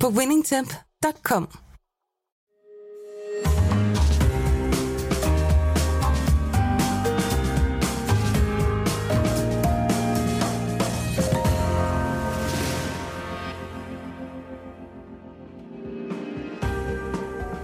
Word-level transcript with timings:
på 0.00 0.08
winningtemp.com. 0.08 1.48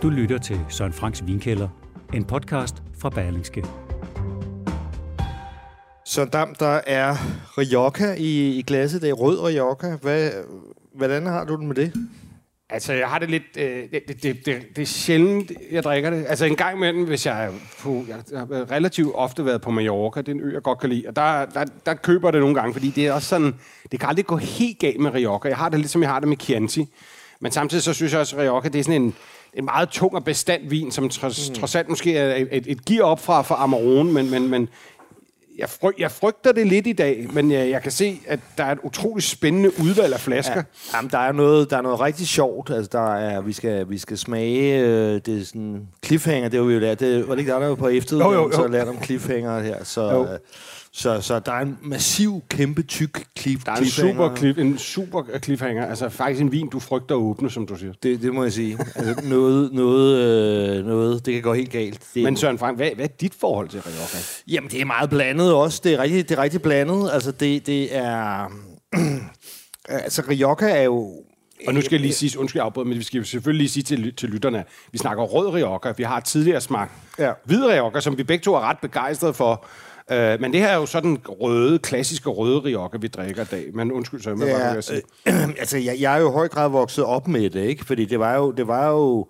Du 0.02 0.10
lytter 0.10 0.38
til 0.38 0.60
Søren 0.68 0.92
Franks 0.92 1.26
Vinkælder, 1.26 1.68
en 2.14 2.24
podcast 2.24 2.82
fra 2.98 3.10
Berlingske. 3.10 3.66
Så 6.04 6.24
Dam, 6.24 6.54
der 6.54 6.80
er 6.86 7.16
Rioja 7.58 8.14
i, 8.14 8.58
i 8.58 8.62
glasset. 8.62 9.02
Det 9.02 9.10
er 9.10 9.14
rød 9.14 9.38
Rioja. 9.40 9.96
Hvad, 9.96 10.30
hvordan 10.94 11.26
har 11.26 11.44
du 11.44 11.56
det 11.56 11.64
med 11.64 11.74
det? 11.74 11.92
Altså, 12.72 12.92
jeg 12.92 13.08
har 13.08 13.18
det 13.18 13.30
lidt... 13.30 13.42
Øh, 13.56 13.82
det, 13.92 14.08
det, 14.08 14.22
det, 14.46 14.76
det, 14.76 14.82
er 14.82 14.86
sjældent, 14.86 15.52
jeg 15.70 15.84
drikker 15.84 16.10
det. 16.10 16.24
Altså, 16.28 16.44
en 16.44 16.56
gang 16.56 16.76
imellem, 16.76 17.04
hvis 17.04 17.26
jeg 17.26 17.44
er 17.44 17.50
på... 17.80 18.04
Jeg 18.08 18.16
har 18.38 18.70
relativt 18.70 19.14
ofte 19.14 19.46
været 19.46 19.62
på 19.62 19.70
Mallorca. 19.70 20.20
Det 20.20 20.28
er 20.28 20.32
en 20.32 20.40
ø, 20.40 20.52
jeg 20.52 20.62
godt 20.62 20.78
kan 20.78 20.90
lide. 20.90 21.04
Og 21.08 21.16
der, 21.16 21.44
der, 21.44 21.64
der 21.86 21.94
køber 21.94 22.28
jeg 22.28 22.32
det 22.32 22.40
nogle 22.40 22.54
gange, 22.54 22.72
fordi 22.72 22.90
det 22.90 23.06
er 23.06 23.12
også 23.12 23.28
sådan... 23.28 23.54
Det 23.92 24.00
kan 24.00 24.08
aldrig 24.08 24.26
gå 24.26 24.36
helt 24.36 24.78
galt 24.78 25.00
med 25.00 25.14
Rioja. 25.14 25.38
Jeg 25.44 25.56
har 25.56 25.68
det 25.68 25.78
lidt, 25.78 25.90
som 25.90 26.02
jeg 26.02 26.10
har 26.10 26.20
det 26.20 26.28
med 26.28 26.36
Chianti. 26.40 26.86
Men 27.40 27.52
samtidig 27.52 27.82
så 27.82 27.94
synes 27.94 28.12
jeg 28.12 28.20
også, 28.20 28.36
at 28.36 28.42
Rioja, 28.42 28.68
det 28.68 28.78
er 28.78 28.82
sådan 28.82 29.02
en, 29.02 29.14
en 29.54 29.64
meget 29.64 29.88
tung 29.88 30.14
og 30.14 30.24
bestand 30.24 30.68
vin, 30.68 30.90
som 30.90 31.08
trods, 31.08 31.50
mm. 31.50 31.54
trods 31.54 31.74
alt 31.74 31.88
måske 31.88 32.16
er 32.16 32.36
et, 32.36 32.48
et, 32.52 32.64
et 32.66 32.84
gear 32.84 33.04
op 33.04 33.20
fra, 33.20 33.42
fra 33.42 33.56
Amarone, 33.58 34.12
men, 34.12 34.30
men, 34.30 34.48
men 34.48 34.68
jeg, 35.62 35.70
fryg, 35.70 35.94
jeg 35.98 36.10
frygter 36.10 36.52
det 36.52 36.66
lidt 36.66 36.86
i 36.86 36.92
dag, 36.92 37.26
men 37.32 37.50
jeg, 37.50 37.70
jeg 37.70 37.82
kan 37.82 37.92
se, 37.92 38.20
at 38.26 38.40
der 38.58 38.64
er 38.64 38.72
et 38.72 38.78
utroligt 38.82 39.26
spændende 39.26 39.70
udvalg 39.80 40.14
af 40.14 40.20
flasker. 40.20 40.56
Ja. 40.56 40.96
Jamen, 40.96 41.10
der 41.10 41.18
er 41.18 41.32
noget, 41.32 41.70
der 41.70 41.76
er 41.76 41.82
noget 41.82 42.00
rigtig 42.00 42.26
sjovt. 42.28 42.70
Altså, 42.70 42.88
der 42.92 43.14
er, 43.14 43.40
vi 43.40 43.52
skal, 43.52 43.90
vi 43.90 43.98
skal 43.98 44.18
smage, 44.18 44.80
øh, 44.80 45.20
det 45.26 45.40
er 45.40 45.44
sådan 45.44 45.88
cliffhanger, 46.04 46.48
det 46.48 46.60
var 46.60 46.66
vi 46.66 46.74
jo 46.74 46.80
lært. 46.80 47.00
Det 47.00 47.28
var 47.28 47.34
det 47.34 47.40
ikke 47.40 47.52
der, 47.52 47.58
der 47.58 47.68
var 47.68 47.74
på 47.74 47.88
efteruddannelse, 47.88 48.56
så 48.56 48.68
lært 48.68 48.88
om 48.88 49.02
cliffhanger 49.02 49.60
her. 49.60 49.84
Så, 49.84 50.26
øh, 50.32 50.38
så, 50.94 51.20
så 51.20 51.38
der 51.38 51.52
er 51.52 51.60
en 51.60 51.78
massiv, 51.82 52.42
kæmpe, 52.48 52.82
tyk 52.82 53.24
cliff, 53.38 53.64
Der 53.64 53.72
er 53.72 53.76
en 53.76 53.86
super, 53.86 54.36
cliff, 54.36 54.58
en 54.58 54.78
super 54.78 55.22
cliffhanger. 55.42 55.86
Altså 55.86 56.08
faktisk 56.08 56.40
en 56.42 56.52
vin, 56.52 56.68
du 56.68 56.80
frygter 56.80 57.14
at 57.14 57.18
åbne, 57.18 57.50
som 57.50 57.66
du 57.66 57.76
siger. 57.76 57.92
Det, 58.02 58.22
det 58.22 58.34
må 58.34 58.42
jeg 58.42 58.52
sige. 58.52 58.78
Altså, 58.94 59.22
noget, 59.28 59.72
noget, 59.72 60.18
øh, 60.78 60.86
noget, 60.86 61.26
det 61.26 61.34
kan 61.34 61.42
gå 61.42 61.54
helt 61.54 61.70
galt. 61.70 62.00
Det, 62.14 62.22
Men 62.22 62.36
Søren 62.36 62.58
Frank, 62.58 62.76
hvad, 62.76 62.90
hvad 62.94 63.04
er 63.04 63.08
dit 63.20 63.34
forhold 63.40 63.68
til 63.68 63.80
Rioja? 63.80 64.24
Jamen, 64.48 64.70
det 64.70 64.80
er 64.80 64.84
meget 64.84 65.10
blandet 65.10 65.54
også. 65.54 65.80
Det 65.84 65.94
er 65.94 65.98
rigtig, 65.98 66.28
det 66.28 66.38
er 66.38 66.42
rigtig 66.42 66.62
blandet. 66.62 67.10
Altså, 67.12 67.30
det, 67.32 67.66
det 67.66 67.96
er... 67.96 68.46
altså, 69.88 70.22
Rioja 70.28 70.78
er 70.78 70.82
jo... 70.82 71.12
Og 71.66 71.74
nu 71.74 71.80
skal 71.80 71.92
jeg 71.92 72.00
lige 72.00 72.12
sige, 72.12 72.38
undskyld 72.38 72.60
jeg 72.60 72.66
afbryder, 72.66 72.88
men 72.88 72.98
vi 72.98 73.02
skal 73.02 73.24
selvfølgelig 73.26 73.62
lige 73.62 73.70
sige 73.70 73.82
til, 73.82 74.14
til 74.16 74.28
lytterne, 74.28 74.64
vi 74.92 74.98
snakker 74.98 75.22
rød 75.24 75.48
Rioja. 75.54 75.92
Vi 75.96 76.02
har 76.02 76.20
tidligere 76.20 76.60
smagt 76.60 76.92
Ja. 77.18 77.32
hvid 77.44 77.64
Rioja, 77.66 78.00
som 78.00 78.18
vi 78.18 78.22
begge 78.22 78.42
to 78.42 78.54
er 78.54 78.60
ret 78.60 78.78
begejstrede 78.82 79.34
for. 79.34 79.66
Uh, 80.34 80.40
men 80.40 80.52
det 80.52 80.60
her 80.60 80.68
er 80.68 80.76
jo 80.76 80.86
sådan 80.86 81.18
røde, 81.28 81.78
klassiske 81.78 82.30
røde 82.30 82.58
Rioja, 82.58 82.88
vi 83.00 83.06
drikker 83.08 83.42
i 83.42 83.46
dag. 83.50 83.64
Men 83.74 83.92
undskyld, 83.92 84.22
så 84.22 84.30
jeg 84.30 84.38
må 84.38 84.44
bare 84.46 84.66
Ja, 84.68 84.74
vil 84.74 84.82
sige. 84.82 85.02
øh, 85.28 85.48
altså, 85.60 85.78
jeg, 85.78 85.96
jeg 86.00 86.14
er 86.16 86.20
jo 86.20 86.28
i 86.28 86.32
høj 86.32 86.48
grad 86.48 86.68
vokset 86.68 87.04
op 87.04 87.28
med 87.28 87.50
det, 87.50 87.60
ikke? 87.64 87.84
Fordi 87.84 88.04
det 88.04 88.18
var 88.18 88.36
jo, 88.36 88.50
det 88.50 88.66
var 88.66 88.90
jo 88.90 89.26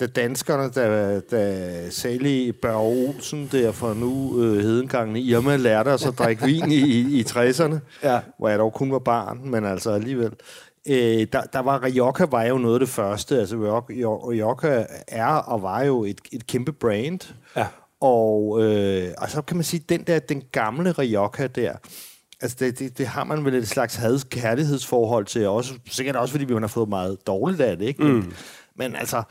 da 0.00 0.06
danskerne, 0.06 0.70
da, 0.70 1.20
da 1.20 1.90
Sally 1.90 2.52
Børge 2.62 3.08
Olsen, 3.08 3.48
der 3.52 3.72
for 3.72 3.94
nu 3.94 4.42
øh, 4.42 4.62
hedengangene 4.62 5.20
Irma, 5.20 5.56
lærte 5.56 5.88
os 5.88 6.06
at 6.06 6.18
drikke 6.18 6.44
vin 6.44 6.72
i, 6.72 6.74
i, 6.76 7.20
i 7.20 7.22
60'erne, 7.28 7.76
Ja. 8.02 8.20
hvor 8.38 8.48
jeg 8.48 8.58
dog 8.58 8.72
kun 8.72 8.92
var 8.92 8.98
barn, 8.98 9.40
men 9.44 9.64
altså 9.64 9.90
alligevel. 9.90 10.30
Øh, 10.88 11.26
der, 11.32 11.40
der 11.52 11.58
var 11.58 11.82
Rioja 11.84 12.24
var 12.30 12.42
jo 12.42 12.58
noget 12.58 12.74
af 12.74 12.80
det 12.80 12.88
første. 12.88 13.38
Altså 13.40 13.56
Rioja 14.30 14.84
er 15.08 15.26
og 15.26 15.62
var 15.62 15.82
jo 15.82 16.04
et, 16.04 16.20
et 16.32 16.46
kæmpe 16.46 16.72
brand. 16.72 17.20
Ja. 17.56 17.66
Og, 18.04 18.62
øh, 18.62 19.14
og 19.18 19.30
så 19.30 19.42
kan 19.42 19.56
man 19.56 19.64
sige, 19.64 19.84
den 19.88 20.02
der, 20.02 20.18
den 20.18 20.42
gamle 20.52 20.92
Rioja 20.92 21.46
der, 21.46 21.72
altså 22.40 22.56
det, 22.60 22.78
det, 22.78 22.98
det 22.98 23.06
har 23.06 23.24
man 23.24 23.44
vel 23.44 23.54
et 23.54 23.68
slags 23.68 23.94
had 23.94 24.30
kærlighedsforhold 24.30 25.26
til, 25.26 25.48
også, 25.48 25.74
sikkert 25.86 26.16
også 26.16 26.32
fordi 26.32 26.44
vi 26.44 26.54
har 26.54 26.66
fået 26.66 26.88
meget 26.88 27.26
dårligt 27.26 27.60
af 27.60 27.76
det, 27.76 27.84
ikke? 27.84 28.02
Men, 28.02 28.14
mm. 28.14 28.32
men 28.76 28.96
altså, 28.96 29.22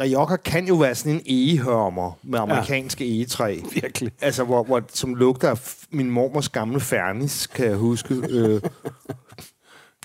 Rioja 0.00 0.36
kan 0.36 0.68
jo 0.68 0.74
være 0.74 0.94
sådan 0.94 1.12
en 1.12 1.22
egehørmer 1.26 2.18
med 2.22 2.38
amerikanske 2.38 3.04
ja. 3.04 3.14
egetræ. 3.14 3.60
Virkelig. 3.74 4.12
Altså, 4.20 4.44
hvor, 4.44 4.62
hvor, 4.62 4.82
som 4.88 5.14
lugter 5.14 5.50
af 5.50 5.58
min 5.90 6.10
mormors 6.10 6.48
gamle 6.48 6.80
fernis, 6.80 7.46
kan 7.46 7.66
jeg 7.66 7.76
huske. 7.76 8.14
Øh, 8.30 8.60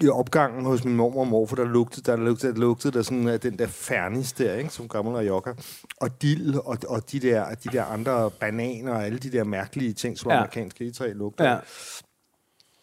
I 0.01 0.07
opgangen 0.07 0.65
hos 0.65 0.83
min 0.85 0.95
mormor 0.95 1.21
og 1.21 1.27
morfar, 1.27 1.55
der 1.55 1.65
lugtede 1.65 2.11
der, 2.11 2.17
lugtede, 2.17 2.53
der, 2.53 2.59
lugtede 2.59 2.97
der 2.97 3.03
sådan 3.03 3.27
af 3.27 3.39
den 3.39 3.59
der 3.59 3.67
fernis 3.67 4.33
der, 4.33 4.55
ikke, 4.55 4.69
som 4.69 4.87
gammel 4.87 5.15
Rioja. 5.15 5.53
Og 6.01 6.21
dild 6.21 6.55
og, 6.55 6.77
og 6.87 7.11
de, 7.11 7.19
der, 7.19 7.45
de 7.63 7.69
der 7.71 7.85
andre 7.85 8.31
bananer 8.31 8.93
og 8.93 9.05
alle 9.05 9.19
de 9.19 9.31
der 9.31 9.43
mærkelige 9.43 9.93
ting, 9.93 10.17
som 10.17 10.31
ja. 10.31 10.37
Amerikanske 10.37 10.83
egetræ 10.83 11.11
lugter. 11.13 11.49
Ja. 11.49 11.57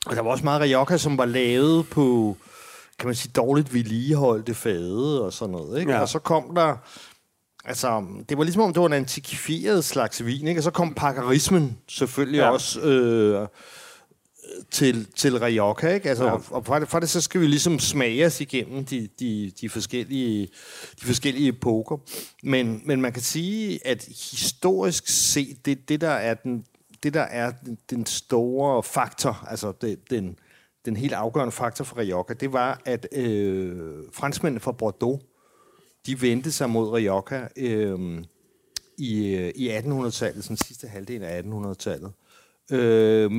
Og 0.07 0.17
der 0.17 0.23
var 0.23 0.31
også 0.31 0.45
meget 0.45 0.61
Rioja, 0.61 0.97
som 0.97 1.19
var 1.19 1.25
lavet 1.25 1.89
på, 1.89 2.37
kan 2.99 3.09
man 3.09 3.15
sige, 3.15 3.33
dårligt 3.37 3.75
vedligeholdte 3.75 4.55
fade 4.55 5.25
og 5.25 5.33
sådan 5.33 5.53
noget. 5.53 5.81
Ikke? 5.81 5.93
Ja. 5.93 6.01
Og 6.01 6.09
så 6.09 6.19
kom 6.19 6.55
der, 6.55 6.77
altså, 7.65 8.05
det 8.29 8.39
var 8.39 8.45
ligesom 8.45 8.63
om, 8.63 8.73
det 8.73 8.81
var 8.81 8.87
en 8.87 8.93
antikifieret 8.93 9.85
slags 9.85 10.25
vin, 10.25 10.49
ikke? 10.49 10.59
Og 10.59 10.63
så 10.63 10.71
kom 10.71 10.95
pakkerismen 10.95 11.79
selvfølgelig. 11.89 12.39
Ja. 12.39 12.51
også 12.51 12.81
øh, 12.81 13.49
til, 14.71 15.07
til 15.15 15.39
Rioja, 15.39 15.95
ikke? 15.95 16.09
Altså, 16.09 16.25
Ja. 16.25 16.31
ja. 16.31 16.39
og 16.51 16.67
for 16.67 16.79
det, 16.79 16.89
for 16.89 17.01
det, 17.01 17.09
så 17.09 17.21
skal 17.21 17.41
vi 17.41 17.47
ligesom 17.47 17.79
smage 17.79 18.27
os 18.27 18.41
igennem 18.41 18.85
de, 18.85 19.09
de, 19.21 19.53
de, 19.61 19.69
forskellige, 19.69 20.49
de 21.01 21.07
forskellige 21.07 21.49
epoker. 21.49 21.97
Men, 22.43 22.83
men 22.85 23.01
man 23.01 23.13
kan 23.13 23.23
sige, 23.23 23.87
at 23.87 24.09
historisk 24.33 25.09
set, 25.09 25.67
det, 25.67 25.89
det 25.89 26.01
der 26.01 26.11
er 26.11 26.35
den 26.35 26.65
det 27.03 27.15
der 27.15 27.21
er 27.23 27.53
den, 27.67 27.79
den 27.91 28.07
store 28.07 28.83
faktor, 28.83 29.45
altså 29.49 29.73
det, 29.73 30.11
den, 30.11 30.39
den 30.85 30.97
helt 30.97 31.13
afgørende 31.13 31.53
faktor 31.53 31.85
for 31.85 31.99
Rioja, 31.99 32.35
det 32.41 32.53
var, 32.53 32.81
at 32.85 33.09
øh, 33.13 33.77
franskmændene 34.13 34.61
fra 34.61 34.73
Bordeaux, 34.73 35.23
de 36.07 36.23
vendte 36.23 36.53
sig 36.53 36.71
mod 36.71 36.89
Rioja 36.89 37.49
øh, 37.57 38.25
i, 38.99 39.35
øh, 39.35 39.53
i 39.55 39.71
1800-tallet, 39.79 40.45
sådan 40.45 40.57
sidste 40.57 40.89
halvdel 40.89 41.23
af 41.23 41.43
1800-tallet. 41.43 42.13
Øh, 42.73 43.31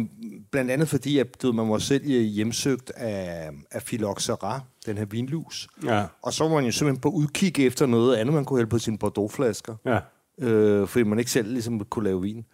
blandt 0.51 0.71
andet 0.71 0.87
fordi, 0.89 1.17
at 1.19 1.41
du 1.41 1.51
man 1.51 1.69
var 1.69 1.77
selv 1.77 2.05
hjemsøgt 2.05 2.91
af, 2.95 3.49
af 3.71 3.81
phylloxera, 3.83 4.61
den 4.85 4.97
her 4.97 5.05
vinlus. 5.05 5.67
Ja. 5.85 6.05
Og 6.21 6.33
så 6.33 6.43
var 6.43 6.55
man 6.55 6.65
jo 6.65 6.71
simpelthen 6.71 7.01
på 7.01 7.09
udkig 7.09 7.59
efter 7.67 7.85
noget 7.85 8.15
andet, 8.15 8.33
man 8.33 8.45
kunne 8.45 8.59
hælde 8.59 8.69
på 8.69 8.79
sine 8.79 8.97
Bordeaux-flasker 8.97 9.75
Ja. 9.85 9.99
øh, 10.47 10.87
fordi 10.87 11.03
man 11.03 11.19
ikke 11.19 11.31
selv 11.31 11.51
ligesom 11.51 11.79
kunne 11.79 12.05
lave 12.05 12.21
vin. 12.21 12.45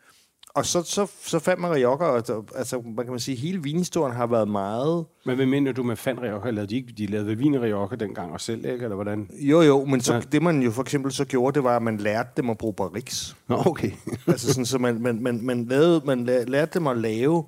Og 0.55 0.65
så, 0.65 0.83
så, 0.83 1.11
så 1.21 1.39
fandt 1.39 1.61
man 1.61 1.71
Rioja, 1.71 2.05
og 2.05 2.15
altså, 2.55 2.81
man 2.85 3.05
kan 3.05 3.11
man 3.11 3.19
sige, 3.19 3.37
hele 3.37 3.63
vinhistorien 3.63 4.15
har 4.15 4.27
været 4.27 4.47
meget... 4.47 5.05
Men 5.25 5.35
hvad 5.35 5.45
mener 5.45 5.71
du 5.71 5.83
med 5.83 5.95
fan 5.95 6.21
Rioja? 6.21 6.51
Lavede 6.51 6.69
de, 6.69 6.75
ikke, 6.75 6.93
de 6.97 7.05
lavede 7.05 7.37
vin 7.37 7.61
Rioja 7.61 7.95
dengang 7.95 8.31
også 8.31 8.45
selv, 8.45 8.65
ikke? 8.65 8.83
Eller 8.83 8.95
hvordan? 8.95 9.29
Jo, 9.39 9.61
jo, 9.61 9.85
men 9.85 10.01
så, 10.01 10.13
Ja. 10.13 10.19
det 10.19 10.41
man 10.41 10.61
jo 10.61 10.71
for 10.71 10.81
eksempel 10.81 11.11
så 11.11 11.25
gjorde, 11.25 11.55
det 11.55 11.63
var, 11.63 11.75
at 11.75 11.81
man 11.81 11.97
lærte 11.97 12.29
dem 12.37 12.49
at 12.49 12.57
bruge 12.57 12.73
barriques. 12.73 13.35
Nå, 13.47 13.61
okay. 13.65 13.91
altså 14.27 14.47
sådan, 14.47 14.65
så 14.65 14.77
man, 14.77 15.01
man, 15.01 15.23
man, 15.23 15.39
man, 15.45 15.65
lavede, 15.65 16.01
man 16.05 16.25
lærte 16.25 16.79
dem 16.79 16.87
at 16.87 16.97
lave 16.97 17.43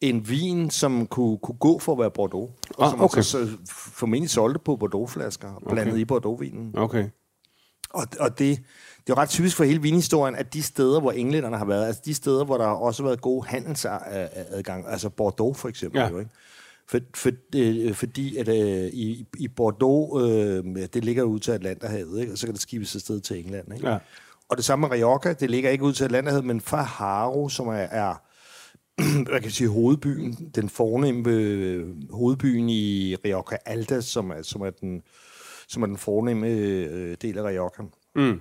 en 0.00 0.28
vin, 0.28 0.70
som 0.70 1.06
kunne, 1.06 1.38
kunne 1.38 1.58
gå 1.58 1.78
for 1.78 1.92
at 1.92 1.98
være 1.98 2.10
Bordeaux. 2.10 2.50
Og 2.76 2.84
Ah, 2.84 2.90
som 2.90 2.98
man 2.98 3.04
okay. 3.04 3.22
så, 3.22 3.30
så 3.30 3.48
formentlig 3.96 4.30
solgte 4.30 4.60
på 4.64 4.76
Bordeaux-flasker, 4.76 5.48
blandet 5.68 5.92
Okay. 5.92 6.00
i 6.00 6.04
Bordeaux-vinen. 6.04 6.74
Okay. 6.78 7.08
Og, 7.90 8.06
og 8.20 8.38
det, 8.38 8.58
det 9.06 9.10
er 9.10 9.14
jo 9.16 9.22
ret 9.22 9.28
typisk 9.28 9.56
for 9.56 9.64
hele 9.64 9.82
vinhistorien, 9.82 10.36
at 10.36 10.54
de 10.54 10.62
steder, 10.62 11.00
hvor 11.00 11.12
englænderne 11.12 11.58
har 11.58 11.64
været, 11.64 11.86
altså 11.86 12.02
de 12.04 12.14
steder, 12.14 12.44
hvor 12.44 12.56
der 12.56 12.64
har 12.64 12.74
også 12.74 13.02
været 13.02 13.20
god 13.20 13.44
handelsadgang, 13.44 14.84
altså 14.88 15.08
Bordeaux 15.08 15.56
for 15.56 15.68
eksempel, 15.68 16.00
ja. 16.00 16.08
jo, 16.08 16.18
ikke? 16.18 16.30
For, 16.86 16.98
for, 17.14 17.30
øh, 17.56 17.94
fordi 17.94 18.36
at 18.36 18.48
øh, 18.48 18.86
i, 18.92 19.26
i 19.38 19.48
Bordeaux, 19.48 20.22
øh, 20.22 20.64
det 20.94 21.04
ligger 21.04 21.22
ud 21.22 21.40
til 21.40 21.52
Atlanterhavet, 21.52 22.20
ikke? 22.20 22.32
og 22.32 22.38
så 22.38 22.46
kan 22.46 22.54
det 22.54 22.62
skibes 22.62 22.94
afsted 22.94 23.20
til 23.20 23.38
England. 23.44 23.74
Ikke? 23.74 23.88
Ja. 23.88 23.98
Og 24.48 24.56
det 24.56 24.64
samme 24.64 24.88
med 24.88 24.96
Rioja, 24.96 25.32
det 25.32 25.50
ligger 25.50 25.70
ikke 25.70 25.84
ud 25.84 25.92
til 25.92 26.04
Atlanterhavet, 26.04 26.44
men 26.44 26.60
fra 26.60 26.82
Haro, 26.82 27.48
som 27.48 27.68
er, 27.68 27.72
er 27.72 28.14
hvad 29.28 29.34
kan 29.34 29.44
jeg 29.44 29.52
sige, 29.52 29.68
hovedbyen, 29.68 30.50
den 30.54 30.68
fornemme 30.68 31.30
øh, 31.30 32.10
hovedbyen 32.10 32.68
i 32.68 33.14
Rioja 33.24 33.56
Alta, 33.66 34.00
som 34.00 34.30
er, 34.30 34.42
som 34.42 34.62
er 34.62 34.70
den, 34.70 35.02
som 35.68 35.82
er 35.82 35.86
den 35.86 35.96
fornemme 35.96 36.48
øh, 36.48 37.16
del 37.22 37.38
af 37.38 37.44
Rioja. 37.44 37.88
Mm. 38.14 38.40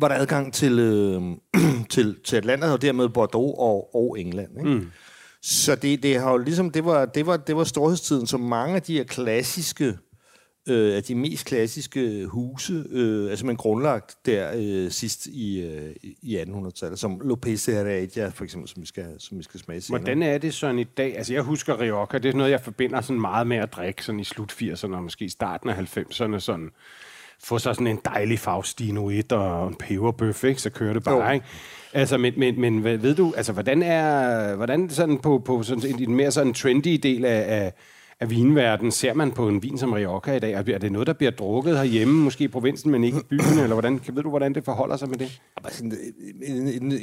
Var 0.00 0.08
der 0.08 0.14
adgang 0.14 0.54
til, 0.54 0.78
øh, 0.78 1.22
til, 1.94 2.16
til 2.24 2.36
Atlanterhavet, 2.36 2.74
og 2.74 2.82
dermed 2.82 3.08
Bordeaux 3.08 3.54
og, 3.58 3.94
og 3.94 4.20
England. 4.20 4.58
Ikke? 4.58 4.70
Mm. 4.70 4.90
Så 5.42 5.74
det, 5.74 6.02
det 6.02 6.20
har 6.20 6.30
jo 6.30 6.38
ligesom, 6.38 6.70
det 6.70 6.84
var, 6.84 7.04
det 7.04 7.26
var, 7.26 7.36
det 7.36 7.56
var 7.56 7.64
storhedstiden, 7.64 8.26
som 8.26 8.40
mange 8.40 8.76
af 8.76 8.82
de 8.82 8.96
her 8.96 9.04
klassiske 9.04 9.94
øh, 10.68 10.96
af 10.96 11.02
de 11.02 11.14
mest 11.14 11.46
klassiske 11.46 12.26
huse, 12.26 12.84
øh, 12.90 13.30
altså 13.30 13.46
man 13.46 13.56
grundlagt 13.56 14.16
der 14.26 14.52
øh, 14.56 14.90
sidst 14.90 15.26
i, 15.26 15.60
øh, 15.60 15.94
i 16.22 16.38
1800-tallet, 16.38 16.98
som 16.98 17.20
Lopez 17.24 17.66
de 17.66 17.72
Heredia, 17.72 18.28
for 18.28 18.44
eksempel, 18.44 18.68
som 18.68 18.82
vi 18.82 18.86
skal, 18.86 19.06
som 19.18 19.38
vi 19.38 19.42
skal 19.42 19.60
smage 19.60 19.80
senere. 19.80 20.00
Hvordan 20.00 20.22
er 20.22 20.38
det 20.38 20.54
sådan 20.54 20.78
i 20.78 20.84
dag? 20.84 21.16
Altså 21.16 21.32
jeg 21.32 21.42
husker 21.42 21.80
Rioja, 21.80 22.18
det 22.18 22.26
er 22.26 22.32
noget, 22.32 22.50
jeg 22.50 22.60
forbinder 22.60 23.00
sådan 23.00 23.20
meget 23.20 23.46
med 23.46 23.56
at 23.56 23.72
drikke 23.72 24.04
sådan 24.04 24.20
i 24.20 24.24
slut 24.24 24.52
80'erne 24.52 24.94
og 24.94 25.02
måske 25.02 25.30
starten 25.30 25.70
af 25.70 25.96
90'erne, 25.96 26.38
sådan 26.38 26.70
få 27.44 27.58
så 27.58 27.74
sådan 27.74 27.86
en 27.86 28.00
dejlig 28.04 28.38
Faustino 28.38 29.10
1 29.10 29.32
og 29.32 29.68
en 29.68 29.74
peberbøf, 29.74 30.44
ikke? 30.44 30.60
så 30.60 30.70
kører 30.70 30.92
det 30.92 31.04
bare, 31.04 31.26
jo. 31.26 31.30
ikke? 31.30 31.46
Altså, 31.92 32.18
men, 32.18 32.34
men, 32.36 32.60
men 32.60 32.84
ved 32.84 33.14
du, 33.14 33.34
altså, 33.36 33.52
hvordan 33.52 33.82
er, 33.82 34.56
hvordan 34.56 34.90
sådan 34.90 35.18
på, 35.18 35.38
på 35.38 35.62
sådan 35.62 35.86
en, 35.86 36.02
en 36.02 36.16
mere 36.16 36.30
sådan 36.30 36.54
trendy 36.54 36.98
del 37.02 37.24
af, 37.24 37.44
af 37.48 37.72
af 38.20 38.30
vinverden. 38.30 38.92
Ser 38.92 39.14
man 39.14 39.32
på 39.32 39.48
en 39.48 39.62
vin 39.62 39.78
som 39.78 39.92
Rioja 39.92 40.32
i 40.36 40.38
dag? 40.38 40.52
Er 40.52 40.62
det 40.62 40.92
noget, 40.92 41.06
der 41.06 41.12
bliver 41.12 41.30
drukket 41.30 41.76
herhjemme, 41.78 42.22
måske 42.22 42.44
i 42.44 42.48
provinsen, 42.48 42.90
men 42.90 43.04
ikke 43.04 43.18
i 43.18 43.22
byen? 43.30 43.58
Eller 43.58 43.74
hvordan, 43.74 44.00
ved 44.12 44.22
du, 44.22 44.30
hvordan 44.30 44.54
det 44.54 44.64
forholder 44.64 44.96
sig 44.96 45.08
med 45.08 45.18
det? 45.18 45.40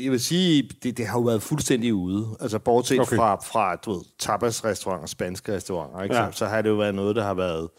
Jeg 0.04 0.12
vil 0.12 0.20
sige, 0.20 0.70
det, 0.84 0.98
det 0.98 1.08
har 1.08 1.20
jo 1.20 1.24
været 1.24 1.42
fuldstændig 1.42 1.94
ude. 1.94 2.28
Altså, 2.40 2.60
bortset 2.60 3.00
okay. 3.00 3.16
fra, 3.16 3.36
fra 3.36 3.76
du 3.76 3.92
ved, 3.94 4.02
tapas-restauranter, 4.20 5.08
spanske 5.08 5.56
restauranter, 5.56 6.04
ikke? 6.04 6.16
Ja. 6.16 6.32
Så, 6.32 6.38
så 6.38 6.46
har 6.46 6.62
det 6.62 6.70
jo 6.70 6.76
været 6.76 6.96
noget, 6.96 7.16
der 7.16 7.24
har 7.24 7.34
været 7.34 7.70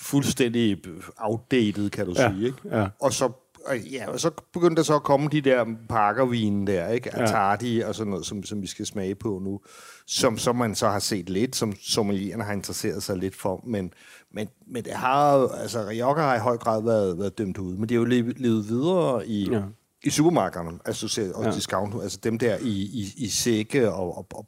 fuldstændig 0.00 0.78
outdated, 1.18 1.90
kan 1.90 2.06
du 2.06 2.12
ja. 2.16 2.30
sige. 2.30 2.46
Ikke? 2.46 2.58
Ja. 2.78 2.86
Og 3.00 3.12
så 3.12 3.32
og 3.66 3.78
ja, 3.78 4.10
og 4.10 4.20
så 4.20 4.30
begyndte 4.52 4.76
der 4.76 4.82
så 4.82 4.94
at 4.94 5.02
komme 5.02 5.28
de 5.32 5.40
der 5.40 5.64
pakkervine 5.88 6.66
der, 6.66 6.88
ikke? 6.88 7.14
Atardi 7.16 7.78
ja. 7.78 7.88
og 7.88 7.94
sådan 7.94 8.10
noget, 8.10 8.26
som, 8.26 8.42
som 8.42 8.62
vi 8.62 8.66
skal 8.66 8.86
smage 8.86 9.14
på 9.14 9.40
nu, 9.44 9.60
som, 10.06 10.38
som 10.38 10.56
man 10.56 10.74
så 10.74 10.88
har 10.88 10.98
set 10.98 11.30
lidt, 11.30 11.56
som 11.56 11.72
sommelierne 11.80 12.44
har 12.44 12.52
interesseret 12.52 13.02
sig 13.02 13.16
lidt 13.16 13.36
for, 13.36 13.64
men, 13.66 13.92
men, 14.34 14.48
men 14.66 14.84
det 14.84 14.92
har 14.92 15.48
altså 15.48 15.86
Rioja 15.88 16.22
har 16.22 16.36
i 16.36 16.38
høj 16.38 16.56
grad 16.56 16.82
været, 16.82 17.18
været 17.18 17.38
dømt 17.38 17.58
ud, 17.58 17.76
men 17.76 17.88
det 17.88 17.94
er 17.94 17.98
jo 17.98 18.04
levet, 18.04 18.40
levet 18.40 18.68
videre 18.68 19.26
i, 19.26 19.50
ja. 19.50 19.62
i 20.04 20.10
supermarkederne, 20.10 20.78
altså, 20.84 21.32
og 21.34 21.44
ja. 21.44 21.50
discount, 21.50 22.02
altså 22.02 22.18
dem 22.22 22.38
der 22.38 22.56
i, 22.56 22.70
i, 22.70 23.12
i 23.16 23.28
sække 23.28 23.92
og, 23.92 24.16
og, 24.16 24.26
og 24.34 24.46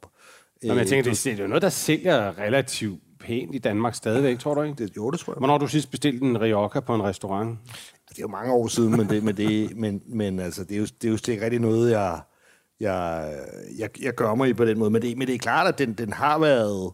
men 0.67 0.77
jeg 0.77 0.87
tænker, 0.87 1.11
det, 1.11 1.23
det 1.23 1.33
er 1.33 1.43
jo 1.43 1.47
noget, 1.47 1.61
der 1.61 1.69
sælger 1.69 2.37
relativt 2.37 2.99
pænt 3.23 3.55
i 3.55 3.57
Danmark 3.57 3.95
stadigvæk, 3.95 4.39
tror 4.39 4.53
du 4.53 4.61
ikke? 4.61 4.83
Det, 4.83 4.95
jo, 4.97 5.11
det 5.11 5.19
tror 5.19 5.33
jeg. 5.33 5.37
Hvornår 5.37 5.57
du 5.57 5.67
sidst 5.67 5.91
bestilt 5.91 6.23
en 6.23 6.41
Rioja 6.41 6.79
på 6.79 6.95
en 6.95 7.03
restaurant? 7.03 7.59
Det 8.09 8.17
er 8.17 8.21
jo 8.21 8.27
mange 8.27 8.53
år 8.53 8.67
siden, 8.67 8.97
men, 8.97 9.09
det, 9.09 9.23
men, 9.23 9.37
det, 9.37 9.77
men, 9.77 10.01
men 10.07 10.39
altså, 10.39 10.63
det, 10.63 10.75
er 10.75 10.79
jo, 10.79 10.85
det 10.85 11.07
er 11.07 11.11
jo 11.11 11.31
ikke 11.31 11.43
rigtig 11.43 11.59
noget, 11.59 11.91
jeg, 11.91 12.19
jeg, 12.79 13.33
jeg, 13.77 13.89
jeg 14.01 14.13
gør 14.15 14.35
mig 14.35 14.49
i 14.49 14.53
på 14.53 14.65
den 14.65 14.79
måde. 14.79 14.89
Men 14.89 15.01
det, 15.01 15.17
men 15.17 15.27
det 15.27 15.35
er 15.35 15.39
klart, 15.39 15.67
at 15.67 15.77
den, 15.77 15.93
den 15.93 16.13
har 16.13 16.39
været... 16.39 16.91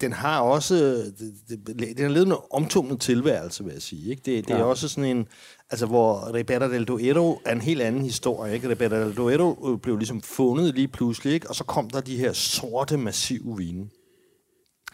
Den 0.00 0.12
har 0.12 0.40
også... 0.40 1.04
Den 1.48 1.94
har 1.98 2.08
levet 2.08 2.26
en 2.26 2.34
omtumlet 2.50 3.00
tilværelse, 3.00 3.64
vil 3.64 3.72
jeg 3.72 3.82
sige. 3.82 4.10
Ikke? 4.10 4.22
Det, 4.24 4.48
det 4.48 4.56
er 4.56 4.62
også 4.62 4.88
sådan 4.88 5.16
en... 5.16 5.26
Altså, 5.70 5.86
hvor 5.86 6.34
Ribera 6.34 6.68
del 6.68 6.84
Duero 6.84 7.40
er 7.44 7.52
en 7.52 7.60
helt 7.60 7.82
anden 7.82 8.02
historie. 8.02 8.54
Ikke? 8.54 8.68
Ribera 8.68 9.04
del 9.04 9.16
Duero 9.16 9.76
blev 9.82 9.96
ligesom 9.96 10.22
fundet 10.22 10.74
lige 10.74 10.88
pludselig, 10.88 11.32
ikke? 11.32 11.48
og 11.48 11.54
så 11.54 11.64
kom 11.64 11.90
der 11.90 12.00
de 12.00 12.16
her 12.16 12.32
sorte, 12.32 12.96
massive 12.96 13.56
vine. 13.56 13.86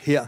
Her 0.06 0.26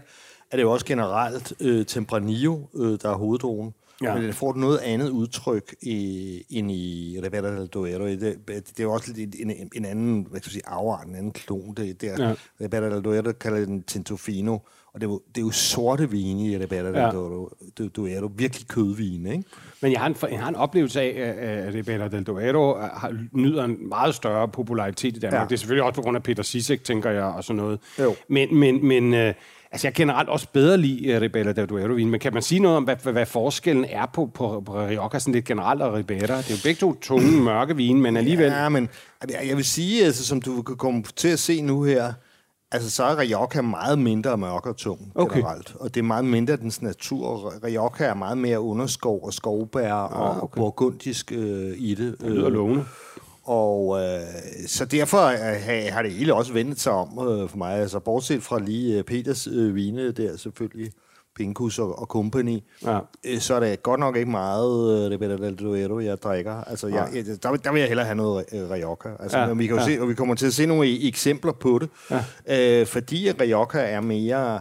er 0.51 0.57
det 0.57 0.63
jo 0.63 0.73
også 0.73 0.87
generelt 0.87 1.53
øh, 1.61 1.87
Tempranillo, 1.87 2.59
øh, 2.75 2.99
der 3.03 3.11
er 3.11 3.15
hoveddrogen. 3.15 3.75
Ja. 4.03 4.15
Men 4.15 4.23
den 4.23 4.33
får 4.33 4.55
noget 4.55 4.79
andet 4.79 5.09
udtryk 5.09 5.75
i, 5.83 6.43
end 6.51 6.71
i 6.71 7.19
Rivera 7.23 7.57
del 7.57 7.67
Duero. 7.67 8.07
Det, 8.07 8.21
det, 8.21 8.77
det 8.77 8.83
er 8.83 8.87
også 8.87 9.13
lidt 9.13 9.35
en, 9.39 9.51
en, 9.51 9.71
en 9.75 9.85
anden, 9.85 10.27
hvad 10.31 10.41
skal 10.41 10.49
jeg 10.49 10.53
sige, 10.53 10.69
afart, 10.69 11.07
en 11.07 11.15
anden 11.15 11.33
klon. 11.33 11.75
Det, 11.75 12.01
det 12.01 12.09
er, 12.09 12.29
ja. 12.29 12.35
Rivera 12.61 12.95
del 12.95 13.05
Duero 13.05 13.33
kalder 13.33 13.65
den 13.65 13.83
Tintofino, 13.83 14.59
og 14.99 15.01
det 15.01 15.07
er 15.07 15.11
jo, 15.11 15.21
det 15.35 15.41
er 15.41 15.45
jo 15.45 15.51
sorte 15.51 16.11
vine 16.11 16.47
i 16.47 16.59
Rivera 16.59 16.87
del 16.87 16.95
ja. 16.95 17.11
Duero. 17.11 17.51
Duero. 17.97 18.31
Virkelig 18.37 18.69
kødvine, 18.69 19.33
ikke? 19.33 19.45
Men 19.83 19.93
jeg 19.93 20.01
har 20.01 20.07
en, 20.07 20.17
jeg 20.31 20.41
har 20.41 20.49
en 20.49 20.55
oplevelse 20.55 21.01
af, 21.01 21.35
at 21.67 21.75
Ribera 21.75 22.09
del 22.09 22.23
Duero 22.23 22.79
har, 22.79 23.17
nyder 23.33 23.65
en 23.65 23.89
meget 23.89 24.15
større 24.15 24.49
popularitet 24.49 25.17
i 25.17 25.21
Danmark. 25.21 25.41
Ja. 25.41 25.45
Det 25.45 25.53
er 25.53 25.57
selvfølgelig 25.57 25.85
også 25.85 25.95
på 25.95 26.03
grund 26.03 26.17
af 26.17 26.23
Peter 26.23 26.43
Sisek, 26.43 26.85
tænker 26.85 27.11
jeg, 27.11 27.25
og 27.25 27.45
sådan 27.45 27.57
noget. 27.57 27.79
Jo. 27.99 28.15
Men, 28.29 28.55
men, 28.55 28.87
men 28.87 29.15
øh, 29.15 29.35
Altså, 29.73 29.87
jeg 29.87 29.95
generelt 29.95 30.29
også 30.29 30.47
bedre 30.53 30.79
lide 30.79 31.17
uh, 31.17 31.23
Ribera 31.23 31.53
del 31.53 31.67
Duero 31.67 31.95
vin, 31.95 32.11
men 32.11 32.21
kan 32.21 32.35
man 32.35 32.43
sige 32.43 32.61
noget 32.61 32.77
om, 32.77 32.85
hvad, 32.85 32.97
hvad, 33.03 33.13
hvad 33.13 33.27
forskellen 33.27 33.85
er 33.85 34.07
på, 34.07 34.31
på, 34.35 34.63
på 34.67 34.87
Rioja 34.87 35.19
sådan 35.19 35.35
lidt 35.35 35.45
generelt 35.45 35.83
og 35.83 35.95
Ribera? 35.95 36.37
Det 36.37 36.51
er 36.51 36.55
jo 36.55 36.61
begge 36.65 36.81
to 36.81 36.95
tunge, 37.01 37.41
mørke 37.43 37.77
vine, 37.77 38.01
men 38.01 38.17
alligevel... 38.17 38.53
Ja, 38.53 38.69
men 38.69 38.89
jeg 39.29 39.57
vil 39.57 39.65
sige, 39.65 40.05
altså, 40.05 40.27
som 40.27 40.43
du 40.43 40.63
kan 40.63 40.77
komme 40.77 41.03
til 41.17 41.29
at 41.29 41.39
se 41.39 41.63
nu 41.63 41.83
her, 41.83 42.13
altså 42.73 42.91
så 42.91 43.05
er 43.05 43.19
Rioja 43.19 43.63
meget 43.63 43.99
mindre 43.99 44.37
mørk 44.37 44.67
og 44.67 44.77
tung 44.77 45.13
okay. 45.15 45.37
generelt, 45.37 45.75
og 45.81 45.95
det 45.95 46.01
er 46.01 46.05
meget 46.05 46.25
mindre 46.25 46.57
dens 46.57 46.83
natur. 46.83 47.55
Rioja 47.65 48.11
er 48.11 48.15
meget 48.15 48.39
mere 48.39 48.61
underskov 48.61 49.25
og 49.25 49.33
skovbær 49.33 49.93
ah, 49.93 50.21
og 50.21 50.43
okay. 50.43 50.59
burgundisk 50.61 51.33
øh, 51.33 51.75
i 51.77 51.95
det. 51.95 52.17
Det 52.21 52.31
lyder 52.31 52.49
lovende. 52.49 52.85
Og 53.45 54.01
øh, 54.01 54.21
så 54.67 54.85
derfor 54.85 55.27
øh, 55.27 55.93
har 55.93 56.03
det 56.03 56.13
hele 56.13 56.35
også 56.35 56.53
vendt 56.53 56.81
sig 56.81 56.93
om 56.93 57.29
øh, 57.29 57.49
for 57.49 57.57
mig. 57.57 57.75
Altså 57.75 57.99
bortset 57.99 58.43
fra 58.43 58.59
lige 58.59 58.99
øh, 58.99 59.05
Peters 59.05 59.47
øh, 59.47 59.75
vine 59.75 60.13
der 60.13 60.37
selvfølgelig, 60.37 60.93
Pinkus 61.39 61.79
og, 61.79 61.99
og 61.99 62.07
Company, 62.07 62.59
ja. 62.85 62.99
øh, 63.25 63.39
så 63.41 63.55
er 63.55 63.61
det 63.61 63.83
godt 63.83 64.01
nok 64.01 64.17
ikke 64.17 64.31
meget 64.31 65.05
øh, 65.05 65.11
Ribera 65.11 65.47
del 65.47 65.55
Duero, 65.55 66.01
jeg 66.01 66.23
drikker. 66.23 66.65
Altså, 66.65 66.89
jeg, 66.89 67.09
jeg, 67.15 67.27
der, 67.43 67.57
der 67.57 67.73
vil 67.73 67.79
jeg 67.79 67.89
hellere 67.89 68.07
have 68.07 68.17
noget 68.17 68.45
øh, 68.53 68.71
Rioja. 68.71 69.17
Altså, 69.21 69.39
ja. 69.39 69.53
vi 69.53 69.67
kan 69.67 69.77
jo 69.77 69.83
ja. 69.83 69.89
se, 69.89 70.01
og 70.01 70.09
vi 70.09 70.15
kommer 70.15 70.35
til 70.35 70.47
at 70.47 70.55
se 70.55 70.67
nogle 70.67 71.09
eksempler 71.09 71.53
på 71.53 71.79
det. 71.79 71.89
Ja. 72.49 72.81
Øh, 72.81 72.87
fordi 72.87 73.31
Rioja 73.31 73.81
er 73.81 74.01
mere... 74.01 74.61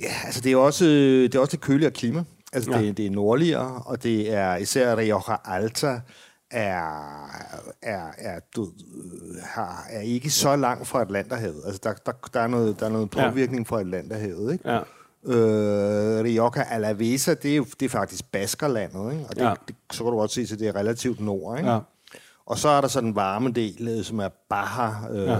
Ja, 0.00 0.12
altså 0.24 0.40
det 0.40 0.52
er 0.52 0.56
også 0.56 0.84
det, 0.84 1.34
er 1.34 1.38
også 1.38 1.56
det 1.56 1.60
køligere 1.60 1.90
klima. 1.90 2.24
Altså 2.52 2.72
ja. 2.72 2.82
det, 2.82 2.96
det 2.96 3.06
er 3.06 3.10
nordligere, 3.10 3.82
og 3.86 4.02
det 4.02 4.32
er 4.32 4.56
især 4.56 4.96
Rioja 4.96 5.36
Alta, 5.44 6.00
er, 6.50 6.82
er, 7.82 8.06
er, 8.18 8.40
du, 8.56 8.68
har, 9.42 9.86
er 9.90 10.00
ikke 10.00 10.30
så 10.30 10.56
langt 10.56 10.86
fra 10.86 11.02
Atlanterhavet. 11.02 11.62
Altså, 11.66 11.80
der, 11.84 11.92
der, 12.06 12.12
der, 12.34 12.40
er, 12.40 12.46
noget, 12.46 12.80
der 12.80 12.86
er 12.86 12.90
noget 12.90 13.10
påvirkning 13.10 13.66
ja. 13.70 13.74
fra 13.74 13.80
Atlanterhavet, 13.80 14.52
ikke? 14.52 14.72
Ja. 14.72 14.80
Øh, 15.26 16.24
Rioja 16.24 16.62
Alavesa, 16.70 17.34
det 17.34 17.52
er 17.52 17.56
jo 17.56 17.66
det 17.80 17.86
er 17.86 17.90
faktisk 17.90 18.32
Baskerlandet, 18.32 19.12
ikke? 19.12 19.26
Og 19.28 19.36
det, 19.36 19.42
ja. 19.42 19.54
det, 19.68 19.76
så 19.92 20.04
kan 20.04 20.12
du 20.12 20.18
godt 20.18 20.30
se, 20.30 20.40
at 20.40 20.58
det 20.58 20.68
er 20.68 20.76
relativt 20.76 21.20
nord, 21.20 21.58
ikke? 21.58 21.70
Ja. 21.70 21.78
Og 22.46 22.58
så 22.58 22.68
er 22.68 22.80
der 22.80 22.88
så 22.88 23.00
den 23.00 23.16
varme 23.16 23.52
del, 23.52 23.88
øh, 23.88 24.04
som 24.04 24.18
er 24.18 24.28
Baja, 24.48 25.10
øh, 25.10 25.28
ja. 25.28 25.38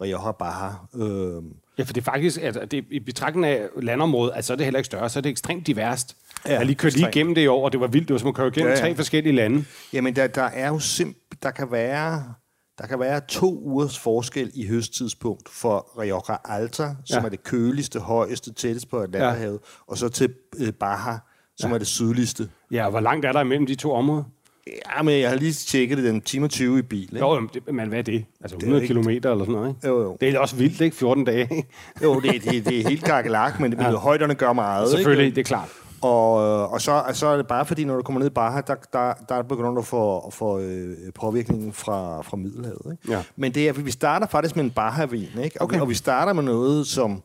Rioja 0.00 0.32
Baja. 0.32 0.70
Øh, 0.94 1.42
Ja, 1.78 1.82
for 1.82 1.92
det 1.92 2.00
er 2.00 2.04
faktisk, 2.04 2.40
altså, 2.42 2.64
det, 2.64 2.84
i 2.90 3.00
betragtning 3.00 3.46
af 3.46 3.68
landområdet, 3.82 4.32
altså, 4.36 4.46
så 4.46 4.52
er 4.52 4.56
det 4.56 4.66
heller 4.66 4.78
ikke 4.78 4.86
større, 4.86 5.08
så 5.08 5.18
er 5.18 5.20
det 5.20 5.30
ekstremt 5.30 5.66
diverst. 5.66 6.16
Ja, 6.46 6.52
jeg 6.52 6.66
lige 6.66 6.76
kørt 6.76 6.96
lige 6.96 7.08
igennem 7.08 7.34
det 7.34 7.42
i 7.42 7.46
år, 7.46 7.64
og 7.64 7.72
det 7.72 7.80
var 7.80 7.86
vildt. 7.86 8.08
Det 8.08 8.14
var 8.14 8.18
som 8.18 8.28
at 8.28 8.34
køre 8.34 8.48
igennem 8.48 8.68
ja, 8.68 8.74
ja. 8.74 8.80
tre 8.80 8.94
forskellige 8.94 9.34
lande. 9.34 9.64
Jamen, 9.92 10.16
der, 10.16 10.26
der 10.26 10.42
er 10.42 10.68
jo 10.68 10.78
simpelthen... 10.78 11.38
Der 11.42 11.50
kan 11.50 11.70
være... 11.70 12.34
Der 12.78 12.86
kan 12.86 13.00
være 13.00 13.20
to 13.28 13.60
ugers 13.62 13.98
forskel 13.98 14.50
i 14.54 14.66
høsttidspunkt 14.66 15.48
for 15.48 16.00
Rioja 16.00 16.36
Alta, 16.44 16.94
som 17.04 17.20
ja. 17.20 17.24
er 17.24 17.28
det 17.28 17.42
køligste, 17.44 18.00
højeste, 18.00 18.52
tættest 18.52 18.90
på 18.90 18.98
Atlanterhavet, 18.98 19.60
ja. 19.62 19.82
og 19.86 19.98
så 19.98 20.08
til 20.08 20.34
øh, 20.58 20.72
Baja, 20.72 21.18
som 21.56 21.70
ja. 21.70 21.74
er 21.74 21.78
det 21.78 21.86
sydligste. 21.86 22.48
Ja, 22.70 22.84
og 22.84 22.90
hvor 22.90 23.00
langt 23.00 23.26
er 23.26 23.32
der 23.32 23.40
imellem 23.40 23.66
de 23.66 23.74
to 23.74 23.92
områder? 23.92 24.24
Ja, 24.66 25.02
men 25.02 25.20
jeg 25.20 25.30
har 25.30 25.36
lige 25.36 25.52
tjekket 25.52 25.98
det, 25.98 26.04
den 26.04 26.20
time 26.20 26.48
20 26.48 26.78
i 26.78 26.82
bil. 26.82 27.02
Ikke? 27.02 27.18
Jo, 27.18 27.48
men 27.72 27.88
hvad 27.88 27.98
er 27.98 28.02
det? 28.02 28.24
Altså 28.40 28.56
100 28.56 28.82
det 28.82 28.90
km 28.90 29.08
eller 29.08 29.38
sådan 29.38 29.54
noget, 29.54 29.68
ikke? 29.68 29.88
Jo, 29.88 30.02
jo. 30.02 30.16
Det 30.20 30.28
er 30.28 30.38
også 30.38 30.56
vildt, 30.56 30.80
ikke? 30.80 30.96
14 30.96 31.24
dage, 31.24 31.66
Jo, 32.02 32.20
det, 32.20 32.44
det, 32.44 32.66
det 32.66 32.80
er 32.80 32.88
helt 32.88 33.04
kakkelak, 33.04 33.60
men 33.60 33.72
ja. 33.72 33.90
højderne 33.90 34.34
gør 34.34 34.52
meget, 34.52 34.90
Selvfølgelig, 34.90 35.24
ikke? 35.26 35.34
det 35.36 35.40
er 35.40 35.44
klart. 35.46 35.68
Og, 36.00 36.42
øh, 36.42 36.72
og 36.72 36.80
så, 36.80 37.04
så 37.12 37.26
er 37.26 37.36
det 37.36 37.46
bare 37.46 37.66
fordi, 37.66 37.84
når 37.84 37.96
du 37.96 38.02
kommer 38.02 38.18
ned 38.18 38.26
i 38.26 38.30
Baja, 38.30 38.60
der, 38.66 38.74
der, 38.92 39.14
der 39.28 39.34
er 39.34 39.42
begynder 39.42 39.78
at 39.78 39.86
få, 39.86 40.30
få 40.30 40.58
øh, 40.58 40.96
påvirkningen 41.14 41.72
fra, 41.72 42.22
fra 42.22 42.36
Middelhavet. 42.36 42.92
Ikke? 42.92 43.12
Ja. 43.12 43.22
Men 43.36 43.54
det 43.54 43.68
er, 43.68 43.72
vi 43.72 43.90
starter 43.90 44.26
faktisk 44.26 44.56
med 44.56 44.64
en 44.64 44.70
Baja-vin, 44.70 45.38
ikke? 45.44 45.60
Og, 45.60 45.64
okay. 45.64 45.80
og 45.80 45.88
vi 45.88 45.94
starter 45.94 46.32
med 46.32 46.42
noget, 46.42 46.86
som 46.86 47.22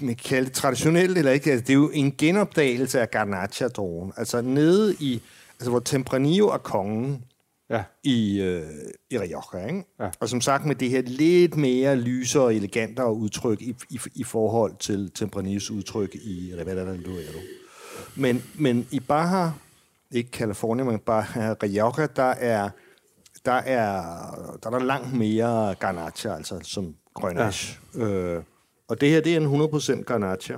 man 0.00 0.14
kan 0.14 0.24
kalde 0.24 0.44
det 0.44 0.52
traditionelt 0.52 1.18
eller 1.18 1.32
ikke. 1.32 1.50
Altså, 1.50 1.64
det 1.66 1.70
er 1.70 1.74
jo 1.74 1.90
en 1.94 2.14
genopdagelse 2.18 3.00
af 3.00 3.10
Garnacha-drogen. 3.10 4.12
Altså 4.16 4.40
nede 4.40 4.94
i, 5.00 5.22
altså 5.58 5.70
hvor 5.70 5.80
Tempranillo 5.80 6.48
er 6.48 6.58
kongen, 6.58 7.24
ja. 7.70 7.82
i, 8.02 8.40
øh, 8.40 8.62
i 9.10 9.18
Rioja. 9.18 9.66
Ikke? 9.66 9.84
Ja. 10.00 10.10
Og 10.20 10.28
som 10.28 10.40
sagt 10.40 10.66
med 10.66 10.74
det 10.74 10.90
her 10.90 11.02
lidt 11.02 11.56
mere 11.56 11.96
lyse 11.96 12.40
og 12.40 12.54
elegantere 12.54 13.12
udtryk 13.12 13.62
i, 13.62 13.76
i, 13.90 14.00
i 14.14 14.24
forhold 14.24 14.72
til 14.78 15.10
Tempranillos 15.14 15.70
udtryk 15.70 16.14
i 16.14 16.52
Rivera 16.58 16.92
del 16.92 17.04
Duero. 17.04 17.40
Men, 18.16 18.42
men 18.54 18.88
i 18.90 19.00
Baja, 19.00 19.50
ikke 20.10 20.30
California, 20.30 20.84
men 20.84 20.98
Baja 20.98 21.54
Rioja, 21.62 22.06
der 22.16 22.22
er 22.22 22.70
der 23.44 23.52
er 23.52 24.58
der 24.62 24.70
er 24.70 24.78
langt 24.78 25.12
mere 25.14 25.74
Garnacha, 25.74 26.34
altså 26.34 26.60
som 26.62 26.94
Grenache. 27.14 27.78
Ja. 27.94 28.04
Øh, 28.04 28.42
og 28.88 29.00
det 29.00 29.10
her, 29.10 29.20
det 29.20 29.36
er 29.36 29.40
en 29.40 29.62
100% 29.62 30.02
Garnacha. 30.02 30.56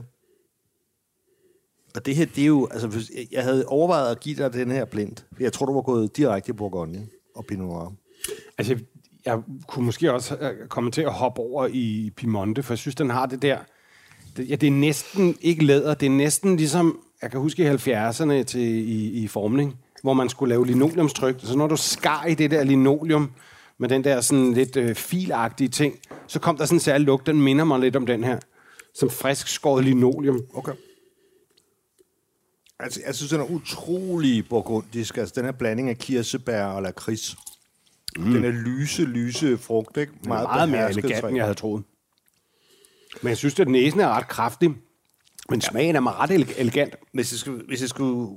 Og 1.99 2.07
det 2.07 2.17
her, 2.17 2.26
det 2.26 2.43
er 2.43 2.47
jo... 2.47 2.69
Altså, 2.71 2.87
hvis, 2.87 3.11
jeg 3.33 3.43
havde 3.43 3.67
overvejet 3.67 4.11
at 4.11 4.21
give 4.21 4.37
dig 4.37 4.52
den 4.52 4.71
her 4.71 4.85
blind. 4.85 5.17
Jeg 5.40 5.52
tror, 5.52 5.67
du 5.67 5.75
var 5.75 5.81
gået 5.81 6.17
direkte 6.17 6.50
i 6.50 6.52
Bourgogne 6.52 7.07
og 7.37 7.47
Pinot 7.47 7.69
Noir. 7.69 7.93
Altså, 8.59 8.78
jeg 9.25 9.38
kunne 9.69 9.87
måske 9.87 10.12
også 10.12 10.37
øh, 10.37 10.69
komme 10.69 10.90
til 10.90 11.02
at 11.02 11.12
hoppe 11.12 11.40
over 11.40 11.69
i 11.73 12.11
Piemonte, 12.17 12.62
for 12.62 12.75
jeg 12.75 12.78
synes, 12.78 12.95
den 12.95 13.11
har 13.11 13.26
det 13.26 13.43
der... 13.43 13.59
Det, 14.37 14.50
ja, 14.50 14.57
det 14.57 14.67
er 14.67 14.71
næsten 14.71 15.37
ikke 15.40 15.64
læder. 15.64 15.95
Det 15.95 16.07
er 16.07 16.11
næsten 16.11 16.57
ligesom... 16.57 17.00
Jeg 17.23 17.31
kan 17.31 17.40
huske 17.40 17.62
i 17.62 17.69
70'erne 17.69 18.43
til, 18.43 18.61
i, 18.61 19.23
i 19.23 19.28
formning, 19.28 19.76
hvor 20.02 20.12
man 20.12 20.28
skulle 20.28 20.49
lave 20.49 20.67
linoleumstryk. 20.67 21.37
Så 21.38 21.57
når 21.57 21.67
du 21.67 21.76
skar 21.76 22.25
i 22.25 22.35
det 22.35 22.50
der 22.50 22.64
linoleum 22.64 23.31
med 23.78 23.88
den 23.88 24.05
der 24.05 24.21
sådan 24.21 24.52
lidt 24.52 24.76
øh, 24.76 24.95
filagtige 24.95 25.69
ting, 25.69 25.95
så 26.26 26.38
kom 26.40 26.57
der 26.57 26.64
sådan 26.64 26.76
en 26.76 26.81
særlig 26.81 27.07
lugt, 27.07 27.26
den 27.26 27.43
minder 27.43 27.64
mig 27.64 27.81
lidt 27.81 27.97
om 27.97 28.07
den 28.07 28.25
her. 28.25 28.38
Som 28.95 29.11
frisk 29.11 29.49
skåret 29.49 29.85
linoleum. 29.85 30.40
Okay. 30.55 30.73
Altså, 32.80 33.00
jeg 33.06 33.14
synes, 33.14 33.30
den 33.30 33.40
er 33.40 33.50
utrolig 33.50 34.49
burgundisk. 34.49 35.16
Altså, 35.16 35.32
den 35.37 35.44
her 35.44 35.52
blanding 35.52 35.88
af 35.88 35.99
kirsebær 35.99 36.64
og 36.64 36.82
lakrids. 36.82 37.37
Mm. 38.16 38.25
Den 38.25 38.44
er 38.44 38.50
lyse, 38.50 39.02
lyse 39.02 39.58
frugt, 39.58 39.97
ikke? 39.97 40.12
Er 40.25 40.28
meget, 40.28 40.49
meget 40.49 40.68
mere 40.68 40.90
elegant, 40.90 41.25
end 41.25 41.37
jeg 41.37 41.44
havde 41.44 41.58
troet. 41.58 41.85
Men 43.23 43.28
jeg 43.28 43.37
synes, 43.37 43.61
at 43.61 43.68
næsen 43.68 44.00
er 44.00 44.08
ret 44.08 44.28
kraftig. 44.28 44.70
Men 45.50 45.61
smagen 45.61 45.97
er 45.97 46.20
ret 46.20 46.30
elegant. 46.58 46.94
Hvis 47.12 47.32
jeg 47.32 47.38
skulle, 47.38 47.64
hvis 47.66 47.80
jeg 47.80 47.88
skulle 47.88 48.37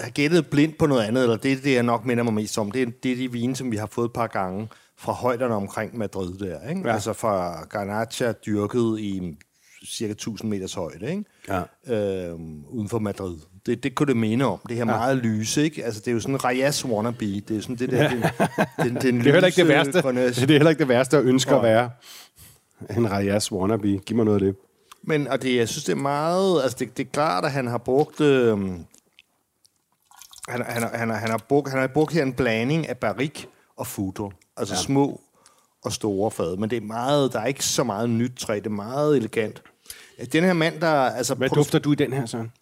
have 0.00 0.10
gættet 0.10 0.46
blindt 0.46 0.78
på 0.78 0.86
noget 0.86 1.02
andet, 1.02 1.22
eller 1.22 1.36
det, 1.36 1.64
det 1.64 1.74
jeg 1.74 1.82
nok 1.82 2.04
minder 2.04 2.24
mig 2.24 2.34
mest 2.34 2.58
om, 2.58 2.70
det 2.70 2.82
er, 2.82 2.86
det 3.02 3.12
er 3.12 3.16
de 3.16 3.32
vine, 3.32 3.56
som 3.56 3.72
vi 3.72 3.76
har 3.76 3.86
fået 3.86 4.06
et 4.06 4.12
par 4.12 4.26
gange 4.26 4.68
fra 4.96 5.12
højderne 5.12 5.54
omkring 5.54 5.98
Madrid 5.98 6.38
der. 6.38 6.68
Ikke? 6.68 6.80
Ja. 6.84 6.94
Altså 6.94 7.12
fra 7.12 7.64
Garnacha 7.64 8.32
dyrket 8.32 8.98
i 9.00 9.36
cirka 9.86 10.12
1000 10.12 10.50
meters 10.50 10.74
højde, 10.74 11.10
ikke? 11.10 11.24
Ja. 11.48 11.62
Øhm, 11.94 12.64
uden 12.68 12.88
for 12.88 12.98
Madrid. 12.98 13.36
Det, 13.66 13.82
det 13.82 13.94
kunne 13.94 14.06
det 14.06 14.16
mene 14.16 14.46
om. 14.46 14.58
Det 14.68 14.76
her 14.76 14.86
ja. 14.86 14.96
meget 14.96 15.16
lyse, 15.16 15.62
ikke? 15.62 15.84
Altså, 15.84 16.00
det 16.00 16.08
er 16.08 16.12
jo 16.12 16.20
sådan 16.20 16.34
en 16.34 16.44
Reyes 16.44 16.84
wannabe. 16.84 17.40
Det 17.48 17.56
er 17.56 17.60
sådan 17.60 17.76
det 17.76 17.90
der... 17.90 18.02
Ja. 18.02 18.10
Den, 18.84 18.94
den, 18.94 19.02
den 19.02 19.18
det 19.18 19.26
er 19.26 19.32
heller 19.32 19.46
ikke 19.46 19.60
det 19.60 19.68
værste. 19.68 19.92
Det 19.92 20.50
er 20.50 20.52
heller 20.52 20.70
ikke 20.70 20.80
det 20.80 20.88
værste 20.88 21.16
at 21.16 21.24
ønske 21.24 21.50
ja. 21.50 21.56
at 21.56 21.62
være. 21.62 21.90
En 22.96 23.12
Reyes 23.12 23.52
wannabe. 23.52 24.00
Giv 24.06 24.16
mig 24.16 24.24
noget 24.24 24.40
af 24.42 24.46
det. 24.46 24.56
Men, 25.02 25.28
og 25.28 25.42
det, 25.42 25.56
jeg 25.56 25.68
synes, 25.68 25.84
det 25.84 25.92
er 25.92 25.96
meget... 25.96 26.62
Altså, 26.62 26.76
det, 26.80 26.96
det 26.96 27.06
er 27.06 27.10
klart, 27.10 27.44
at 27.44 27.52
han 27.52 27.66
har 27.66 27.78
brugt... 27.78 28.20
Øhm, 28.20 28.84
han, 30.48 30.64
han, 30.66 30.82
han, 30.82 31.10
han, 31.10 31.30
har 31.30 31.44
brugt, 31.48 31.70
han 31.70 31.80
har 31.80 31.86
brugt 31.86 32.12
her 32.12 32.22
en 32.22 32.32
blanding 32.32 32.88
af 32.88 32.96
barik 32.96 33.48
og 33.76 33.86
futter. 33.86 34.30
Altså 34.56 34.74
ja. 34.74 34.80
små 34.80 35.20
og 35.84 35.92
store 35.92 36.30
fad. 36.30 36.56
Men 36.56 36.70
det 36.70 36.76
er 36.76 36.80
meget, 36.80 37.32
der 37.32 37.40
er 37.40 37.46
ikke 37.46 37.64
så 37.64 37.84
meget 37.84 38.10
nyt 38.10 38.32
træ. 38.38 38.54
Det 38.54 38.66
er 38.66 38.70
meget 38.70 39.16
elegant. 39.16 39.62
Den 40.32 40.44
her 40.44 40.52
mand, 40.52 40.80
der... 40.80 40.90
Altså, 40.90 41.34
Hvad 41.34 41.48
dufter 41.48 41.78
du 41.78 41.92
i 41.92 41.94
den 41.94 42.12
her, 42.12 42.26
Søren? 42.26 42.52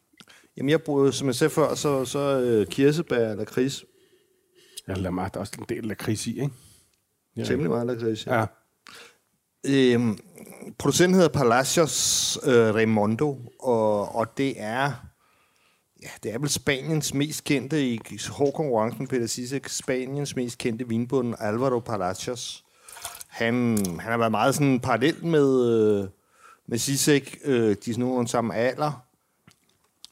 Jamen, 0.57 0.71
jeg 0.71 0.83
bruger, 0.83 1.11
som 1.11 1.27
jeg 1.27 1.35
sagde 1.35 1.51
før, 1.51 1.75
så, 1.75 2.05
så 2.05 2.59
uh, 2.61 2.67
kirsebær 2.67 3.31
eller 3.31 3.45
kris. 3.45 3.85
Ja, 4.89 4.95
der 4.95 5.11
er 5.11 5.31
også 5.35 5.53
en 5.59 5.65
del 5.69 5.85
lakrids 5.85 6.27
i, 6.27 6.31
ikke? 6.31 6.51
Ja. 7.37 7.45
Temmelig 7.45 7.71
meget 7.71 7.87
lakrids, 7.87 8.27
ja. 8.27 8.39
ja. 8.39 8.47
Øhm, 9.67 10.19
producenten 10.79 11.15
hedder 11.15 11.29
Palacios 11.29 12.39
øh, 12.45 12.75
Raimondo, 12.75 13.39
og, 13.61 14.15
og 14.15 14.39
det 14.39 14.55
er 14.57 14.93
ja, 16.03 16.09
det 16.23 16.35
er 16.35 16.39
vel 16.39 16.49
Spaniens 16.49 17.15
mest 17.15 17.45
kendte, 17.45 17.87
i 17.87 18.01
hård 18.31 18.53
konkurrence 18.53 18.99
med 18.99 19.07
Peter 19.07 19.27
Sisek, 19.27 19.69
Spaniens 19.69 20.37
mest 20.37 20.59
kendte 20.59 20.89
vinbund, 20.89 21.35
Alvaro 21.39 21.79
Palacios. 21.79 22.65
Han, 23.29 23.77
han 23.87 24.11
har 24.11 24.19
været 24.19 24.31
meget 24.31 24.55
sådan 24.55 24.81
parallelt 24.81 25.25
med, 25.25 25.67
øh, 25.67 26.09
med 26.71 26.79
Sisek, 26.79 27.39
øh, 27.45 27.55
de 27.55 27.71
er 27.71 27.77
sådan 27.85 28.01
nogenlunde 28.01 28.31
samme 28.31 28.55
alder, 28.55 29.05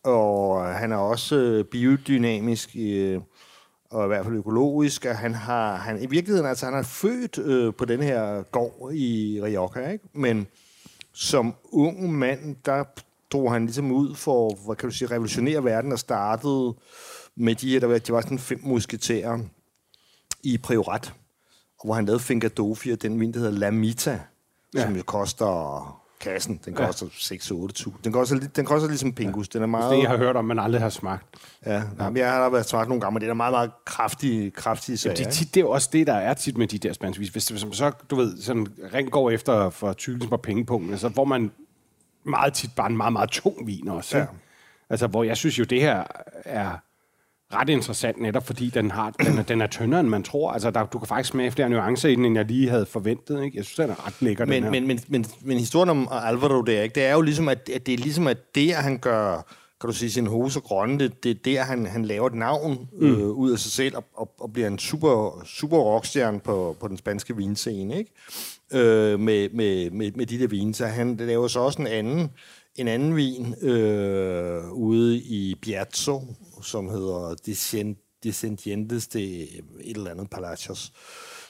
og 0.02 0.64
han 0.64 0.92
er 0.92 0.96
også 0.96 1.36
øh, 1.36 1.64
biodynamisk, 1.64 2.76
øh, 2.78 3.20
og 3.90 4.04
i 4.04 4.06
hvert 4.06 4.24
fald 4.24 4.36
økologisk, 4.36 5.04
og 5.04 5.18
han 5.18 5.34
har, 5.34 5.76
han, 5.76 6.02
i 6.02 6.06
virkeligheden, 6.06 6.46
altså 6.48 6.66
han 6.66 6.74
er 6.74 6.82
født 6.82 7.38
øh, 7.38 7.74
på 7.74 7.84
den 7.84 8.02
her 8.02 8.42
gård 8.42 8.92
i 8.92 9.40
Rioja, 9.42 9.90
ikke? 9.90 10.04
men 10.12 10.46
som 11.12 11.54
ung 11.64 12.12
mand, 12.12 12.56
der 12.64 12.84
drog 13.32 13.52
han 13.52 13.64
ligesom 13.64 13.92
ud 13.92 14.14
for, 14.14 14.54
hvad 14.66 14.76
kan 14.76 14.88
du 14.88 14.94
sige, 14.94 15.10
revolutionere 15.10 15.64
verden, 15.64 15.92
og 15.92 15.98
startede 15.98 16.74
med 17.36 17.54
de 17.54 17.70
her, 17.70 17.80
der 17.80 17.86
var, 17.86 17.98
de 17.98 18.12
var 18.12 18.20
sådan 18.20 18.38
fem 18.38 18.60
musketærer 18.62 19.38
i 20.42 20.58
Priorat, 20.58 21.14
hvor 21.84 21.94
han 21.94 22.04
lavede 22.04 22.22
Fingadofia, 22.22 22.94
den 22.94 23.20
vin, 23.20 23.32
der 23.32 23.38
hedder 23.38 23.58
La 23.58 23.70
Mita, 23.70 24.20
ja. 24.74 24.82
som 24.82 24.96
jo 24.96 25.02
koster 25.02 26.07
kassen. 26.20 26.60
Den 26.64 26.74
koster 26.74 27.06
ja. 27.30 27.36
6-8 27.36 27.90
Den 28.04 28.12
koster, 28.12 28.36
den 28.56 28.64
koster 28.64 28.88
ligesom 28.88 29.12
Pingus. 29.12 29.48
Den 29.48 29.62
er 29.62 29.66
meget... 29.66 29.96
Det, 29.96 30.02
jeg 30.02 30.10
har 30.10 30.16
hørt 30.16 30.36
om, 30.36 30.44
man 30.44 30.58
aldrig 30.58 30.82
har 30.82 30.88
smagt. 30.88 31.26
Ja, 31.66 31.74
ja. 31.74 31.82
Jamen, 32.00 32.16
jeg 32.16 32.32
har 32.32 32.50
været 32.50 32.66
smagt 32.66 32.88
nogle 32.88 33.00
gange, 33.00 33.14
men 33.14 33.22
det 33.22 33.28
er 33.28 33.34
meget, 33.34 33.52
meget 33.52 33.70
kraftige, 33.84 34.50
kraftige 34.50 34.96
sager. 34.96 35.14
Jamen, 35.18 35.26
det, 35.26 35.34
tit, 35.34 35.54
det 35.54 35.60
er 35.60 35.64
også 35.64 35.88
det, 35.92 36.06
der 36.06 36.14
er 36.14 36.34
tit 36.34 36.56
med 36.56 36.66
de 36.66 36.78
der 36.78 36.92
spanskvis. 36.92 37.28
Hvis, 37.28 37.50
man 37.64 37.72
så, 37.72 37.92
du 38.10 38.16
ved, 38.16 38.42
sådan 38.42 38.66
ring 38.94 39.10
går 39.10 39.30
efter 39.30 39.70
for 39.70 39.92
tykkelsen 39.92 40.30
på 40.30 40.36
pengepunkten, 40.36 40.98
så 40.98 41.10
får 41.14 41.24
man 41.24 41.50
meget 42.24 42.52
tit 42.52 42.70
bare 42.76 42.90
en 42.90 42.96
meget, 42.96 43.12
meget 43.12 43.30
tung 43.30 43.66
vin 43.66 43.88
også. 43.88 44.18
Ja. 44.18 44.26
Altså, 44.90 45.06
hvor 45.06 45.24
jeg 45.24 45.36
synes 45.36 45.58
jo, 45.58 45.64
det 45.64 45.80
her 45.80 46.04
er 46.44 46.70
ret 47.54 47.68
interessant, 47.68 48.20
netop 48.20 48.46
fordi 48.46 48.70
den, 48.70 48.90
har, 48.90 49.10
den, 49.10 49.38
er, 49.38 49.42
den 49.42 49.60
er 49.60 49.66
tyndere, 49.66 50.00
end 50.00 50.08
man 50.08 50.22
tror. 50.22 50.52
Altså, 50.52 50.70
der, 50.70 50.86
du 50.86 50.98
kan 50.98 51.08
faktisk 51.08 51.30
smage 51.30 51.50
flere 51.50 51.68
nuancer 51.68 52.08
i 52.08 52.14
den, 52.14 52.24
end 52.24 52.36
jeg 52.36 52.44
lige 52.44 52.68
havde 52.70 52.86
forventet. 52.86 53.44
Ikke? 53.44 53.56
Jeg 53.56 53.64
synes, 53.64 53.76
den 53.76 53.90
er 53.90 54.06
ret 54.06 54.22
lækker, 54.22 54.44
men, 54.44 54.54
den 54.54 54.62
her. 54.62 54.70
Men, 54.70 54.86
men, 54.86 55.00
men, 55.08 55.26
men 55.40 55.58
historien 55.58 55.88
om 55.88 56.08
Alvaro 56.10 56.62
der, 56.62 56.82
ikke? 56.82 56.94
det 56.94 57.04
er 57.04 57.12
jo 57.12 57.20
ligesom, 57.20 57.48
at, 57.48 57.70
at 57.74 57.86
det 57.86 57.94
er 57.94 57.98
ligesom, 57.98 58.26
at 58.26 58.54
det, 58.54 58.72
at 58.72 58.82
han 58.82 58.98
gør 58.98 59.42
kan 59.80 59.90
du 59.90 59.96
sige, 59.96 60.10
sin 60.10 60.26
hose 60.26 60.60
grønne, 60.60 60.98
det, 60.98 61.24
det 61.24 61.30
er 61.30 61.34
der, 61.44 61.62
han, 61.62 61.86
han 61.86 62.04
laver 62.04 62.26
et 62.26 62.34
navn 62.34 62.88
mm. 62.92 63.06
øh, 63.06 63.28
ud 63.28 63.52
af 63.52 63.58
sig 63.58 63.72
selv, 63.72 63.96
og, 63.96 64.04
og, 64.14 64.30
og 64.40 64.52
bliver 64.52 64.68
en 64.68 64.78
super, 64.78 65.42
super 65.46 65.78
rockstjerne 65.78 66.40
på, 66.40 66.76
på 66.80 66.88
den 66.88 66.98
spanske 66.98 67.36
vinscene, 67.36 67.98
ikke? 67.98 68.10
Øh, 68.72 69.20
med, 69.20 69.48
med, 69.48 69.90
med, 69.90 70.12
med 70.12 70.26
de 70.26 70.38
der 70.38 70.46
vine. 70.46 70.74
Så 70.74 70.86
han 70.86 71.16
laver 71.16 71.48
så 71.48 71.60
også 71.60 71.82
en 71.82 71.86
anden, 71.86 72.30
en 72.78 72.88
anden 72.88 73.16
vin 73.16 73.54
øh, 73.62 74.72
ude 74.72 75.16
i 75.16 75.54
Biazzo, 75.62 76.22
som 76.62 76.88
hedder 76.88 77.34
Descendientes 78.22 79.08
de 79.08 79.42
et 79.80 79.96
eller 79.96 80.10
andet 80.10 80.30
Palacios. 80.30 80.92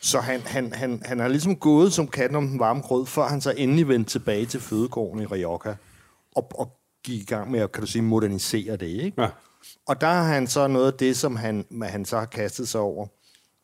Så 0.01 0.21
han, 0.21 0.41
han, 0.41 0.73
han, 0.73 1.03
han 1.05 1.19
har 1.19 1.29
ligesom 1.29 1.57
gået 1.57 1.93
som 1.93 2.09
katten 2.09 2.37
om 2.37 2.49
den 2.49 2.59
varme 2.59 2.81
grød, 2.81 3.07
før 3.07 3.29
han 3.29 3.41
så 3.41 3.55
endelig 3.57 3.89
vendte 3.89 4.11
tilbage 4.11 4.47
til 4.47 4.61
fødegården 4.61 5.23
i 5.23 5.27
Rioja 5.27 5.75
og, 6.37 6.51
og 6.55 6.79
gik 7.05 7.23
i 7.23 7.25
gang 7.25 7.51
med 7.51 7.61
at, 7.61 7.73
kan 7.73 7.81
du 7.81 7.87
sige, 7.87 8.03
modernisere 8.03 8.77
det, 8.77 8.87
ikke? 8.87 9.23
Ja. 9.23 9.29
Og 9.87 10.01
der 10.01 10.07
har 10.07 10.23
han 10.23 10.47
så 10.47 10.67
noget 10.67 10.93
af 10.93 10.99
det, 10.99 11.17
som 11.17 11.37
han, 11.37 11.65
han 11.83 12.05
så 12.05 12.19
har 12.19 12.27
kastet 12.27 12.69
sig 12.69 12.81
over. 12.81 13.07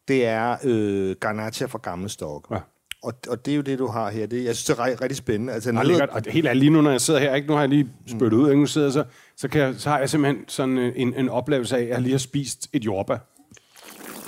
Det 0.09 0.27
er 0.27 0.57
øh, 0.65 1.17
Garnacha 1.21 1.67
fra 1.67 1.79
gamle 1.83 2.09
stok. 2.09 2.47
Ja. 2.51 2.59
Og, 3.05 3.15
og 3.29 3.47
det 3.47 3.53
er 3.53 3.57
jo 3.57 3.63
det, 3.63 3.79
du 3.79 3.87
har 3.87 4.11
her. 4.11 4.27
Det, 4.27 4.45
jeg 4.45 4.57
synes, 4.57 4.65
det 4.65 4.79
er 4.79 5.01
rigtig, 5.03 5.17
spændende. 5.17 5.53
Altså, 5.53 5.73
noget... 5.73 5.89
lækkert. 5.89 6.09
Og 6.09 6.23
helt 6.27 6.47
ærligt, 6.47 6.61
lige 6.61 6.71
nu, 6.71 6.81
når 6.81 6.91
jeg 6.91 7.01
sidder 7.01 7.21
her, 7.21 7.35
ikke? 7.35 7.49
nu 7.49 7.55
har 7.55 7.61
jeg 7.61 7.69
lige 7.69 7.91
spyttet 8.07 8.33
mm. 8.33 8.45
ud, 8.45 8.51
ikke? 8.51 8.61
nu 8.61 8.67
sidder 8.67 8.91
så, 8.91 9.05
så, 9.37 9.49
kan 9.49 9.61
jeg, 9.61 9.75
så 9.79 9.91
har 9.91 9.99
jeg 9.99 10.11
simpelthen 10.11 10.45
sådan 10.49 10.79
en, 10.79 11.15
en 11.15 11.29
oplevelse 11.29 11.77
af, 11.77 11.83
at 11.83 11.89
jeg 11.89 12.01
lige 12.01 12.13
har 12.13 12.19
spist 12.19 12.69
et 12.73 12.85
jordbær. 12.85 13.19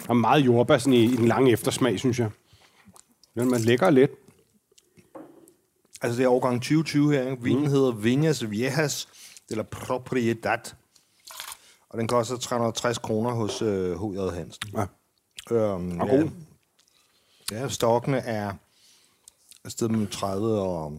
Og 0.09 0.17
meget 0.17 0.41
jordbær 0.41 0.79
sådan 0.79 0.93
i, 0.93 1.05
i 1.05 1.17
den 1.17 1.29
lange 1.29 1.53
eftersmag, 1.53 1.99
synes 1.99 2.19
jeg. 2.19 2.31
Men 3.35 3.51
man 3.51 3.61
lækker 3.61 3.91
lidt. 3.91 4.11
Altså 6.03 6.19
det 6.19 6.25
er 6.25 6.31
årgang 6.31 6.61
2020 6.61 7.13
her. 7.13 7.31
Ikke? 7.31 7.43
Vinen 7.43 7.65
mm. 7.65 7.71
hedder 7.71 7.93
Viñas 7.93 8.47
Viejas 8.47 9.09
de 9.51 9.55
la 9.55 9.63
Propiedad. 9.63 10.75
Og 11.89 11.99
den 11.99 12.09
koster 12.09 12.37
360 12.37 12.99
kroner 12.99 13.31
hos 13.31 13.63
øh, 13.63 14.01
H.J. 14.01 14.35
Hansen. 14.35 14.71
Ja. 14.77 14.87
Øhm, 15.57 16.01
og 16.01 16.09
god. 16.09 16.31
Ja 17.51 17.69
stokkene 17.69 18.19
er 18.19 18.53
afsted 19.67 19.89
mellem 19.89 20.07
30 20.07 20.61
og, 20.61 20.93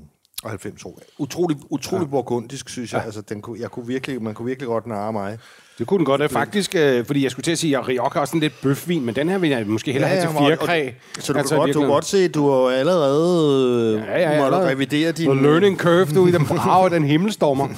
og 0.43 0.49
90 0.49 0.85
år. 0.85 0.99
Utrolig, 1.17 1.57
utrolig 1.69 2.05
ja. 2.05 2.09
burgundisk, 2.09 2.69
synes 2.69 2.93
jeg. 2.93 2.99
Ja. 2.99 3.05
Altså, 3.05 3.21
den 3.21 3.41
kunne, 3.41 3.61
jeg 3.61 3.71
kunne 3.71 3.87
virkelig, 3.87 4.23
man 4.23 4.33
kunne 4.33 4.45
virkelig 4.45 4.67
godt 4.67 4.87
narre 4.87 5.13
mig. 5.13 5.37
Det 5.79 5.87
kunne 5.87 5.97
den 5.97 6.05
godt. 6.05 6.21
Det 6.21 6.31
faktisk, 6.31 6.75
øh, 6.75 7.05
fordi 7.05 7.23
jeg 7.23 7.31
skulle 7.31 7.43
til 7.43 7.51
at 7.51 7.57
sige, 7.57 7.77
at 7.77 7.87
Rioja 7.87 8.09
er 8.15 8.19
også 8.19 8.37
en 8.37 8.39
lidt 8.39 8.53
bøfvin, 8.61 9.05
men 9.05 9.15
den 9.15 9.29
her 9.29 9.37
vil 9.37 9.49
jeg 9.49 9.67
måske 9.67 9.91
hellere 9.91 10.11
ja, 10.11 10.19
have 10.19 10.31
til 10.31 10.37
fjerkræ. 10.37 10.91
Så 11.19 11.33
du, 11.33 11.39
altså, 11.39 11.55
kan 11.55 11.59
godt, 11.59 11.73
du 11.73 11.79
kan 11.79 11.89
godt 11.89 12.05
se, 12.05 12.17
at 12.17 12.33
du 12.33 12.49
har 12.49 12.69
allerede 12.69 14.03
ja, 14.07 14.19
ja, 14.19 14.19
ja, 14.19 14.45
allerede. 14.45 14.69
revidere 14.69 15.11
din... 15.11 15.29
The 15.29 15.41
learning 15.41 15.77
curve, 15.77 16.05
du 16.05 16.27
i 16.27 16.31
den 16.31 16.45
brav, 16.55 16.89
den 16.89 17.03
himmelstormer. 17.03 17.67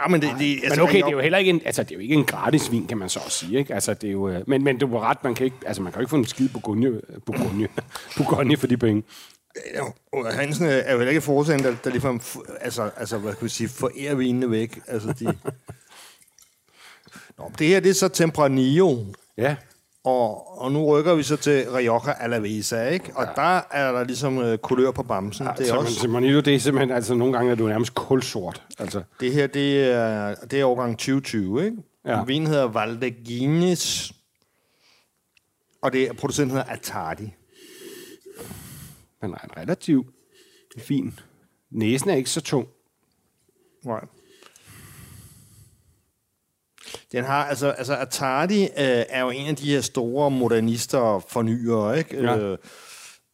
Ja, 0.00 0.08
men, 0.08 0.22
det, 0.22 0.30
det, 0.38 0.60
altså, 0.64 0.80
men 0.80 0.88
okay, 0.88 0.98
det 0.98 1.04
er 1.04 1.10
jo 1.10 1.20
heller 1.20 1.38
ikke 1.38 1.50
en, 1.50 1.60
altså, 1.64 1.82
det 1.82 1.90
er 1.90 1.94
jo 1.94 2.00
ikke 2.00 2.14
en 2.14 2.24
gratis 2.24 2.70
vin, 2.72 2.86
kan 2.86 2.98
man 2.98 3.08
så 3.08 3.20
også 3.24 3.38
sige. 3.38 3.58
Ikke? 3.58 3.74
Altså, 3.74 3.94
det 3.94 4.08
er 4.08 4.12
jo, 4.12 4.28
øh, 4.28 4.42
men, 4.46 4.64
men 4.64 4.78
du 4.78 4.86
var 4.86 5.00
ret, 5.00 5.24
man 5.24 5.34
kan 5.34 5.44
ikke, 5.44 5.56
altså, 5.66 5.82
man 5.82 5.92
kan 5.92 5.98
jo 5.98 6.02
ikke 6.02 6.10
få 6.10 6.16
en 6.16 6.26
skid 6.26 6.48
Bourgogne, 6.48 7.00
Bourgogne, 7.26 7.68
Bourgogne 8.16 8.56
for 8.56 8.66
de 8.66 8.76
penge. 8.76 9.02
Ja, 9.74 9.80
Hansen 10.30 10.66
er 10.66 10.92
jo 10.92 10.98
heller 10.98 11.08
ikke 11.08 11.20
forsagen, 11.20 11.64
der, 11.64 11.76
der 11.84 11.90
ligefrem, 11.90 12.20
altså, 12.60 12.90
altså, 12.96 13.18
hvad 13.18 13.34
kan 13.34 13.44
vi 13.44 13.48
sige, 13.48 13.68
forærer 13.68 14.14
vinene 14.14 14.50
væk. 14.50 14.80
Altså, 14.86 15.12
de, 15.12 15.24
Nå, 17.38 17.50
det 17.58 17.66
her, 17.66 17.80
det 17.80 17.90
er 17.90 17.94
så 17.94 18.08
Tempranillo. 18.08 19.04
Ja. 19.36 19.56
Og, 20.04 20.58
og 20.60 20.72
nu 20.72 20.86
rykker 20.86 21.14
vi 21.14 21.22
så 21.22 21.36
til 21.36 21.70
Rioja 21.70 22.12
Alavesa, 22.20 22.88
ikke? 22.88 23.12
Og 23.14 23.24
ja. 23.24 23.42
der 23.42 23.60
er 23.70 23.92
der 23.92 24.04
ligesom 24.04 24.38
øh, 24.38 24.58
kulør 24.58 24.90
på 24.90 25.02
bamsen. 25.02 25.46
Ja, 25.46 25.52
det 25.58 25.70
er 25.70 25.74
også... 25.74 26.08
Manilo, 26.08 26.40
det 26.40 26.54
er 26.54 26.58
simpelthen, 26.58 26.96
altså 26.96 27.14
nogle 27.14 27.32
gange 27.32 27.50
er 27.50 27.54
du 27.54 27.66
nærmest 27.66 27.94
kulsort. 27.94 28.62
Altså. 28.78 29.02
Det 29.20 29.32
her, 29.32 29.46
det 29.46 29.90
er, 29.90 30.34
det 30.34 30.60
er 30.60 30.64
årgang 30.64 30.98
2020, 30.98 31.64
ikke? 31.64 31.76
Ja. 32.06 32.24
Vinen 32.24 32.46
hedder 32.46 32.68
Valdeguinis, 32.68 34.12
og 35.82 35.92
det 35.92 36.02
er, 36.02 36.12
producenten 36.12 36.56
hedder 36.56 36.72
Atardi. 36.72 37.34
Men 39.22 39.32
er 39.32 39.44
en 39.44 39.56
relativt 39.56 40.06
fin. 40.78 41.18
Næsen 41.70 42.10
er 42.10 42.14
ikke 42.14 42.30
så 42.30 42.40
tung. 42.40 42.68
Nej. 43.84 44.04
Den 47.12 47.24
har, 47.24 47.44
altså, 47.44 47.70
altså 47.70 47.96
Atardi 47.96 48.62
øh, 48.62 48.68
er 49.08 49.20
jo 49.20 49.30
en 49.30 49.46
af 49.46 49.56
de 49.56 49.70
her 49.70 49.80
store 49.80 50.30
modernister 50.30 50.98
og 50.98 51.24
fornyere, 51.28 51.98
ikke? 51.98 52.22
Ja. 52.22 52.36
Øh, 52.36 52.58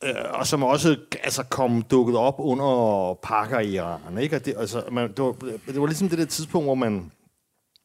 øh, 0.05 0.15
og 0.31 0.47
som 0.47 0.63
også 0.63 0.97
altså, 1.23 1.43
kom 1.43 1.83
dukket 1.83 2.17
op 2.17 2.35
under 2.39 3.19
pakker 3.23 3.59
i 3.59 3.75
Iran, 3.75 4.19
ikke? 4.21 4.37
Og 4.37 4.45
det, 4.45 4.55
altså, 4.59 4.83
man, 4.93 5.09
det, 5.09 5.25
var, 5.25 5.33
det 5.67 5.81
var 5.81 5.87
ligesom 5.87 6.09
det 6.09 6.19
der 6.19 6.25
tidspunkt, 6.25 6.67
hvor 6.67 6.75
man 6.75 7.11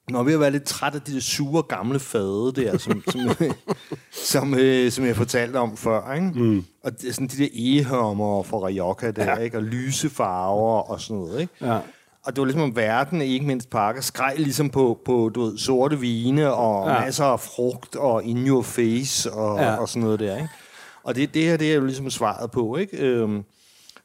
når 0.09 0.23
vi 0.23 0.31
har 0.31 0.39
været 0.39 0.51
lidt 0.51 0.63
træt 0.63 0.95
af 0.95 1.01
de 1.01 1.13
der 1.13 1.19
sure 1.19 1.63
gamle 1.63 1.99
fade 1.99 2.53
der, 2.55 2.77
som, 2.77 3.03
som, 3.11 3.29
som, 4.11 4.53
øh, 4.53 4.91
som 4.91 5.05
jeg 5.05 5.15
fortalte 5.15 5.57
om 5.57 5.77
før, 5.77 6.13
ikke? 6.13 6.31
Mm. 6.35 6.65
Og 6.83 7.01
det, 7.01 7.15
sådan 7.15 7.27
de 7.27 7.37
der 7.37 7.47
ehørmer 7.53 8.43
fra 8.43 8.67
Rioja 8.67 9.11
der, 9.11 9.25
ja. 9.25 9.37
ikke? 9.37 9.57
Og 9.57 9.63
lyse 9.63 10.09
farver 10.09 10.79
og 10.79 11.01
sådan 11.01 11.17
noget, 11.17 11.41
ikke? 11.41 11.65
Ja. 11.65 11.79
Og 12.25 12.35
det 12.35 12.41
var 12.41 12.45
ligesom 12.45 12.61
om 12.61 12.75
verden, 12.75 13.21
ikke 13.21 13.45
mindst 13.45 13.69
pakker, 13.69 14.01
skreg 14.01 14.33
ligesom 14.37 14.69
på, 14.69 15.01
på 15.05 15.31
du 15.35 15.43
ved, 15.43 15.57
sorte 15.57 15.99
vine 15.99 16.53
og 16.53 16.89
ja. 16.89 16.99
masser 16.99 17.25
af 17.25 17.39
frugt 17.39 17.95
og 17.95 18.23
in 18.23 18.47
your 18.47 18.61
face 18.61 19.31
og, 19.33 19.59
ja. 19.59 19.75
og 19.75 19.89
sådan 19.89 20.01
noget 20.01 20.19
der, 20.19 20.35
ikke? 20.35 20.49
Og 21.03 21.15
det, 21.15 21.33
det 21.33 21.43
her, 21.43 21.57
det 21.57 21.71
er 21.71 21.75
jo 21.75 21.85
ligesom 21.85 22.09
svaret 22.09 22.51
på, 22.51 22.77
ikke? 22.77 22.97
Øhm, 22.97 23.43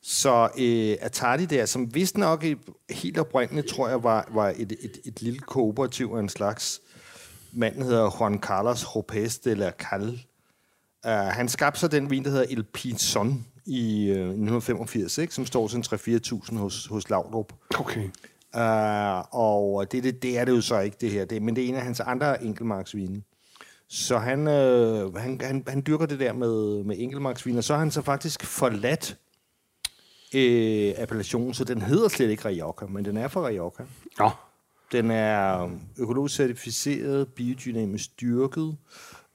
så 0.03 0.49
øh, 0.59 0.97
Atari 1.01 1.47
der, 1.47 1.67
som 1.67 1.95
vist 1.95 2.19
nok 2.19 2.45
helt 2.91 3.19
oprindeligt, 3.19 3.67
tror 3.67 3.89
jeg, 3.89 4.03
var, 4.03 4.29
var 4.31 4.49
et, 4.57 4.73
et, 4.73 4.99
et 5.05 5.23
lille 5.23 5.39
kooperativ 5.39 6.13
af 6.17 6.21
en 6.21 6.29
slags. 6.29 6.81
Manden 7.53 7.83
hedder 7.83 8.17
Juan 8.21 8.39
Carlos 8.39 8.87
Lopez 8.95 9.39
de 9.39 9.55
la 9.55 9.71
Cal. 9.71 10.21
Uh, 11.07 11.11
han 11.13 11.49
skabte 11.49 11.81
så 11.81 11.89
den 11.89 12.11
vin, 12.11 12.25
der 12.25 12.31
hedder 12.31 12.47
El 12.51 12.65
Pizon 12.65 13.47
i 13.67 14.11
uh, 14.11 14.17
1985, 14.17 15.19
ikke? 15.19 15.35
som 15.35 15.47
står 15.47 15.69
til 15.69 15.77
3-4.000 15.77 16.57
hos, 16.57 16.87
hos 16.87 17.11
Laudrup. 17.11 17.53
Okay. 17.79 18.05
Uh, 18.55 19.35
og 19.35 19.93
det, 19.93 20.05
det, 20.05 20.23
det 20.23 20.39
er 20.39 20.45
det 20.45 20.53
jo 20.53 20.61
så 20.61 20.79
ikke, 20.79 20.97
det 21.01 21.11
her. 21.11 21.25
Det, 21.25 21.43
men 21.43 21.57
det 21.57 21.65
er 21.65 21.69
en 21.69 21.75
af 21.75 21.83
hans 21.83 22.01
andre 22.01 22.45
enkeltmarksvine. 22.45 23.23
Så 23.93 24.19
han, 24.19 24.49
øh, 24.49 25.15
han, 25.15 25.41
han, 25.41 25.65
han 25.69 25.83
dyrker 25.87 26.07
det 26.07 26.21
der 26.21 26.33
med, 26.33 26.85
med 26.85 26.97
enkeltmarksvin, 26.99 27.57
og 27.57 27.65
så 27.65 27.73
har 27.73 27.79
han 27.79 27.91
så 27.91 28.03
faktisk 28.03 28.45
forladt 28.45 29.17
øh, 30.35 30.95
appellationen, 30.97 31.55
så 31.55 31.65
den 31.65 31.83
hedder 31.83 32.09
slet 32.09 32.31
ikke 32.31 32.49
Rioja, 32.49 32.87
men 32.89 33.05
den 33.05 33.17
er 33.17 33.29
fra 33.29 33.47
Rioja. 33.47 33.85
Ja. 34.21 34.31
Den 34.93 35.11
er 35.11 35.71
økologisk 35.99 36.35
certificeret, 36.37 37.29
biodynamisk 37.29 38.21
dyrket, 38.21 38.77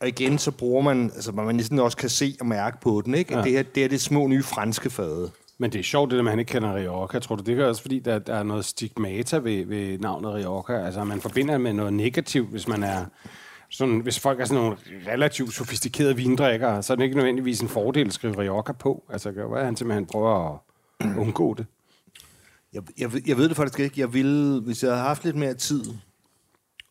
og 0.01 0.07
igen, 0.07 0.37
så 0.37 0.51
bruger 0.51 0.81
man, 0.81 1.03
altså 1.03 1.31
man 1.31 1.55
næsten 1.55 1.79
også 1.79 1.97
kan 1.97 2.09
se 2.09 2.35
og 2.39 2.45
mærke 2.45 2.77
på 2.81 3.01
den, 3.05 3.13
ikke? 3.13 3.37
Ja. 3.37 3.43
Det, 3.43 3.51
her, 3.51 3.63
det 3.63 3.83
er 3.83 3.89
det 3.89 4.01
små 4.01 4.27
nye 4.27 4.43
franske 4.43 4.89
fade. 4.89 5.31
Men 5.57 5.71
det 5.71 5.79
er 5.79 5.83
sjovt, 5.83 6.11
det 6.11 6.17
der, 6.17 6.23
man 6.23 6.39
ikke 6.39 6.49
kender 6.49 6.75
Rioja. 6.75 7.19
Tror 7.19 7.35
du, 7.35 7.43
det 7.43 7.59
er 7.59 7.65
også 7.65 7.81
fordi, 7.81 7.99
der, 7.99 8.19
der 8.19 8.35
er 8.35 8.43
noget 8.43 8.65
stigmata 8.65 9.37
ved, 9.37 9.65
ved 9.65 9.99
navnet 9.99 10.33
Rioja? 10.33 10.85
Altså, 10.85 11.03
man 11.03 11.21
forbinder 11.21 11.57
med 11.57 11.73
noget 11.73 11.93
negativt, 11.93 12.49
hvis 12.49 12.67
man 12.67 12.83
er... 12.83 13.05
Sådan, 13.69 13.99
hvis 13.99 14.19
folk 14.19 14.39
er 14.39 14.45
sådan 14.45 14.63
nogle 14.63 14.77
relativt 15.07 15.53
sofistikerede 15.53 16.15
vindrikkere, 16.15 16.83
så 16.83 16.93
er 16.93 16.97
det 16.97 17.03
ikke 17.03 17.15
nødvendigvis 17.15 17.61
en 17.61 17.67
fordel 17.67 18.07
at 18.07 18.13
skrive 18.13 18.37
Rioja 18.37 18.71
på. 18.71 19.03
Altså, 19.09 19.31
hvad 19.31 19.61
er 19.61 19.65
han 19.65 19.75
simpelthen 19.75 20.05
prøver 20.05 20.53
at 20.53 20.59
undgå 21.23 21.53
det? 21.53 21.65
Jeg, 22.73 22.81
jeg, 22.97 23.27
jeg 23.27 23.37
ved 23.37 23.49
det 23.49 23.57
faktisk 23.57 23.79
ikke. 23.79 24.01
Jeg 24.01 24.13
ville, 24.13 24.61
hvis 24.61 24.83
jeg 24.83 24.91
havde 24.91 25.03
haft 25.03 25.23
lidt 25.23 25.35
mere 25.35 25.53
tid, 25.53 25.83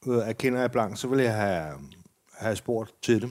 øh, 0.06 0.16
erkender 0.16 0.60
jeg 0.60 0.72
blank, 0.72 0.96
så 0.96 1.08
ville 1.08 1.24
jeg 1.24 1.34
have, 1.34 1.66
have 2.36 2.56
spurgt 2.56 2.94
til 3.02 3.22
det. 3.22 3.30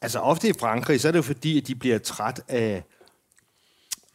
Altså 0.00 0.18
ofte 0.18 0.48
i 0.48 0.52
Frankrig, 0.60 1.00
så 1.00 1.08
er 1.08 1.12
det 1.12 1.16
jo 1.16 1.22
fordi, 1.22 1.58
at 1.58 1.66
de 1.66 1.74
bliver 1.74 1.98
træt 1.98 2.40
af, 2.48 2.82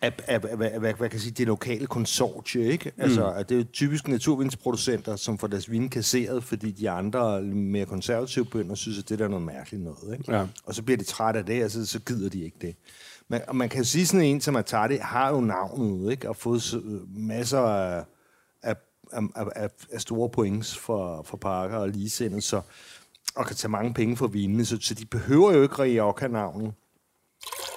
af, 0.01 0.13
af, 0.27 0.39
af, 0.43 0.57
af 0.61 0.79
hvad, 0.79 0.93
hvad 0.93 1.09
kan 1.09 1.19
sige, 1.19 1.31
det 1.31 1.47
lokale 1.47 1.87
konsortie, 1.87 2.65
ikke? 2.71 2.91
Mm. 2.95 3.03
Altså, 3.03 3.31
at 3.31 3.49
det 3.49 3.55
er 3.55 3.59
jo 3.59 3.65
typisk 3.73 4.07
naturvindsproducenter, 4.07 5.15
som 5.15 5.37
får 5.37 5.47
deres 5.47 5.71
vin 5.71 5.89
kasseret, 5.89 6.43
fordi 6.43 6.71
de 6.71 6.89
andre 6.89 7.41
mere 7.41 7.85
konservative 7.85 8.45
bønder 8.45 8.75
synes, 8.75 8.99
at 8.99 9.09
det 9.09 9.19
der 9.19 9.25
er 9.25 9.29
noget 9.29 9.45
mærkeligt 9.45 9.83
noget, 9.83 10.17
ikke? 10.19 10.35
Ja. 10.35 10.47
Og 10.63 10.75
så 10.75 10.83
bliver 10.83 10.97
de 10.97 11.03
trætte 11.03 11.39
af 11.39 11.45
det, 11.45 11.63
og 11.63 11.71
så, 11.71 11.85
så 11.85 11.99
gider 11.99 12.29
de 12.29 12.43
ikke 12.43 12.57
det. 12.61 12.75
Man, 13.27 13.41
og 13.47 13.55
man 13.55 13.69
kan 13.69 13.85
sige 13.85 14.07
sådan 14.07 14.25
en 14.25 14.41
som 14.41 14.55
Atari 14.55 14.97
har 14.97 15.29
jo 15.29 15.41
navnet, 15.41 16.11
ikke? 16.11 16.29
Og 16.29 16.35
fået 16.35 16.81
masser 17.15 17.59
af, 17.59 18.03
af, 18.63 18.75
af, 19.11 19.45
af, 19.55 19.69
af 19.91 20.01
store 20.01 20.29
points 20.29 20.77
for, 20.77 21.23
for 21.23 21.37
Parker 21.37 21.77
og 21.77 21.89
ligesindet, 21.89 22.43
så, 22.43 22.61
og 23.35 23.45
kan 23.45 23.55
tage 23.55 23.71
mange 23.71 23.93
penge 23.93 24.17
for 24.17 24.27
vindene, 24.27 24.65
så, 24.65 24.77
så 24.81 24.93
de 24.93 25.05
behøver 25.05 25.53
jo 25.53 25.61
ikke 25.61 25.79
Rioja-navnet. 25.79 26.73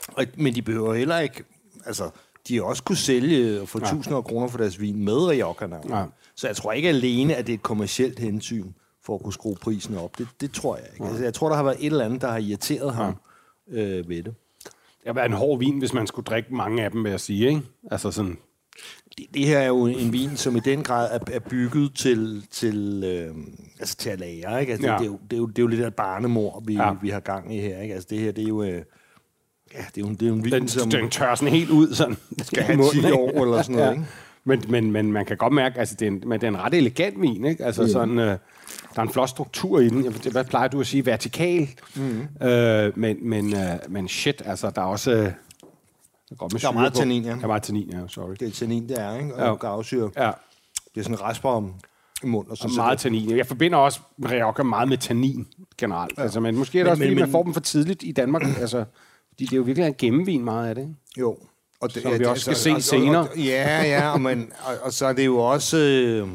Og, 0.07 0.27
men 0.37 0.55
de 0.55 0.63
behøver 0.63 0.95
heller 0.95 1.19
ikke, 1.19 1.45
altså, 1.87 2.11
de 2.49 2.57
har 2.57 2.63
også 2.63 2.83
kunne 2.83 2.97
sælge 2.97 3.67
for 3.67 3.81
ja. 3.81 3.91
tusinder 3.91 4.19
af 4.19 4.25
kroner 4.25 4.49
for 4.49 4.59
deres 4.59 4.81
vin 4.81 5.05
med 5.05 5.17
Rioja-navnet. 5.17 5.91
Ja. 5.91 6.05
Så 6.35 6.47
jeg 6.47 6.57
tror 6.57 6.73
ikke 6.73 6.89
alene, 6.89 7.35
at 7.35 7.47
det 7.47 7.53
er 7.53 7.57
et 7.57 7.63
kommersielt 7.63 8.19
hensyn 8.19 8.73
for 9.03 9.15
at 9.15 9.23
kunne 9.23 9.33
skrue 9.33 9.57
prisen 9.57 9.97
op. 9.97 10.19
Det, 10.19 10.29
det 10.41 10.53
tror 10.53 10.77
jeg 10.77 10.87
ikke. 10.93 11.05
Ja. 11.05 11.11
Altså, 11.11 11.25
jeg 11.25 11.35
tror, 11.35 11.49
der 11.49 11.57
har 11.57 11.63
været 11.63 11.77
et 11.81 11.87
eller 11.87 12.05
andet, 12.05 12.21
der 12.21 12.31
har 12.31 12.39
irriteret 12.39 12.87
ja. 12.87 12.91
ham 12.91 13.17
øh, 13.69 14.09
ved 14.09 14.23
det. 14.23 14.35
Det 15.05 15.19
er 15.19 15.25
en 15.25 15.33
hård 15.33 15.59
vin, 15.59 15.79
hvis 15.79 15.93
man 15.93 16.07
skulle 16.07 16.25
drikke 16.25 16.55
mange 16.55 16.85
af 16.85 16.91
dem, 16.91 17.05
vil 17.05 17.11
jeg 17.11 17.21
sige. 17.21 17.49
Ikke? 17.49 17.63
Altså 17.91 18.11
sådan... 18.11 18.39
Det, 19.19 19.27
det 19.35 19.47
her 19.47 19.59
er 19.59 19.67
jo 19.67 19.87
en 19.87 20.13
vin, 20.13 20.37
som 20.37 20.57
i 20.57 20.61
den 20.61 20.83
grad 20.83 21.09
er, 21.13 21.19
er 21.33 21.39
bygget 21.39 21.95
til, 21.95 22.47
til, 22.51 23.05
øh, 23.07 23.35
altså 23.81 23.97
til 23.97 24.11
at 24.11 24.21
lære. 24.21 24.61
Ikke? 24.61 24.73
Altså, 24.73 24.89
ja. 24.89 24.93
det, 24.93 25.01
det, 25.01 25.07
er 25.07 25.11
jo, 25.11 25.19
det, 25.31 25.37
er 25.37 25.41
jo, 25.41 25.47
det 25.47 25.59
er 25.59 25.63
jo 25.63 25.67
lidt 25.67 25.81
af 25.81 25.95
barnemor, 25.95 26.63
vi, 26.67 26.75
ja. 26.75 26.93
vi 27.03 27.09
har 27.09 27.21
gang 27.21 27.57
i 27.57 27.61
her. 27.61 27.81
Ikke? 27.81 27.95
Altså, 27.95 28.07
det 28.11 28.19
her, 28.19 28.33
det 28.33 28.45
er 28.45 28.49
jo... 28.49 28.63
Øh, 28.63 28.69
ja, 29.75 29.85
det 29.95 29.97
er 29.97 30.01
jo, 30.01 30.09
det 30.09 30.23
er 30.23 30.27
jo 30.27 30.35
en 30.35 30.45
vin, 30.45 30.53
den, 30.53 30.69
som... 30.69 30.91
Den 30.91 31.11
tør 31.11 31.35
sådan 31.35 31.55
helt 31.55 31.71
ud, 31.71 31.95
sådan. 31.95 32.17
Skal 32.43 32.63
have 32.63 32.91
10 32.93 33.13
år 33.13 33.45
eller 33.45 33.63
sådan 33.63 33.77
noget, 33.77 33.89
ja. 33.91 33.93
ikke? 33.93 34.05
Men, 34.47 34.65
men, 34.69 34.91
men 34.91 35.13
man 35.13 35.25
kan 35.27 35.37
godt 35.37 35.53
mærke, 35.53 35.79
altså 35.79 35.95
det 35.99 36.09
er 36.09 36.11
en, 36.11 36.23
men 36.27 36.41
det 36.41 36.47
er 36.47 36.51
en 36.51 36.59
ret 36.59 36.75
elegant 36.75 37.21
vin, 37.21 37.45
ikke? 37.45 37.65
Altså 37.65 37.83
mm. 37.83 37.89
sådan, 37.89 38.19
øh, 38.19 38.27
der 38.27 38.39
er 38.97 39.03
en 39.03 39.11
flot 39.11 39.29
struktur 39.29 39.81
i 39.81 39.89
den. 39.89 40.15
Hvad 40.33 40.45
plejer 40.45 40.69
du 40.69 40.81
at 40.81 40.87
sige? 40.87 41.07
Vertikal. 41.07 41.69
Mm. 41.97 42.47
Øh, 42.47 42.99
men, 42.99 43.29
men, 43.29 43.55
øh, 43.55 43.79
men 43.89 44.09
shit, 44.09 44.43
altså 44.47 44.71
der 44.71 44.83
er 44.83 44.87
også... 44.87 45.13
Øh, 45.13 45.31
der, 46.29 46.35
godt 46.37 46.53
med 46.53 46.61
der 46.61 46.69
er 46.69 46.73
meget 46.73 46.95
tannin, 46.95 47.25
ja. 47.25 47.31
Der 47.31 47.43
er 47.43 47.47
meget 47.47 47.63
tannin, 47.63 47.91
ja, 47.91 47.99
sorry. 48.09 48.35
Det 48.41 48.49
er 48.49 48.53
tannin, 48.53 48.89
det 48.89 49.01
er, 49.01 49.17
ikke? 49.17 49.35
Og 49.35 49.47
ja. 49.47 49.55
gavsyre. 49.55 50.11
Ja. 50.17 50.31
Det 50.95 51.01
er 51.01 51.03
sådan 51.03 51.15
en 51.15 51.21
rasper 51.21 51.49
om 51.49 51.75
mund. 52.23 52.49
Og, 52.49 52.57
så 52.57 52.65
og 52.65 52.75
meget 52.77 52.99
tannin. 52.99 53.37
Jeg 53.37 53.47
forbinder 53.47 53.79
også 53.79 54.01
Rioja 54.25 54.63
meget 54.63 54.89
med 54.89 54.99
tannin 54.99 55.47
generelt. 55.79 56.19
Ja. 56.19 56.23
Altså, 56.23 56.41
men 56.41 56.57
måske 56.57 56.81
er 56.81 56.83
det 56.83 56.87
men, 56.87 56.91
også, 56.91 57.03
fordi 57.03 57.15
men, 57.15 57.21
man 57.21 57.31
får 57.31 57.43
dem 57.43 57.53
for 57.55 57.61
tidligt 57.61 58.03
i 58.03 58.13
Danmark. 58.13 58.43
altså, 58.61 58.85
fordi 59.29 59.45
det 59.45 59.53
er 59.53 59.57
jo 59.57 59.63
virkelig 59.63 59.87
en 59.87 59.95
gennemvin 59.99 60.45
meget 60.45 60.69
af 60.69 60.75
det. 60.75 60.83
Ikke? 60.83 60.95
Jo. 61.19 61.39
Og 61.81 61.95
det, 61.95 62.03
Som 62.03 62.13
ja, 62.13 62.19
vi 62.19 62.25
også 62.25 62.41
skal 62.41 62.51
altså, 62.51 62.89
se 62.89 62.89
senere. 62.89 63.21
Og, 63.21 63.29
og, 63.29 63.39
ja, 63.39 63.83
ja, 63.83 64.13
og, 64.13 64.21
man, 64.21 64.53
og, 64.65 64.75
og 64.83 64.93
så 64.93 65.07
er 65.07 65.13
det 65.13 65.27
jo 65.27 65.39
også... 65.39 65.77
Øh, 65.79 66.29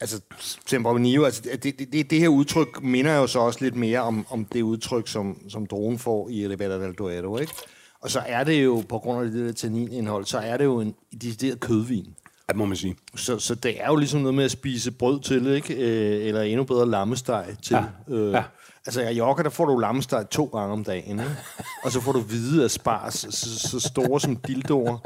altså, 0.00 0.20
Tempranillo, 0.66 1.24
altså 1.24 1.42
det, 1.42 1.78
det, 1.78 1.92
det, 1.92 2.10
det 2.10 2.20
her 2.20 2.28
udtryk 2.28 2.82
minder 2.82 3.16
jo 3.16 3.26
så 3.26 3.38
også 3.38 3.58
lidt 3.62 3.76
mere 3.76 4.00
om, 4.00 4.26
om 4.30 4.44
det 4.44 4.62
udtryk, 4.62 5.08
som, 5.08 5.40
som 5.48 5.66
dronen 5.66 5.98
får 5.98 6.28
i 6.28 6.48
Rivera 6.48 6.84
del 6.84 6.94
Duero, 6.94 7.38
ikke? 7.38 7.52
Og 8.04 8.10
så 8.10 8.22
er 8.26 8.44
det 8.44 8.64
jo, 8.64 8.82
på 8.88 8.98
grund 8.98 9.26
af 9.26 9.32
det 9.32 9.46
der 9.46 9.52
tanninindhold, 9.52 10.24
så 10.24 10.38
er 10.38 10.56
det 10.56 10.64
jo 10.64 10.80
en 10.80 10.94
decideret 11.22 11.60
kødvin. 11.60 12.14
Det 12.48 12.56
må 12.56 12.64
man 12.64 12.76
sige. 12.76 12.96
Så, 13.16 13.38
så 13.38 13.54
det 13.54 13.82
er 13.82 13.86
jo 13.86 13.96
ligesom 13.96 14.20
noget 14.20 14.34
med 14.34 14.44
at 14.44 14.50
spise 14.50 14.92
brød 14.92 15.20
til, 15.20 15.46
ikke? 15.46 15.74
Øh, 15.74 16.26
eller 16.26 16.42
endnu 16.42 16.64
bedre 16.64 16.90
lammesteg 16.90 17.46
til. 17.62 17.76
Ja. 18.08 18.14
Øh, 18.14 18.32
ja. 18.32 18.42
Altså, 18.86 19.02
i 19.02 19.18
Yorker, 19.18 19.42
der 19.42 19.50
får 19.50 19.64
du 19.64 19.78
lammesteg 19.78 20.26
to 20.30 20.44
gange 20.44 20.72
om 20.72 20.84
dagen, 20.84 21.20
ikke? 21.20 21.36
og 21.84 21.92
så 21.92 22.00
får 22.00 22.12
du 22.12 22.20
hvide 22.20 22.68
spars, 22.68 23.14
så, 23.30 23.58
så 23.58 23.80
store 23.80 24.20
som 24.20 24.36
dildoer, 24.36 24.98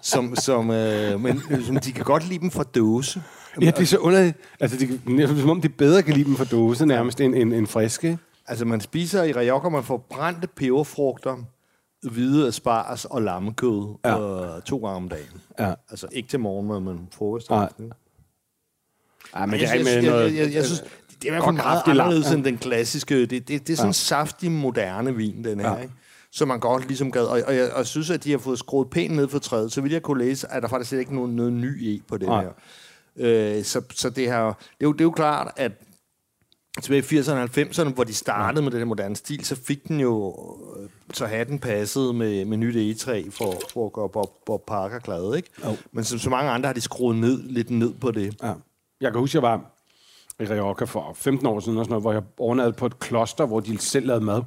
som, 0.00 0.36
som, 0.36 0.70
øh, 0.70 1.20
men, 1.20 1.42
som 1.66 1.76
de 1.76 1.92
kan 1.92 2.04
godt 2.04 2.28
lide 2.28 2.40
dem 2.40 2.50
fra 2.50 2.62
dåse. 2.62 3.22
Ja, 3.60 3.66
det 3.66 3.78
er 3.78 3.84
så 3.84 3.98
underligt. 3.98 4.36
Altså, 4.60 4.76
det, 4.76 5.40
som 5.40 5.50
om 5.50 5.60
de 5.60 5.68
bedre 5.68 6.02
kan 6.02 6.14
lide 6.14 6.24
dem 6.24 6.36
fra 6.36 6.44
dåse 6.44 6.86
nærmest 6.86 7.20
end, 7.20 7.34
end, 7.34 7.54
end 7.54 7.66
friske. 7.66 8.18
Altså, 8.46 8.64
man 8.64 8.80
spiser 8.80 9.22
i 9.22 9.32
Rioja, 9.32 9.68
man 9.68 9.84
får 9.84 10.06
brændte 10.10 10.46
peberfrugter, 10.46 11.36
hvide 12.10 12.46
asparges 12.46 13.04
og 13.04 13.22
lammekød 13.22 13.94
ja. 14.04 14.56
øh, 14.56 14.62
to 14.62 14.76
gange 14.76 14.96
om 14.96 15.08
dagen. 15.08 15.40
Ja. 15.58 15.74
Altså 15.90 16.06
ikke 16.12 16.28
til 16.28 16.40
morgen, 16.40 16.84
men 16.84 17.08
frokost. 17.12 17.50
Ja. 17.50 17.66
Ja, 19.36 19.46
men 19.46 19.60
det 19.60 19.68
er 19.68 19.84
med 19.84 20.02
noget... 20.02 20.34
Jeg, 20.34 20.44
jeg, 20.44 20.54
jeg, 20.54 20.64
synes, 20.64 20.80
det 21.08 21.24
er 21.24 21.26
i 21.26 21.30
hvert 21.30 21.44
fald 21.44 21.56
meget 21.56 21.82
anderledes 21.86 22.30
end 22.30 22.44
den 22.44 22.58
klassiske. 22.58 23.20
Det, 23.20 23.30
det, 23.30 23.48
det 23.48 23.70
er 23.70 23.76
sådan 23.76 23.88
en 23.88 23.88
ja. 23.88 23.92
saftig, 23.92 24.50
moderne 24.50 25.16
vin, 25.16 25.44
den 25.44 25.60
her. 25.60 25.72
Ja. 25.72 25.82
Ikke? 25.82 25.94
Så 26.30 26.44
man 26.46 26.60
godt 26.60 26.86
ligesom 26.86 27.12
gad. 27.12 27.22
Og, 27.22 27.40
og, 27.46 27.56
jeg, 27.56 27.72
og 27.72 27.78
jeg 27.78 27.86
synes, 27.86 28.10
at 28.10 28.24
de 28.24 28.30
har 28.30 28.38
fået 28.38 28.58
skruet 28.58 28.90
pænt 28.90 29.16
ned 29.16 29.28
for 29.28 29.38
træet. 29.38 29.72
Så 29.72 29.80
vil 29.80 29.92
jeg 29.92 30.02
kunne 30.02 30.24
læse, 30.24 30.52
at 30.52 30.62
der 30.62 30.68
faktisk 30.68 30.92
ikke 30.92 31.14
noget, 31.14 31.30
noget 31.30 31.52
ny 31.52 31.82
i 31.82 32.02
på 32.08 32.18
det 32.18 32.26
ja. 32.26 32.40
her. 32.40 32.50
Øh, 33.16 33.64
så, 33.64 33.82
så 33.94 34.10
det 34.10 34.26
her... 34.26 34.44
Det 34.44 34.54
er, 34.80 34.84
jo, 34.84 34.92
det 34.92 35.00
er 35.00 35.04
jo 35.04 35.10
klart, 35.10 35.52
at 35.56 35.72
tilbage 36.80 37.16
i 37.16 37.20
80'erne 37.20 37.32
og 37.32 37.44
90'erne, 37.44 37.94
hvor 37.94 38.04
de 38.04 38.14
startede 38.14 38.62
med 38.62 38.70
den 38.70 38.78
her 38.78 38.84
moderne 38.84 39.16
stil, 39.16 39.44
så 39.44 39.56
fik 39.56 39.88
den 39.88 40.00
jo, 40.00 40.36
øh, 40.76 40.88
så 41.14 41.26
hatten 41.26 41.58
passet 41.58 42.14
med, 42.14 42.44
med 42.44 42.56
nyt 42.56 42.76
egetræ 42.76 43.24
for, 43.30 43.54
for 43.72 43.86
at 43.86 43.92
gøre 43.92 44.08
Bob, 44.08 44.30
Bob 44.46 44.66
Parker 44.66 44.98
glad, 44.98 45.36
ikke? 45.36 45.48
Jo. 45.64 45.76
Men 45.92 46.04
som 46.04 46.18
så 46.18 46.30
mange 46.30 46.50
andre 46.50 46.66
har 46.66 46.74
de 46.74 46.80
skruet 46.80 47.16
ned, 47.16 47.42
lidt 47.42 47.70
ned 47.70 47.92
på 48.00 48.10
det. 48.10 48.36
Ja. 48.42 48.52
Jeg 49.00 49.12
kan 49.12 49.20
huske, 49.20 49.36
jeg 49.36 49.42
var 49.42 49.60
i 50.40 50.44
Rioja 50.44 50.84
for 50.84 51.12
15 51.14 51.46
år 51.46 51.60
siden, 51.60 51.78
og 51.78 51.84
sådan 51.84 51.90
noget, 51.90 52.02
hvor 52.02 52.12
jeg 52.12 52.22
overnattede 52.38 52.76
på 52.76 52.86
et 52.86 52.98
kloster, 52.98 53.46
hvor 53.46 53.60
de 53.60 53.78
selv 53.78 54.06
lavede 54.06 54.24
mad. 54.24 54.42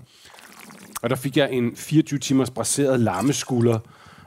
Og 1.01 1.09
der 1.09 1.15
fik 1.15 1.37
jeg 1.37 1.51
en 1.51 1.75
24 1.75 2.19
timers 2.19 2.49
braseret 2.49 2.99
lammeskulder 2.99 3.79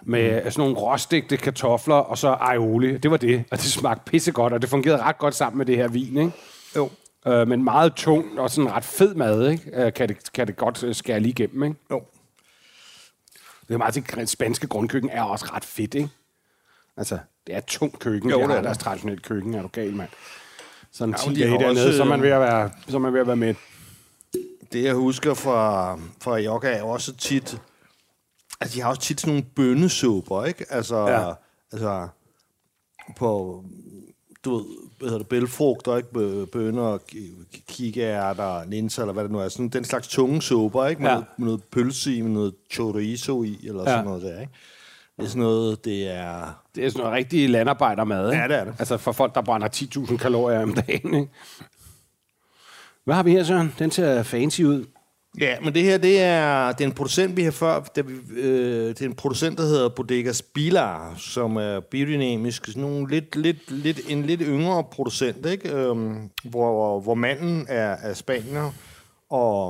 med 0.03 0.45
mm. 0.45 0.51
sådan 0.51 0.61
nogle 0.61 0.77
råstegte 0.77 1.37
kartofler 1.37 1.95
og 1.95 2.19
så 2.19 2.29
aioli. 2.29 2.99
Det 2.99 3.11
var 3.11 3.17
det, 3.17 3.45
og 3.51 3.59
det 3.59 3.67
smagte 3.67 4.11
pissegodt, 4.11 4.53
og 4.53 4.63
det 4.63 4.71
fungerede 4.71 5.03
ret 5.03 5.19
godt 5.19 5.35
sammen 5.35 5.59
med 5.59 5.67
det 5.67 5.77
her 5.77 5.89
vin, 5.89 6.17
ikke? 6.17 6.33
Jo. 6.77 6.91
Øh, 7.29 7.49
men 7.49 7.65
meget 7.65 7.95
tung 7.95 8.41
og 8.41 8.51
sådan 8.51 8.73
ret 8.73 8.85
fed 8.85 9.15
mad, 9.15 9.51
ikke? 9.51 9.71
Øh, 9.75 9.93
kan, 9.93 10.09
det, 10.09 10.33
kan 10.33 10.47
det 10.47 10.57
godt 10.57 10.83
øh, 10.83 10.95
skære 10.95 11.21
lige 11.21 11.31
igennem, 11.31 11.63
ikke? 11.63 11.77
Jo. 11.91 12.03
Det 13.69 13.75
er 13.75 13.79
meget 13.79 13.95
til, 13.95 14.29
spanske 14.29 14.67
grundkøkken 14.67 15.11
er 15.11 15.23
også 15.23 15.47
ret 15.53 15.65
fedt, 15.65 15.95
ikke? 15.95 16.09
Altså, 16.97 17.19
det 17.47 17.55
er 17.55 17.61
tungt 17.61 17.99
køkken. 17.99 18.31
Jo, 18.31 18.39
det 18.39 18.51
er 18.51 18.57
er 18.57 18.63
deres 18.63 18.79
traditionelle 18.79 19.23
køkken, 19.23 19.55
er 19.55 19.63
du 19.63 19.69
gal, 19.73 19.95
mand. 19.95 20.09
Sådan 20.93 21.15
Ja, 21.19 21.27
men 21.27 21.37
10 21.37 21.41
de 21.41 21.49
dage 21.49 21.59
dernede, 21.59 21.97
så 21.97 22.03
er 22.03 22.07
man 22.07 22.19
øh, 22.19 22.25
ved 22.25 22.31
at 22.31 22.41
være, 22.41 22.71
så 22.89 22.97
er 22.97 23.01
man 23.01 23.13
ved 23.13 23.21
at 23.21 23.27
være 23.27 23.37
med. 23.37 23.55
Det, 24.73 24.85
jeg 24.85 24.95
husker 24.95 25.35
fra, 25.35 25.95
fra 26.21 26.35
Rioja, 26.35 26.79
er 26.79 26.83
også 26.83 27.17
tit... 27.17 27.61
Altså, 28.61 28.77
de 28.77 28.83
har 28.83 28.89
også 28.89 29.01
tit 29.01 29.21
sådan 29.21 29.35
nogle 29.35 29.47
bønnesupper, 29.57 30.45
ikke? 30.45 30.65
Altså, 30.71 31.09
ja. 31.09 31.33
altså 31.73 32.09
på, 33.17 33.65
du 34.49 34.57
ved, 34.57 34.65
hvad 34.99 35.09
hedder 35.09 35.19
det, 35.19 35.29
bælfrugter, 35.29 35.97
ikke? 35.97 36.09
Bø- 36.15 36.45
Bønner, 36.45 36.99
ki- 37.13 37.63
kikærter, 37.69 38.65
linser, 38.69 39.03
eller 39.03 39.13
hvad 39.13 39.23
det 39.25 39.33
nu 39.33 39.39
er. 39.39 39.49
Sådan 39.49 39.69
den 39.69 39.85
slags 39.85 40.09
tunge 40.09 40.43
supper, 40.43 40.87
ikke? 40.87 41.03
Med, 41.03 41.09
Ja. 41.11 41.15
noget, 41.15 41.27
med 41.39 41.47
noget 41.47 41.63
pølse 41.65 42.15
i, 42.15 42.21
med 42.21 42.31
noget 42.31 42.55
chorizo 42.73 43.43
i, 43.43 43.59
eller 43.63 43.83
ja. 43.83 43.89
sådan 43.89 44.05
noget 44.05 44.23
der, 44.23 44.41
ikke? 44.41 44.53
Det 45.17 45.25
er 45.25 45.29
sådan 45.29 45.43
noget, 45.43 45.85
det 45.85 46.09
er... 46.09 46.63
Det 46.75 46.85
er 46.87 46.89
sådan 46.91 47.01
noget 47.05 47.17
rigtig 47.17 47.51
landarbejdermad, 47.51 48.31
ikke? 48.31 48.43
Ja, 48.43 48.49
det 48.49 48.57
er 48.57 48.65
det. 48.65 48.75
Altså 48.79 48.97
for 48.97 49.13
folk, 49.13 49.35
der 49.35 49.43
brænder 49.43 49.69
10.000 49.77 50.17
kalorier 50.17 50.63
om 50.63 50.75
dagen, 50.75 51.15
ikke? 51.15 51.29
Hvad 53.05 53.15
har 53.15 53.23
vi 53.23 53.31
her, 53.31 53.45
Søren? 53.45 53.75
Den 53.79 53.91
ser 53.91 54.23
fancy 54.23 54.61
ud. 54.63 54.85
Ja, 55.41 55.61
men 55.61 55.75
det 55.75 55.83
her, 55.83 55.99
det 55.99 56.21
er, 56.21 56.73
det 56.73 56.81
er 56.81 56.89
en 56.89 56.95
producent, 56.95 57.37
vi 57.37 57.43
har 57.43 57.51
før, 57.51 57.81
da 57.97 58.01
vi, 58.01 58.41
øh, 58.41 58.89
det 58.89 59.03
er 59.03 59.07
en 59.07 59.15
producent, 59.15 59.59
der 59.59 59.65
hedder 59.65 59.89
Bodegas 59.89 60.43
Bilar, 60.43 61.15
som 61.19 61.57
er 61.57 61.81
biodynamisk, 61.81 62.67
sådan 62.67 62.83
nogle 62.83 63.11
lidt, 63.11 63.37
lidt, 63.37 63.71
lidt, 63.71 64.01
en 64.09 64.23
lidt 64.23 64.41
yngre 64.45 64.85
producent, 64.85 65.47
ikke? 65.47 65.73
Øhm, 65.73 66.31
hvor, 66.45 67.01
hvor 67.01 67.15
manden 67.15 67.67
er, 67.69 67.97
er 68.03 68.15
spanier, 68.15 68.73
og, 69.31 69.69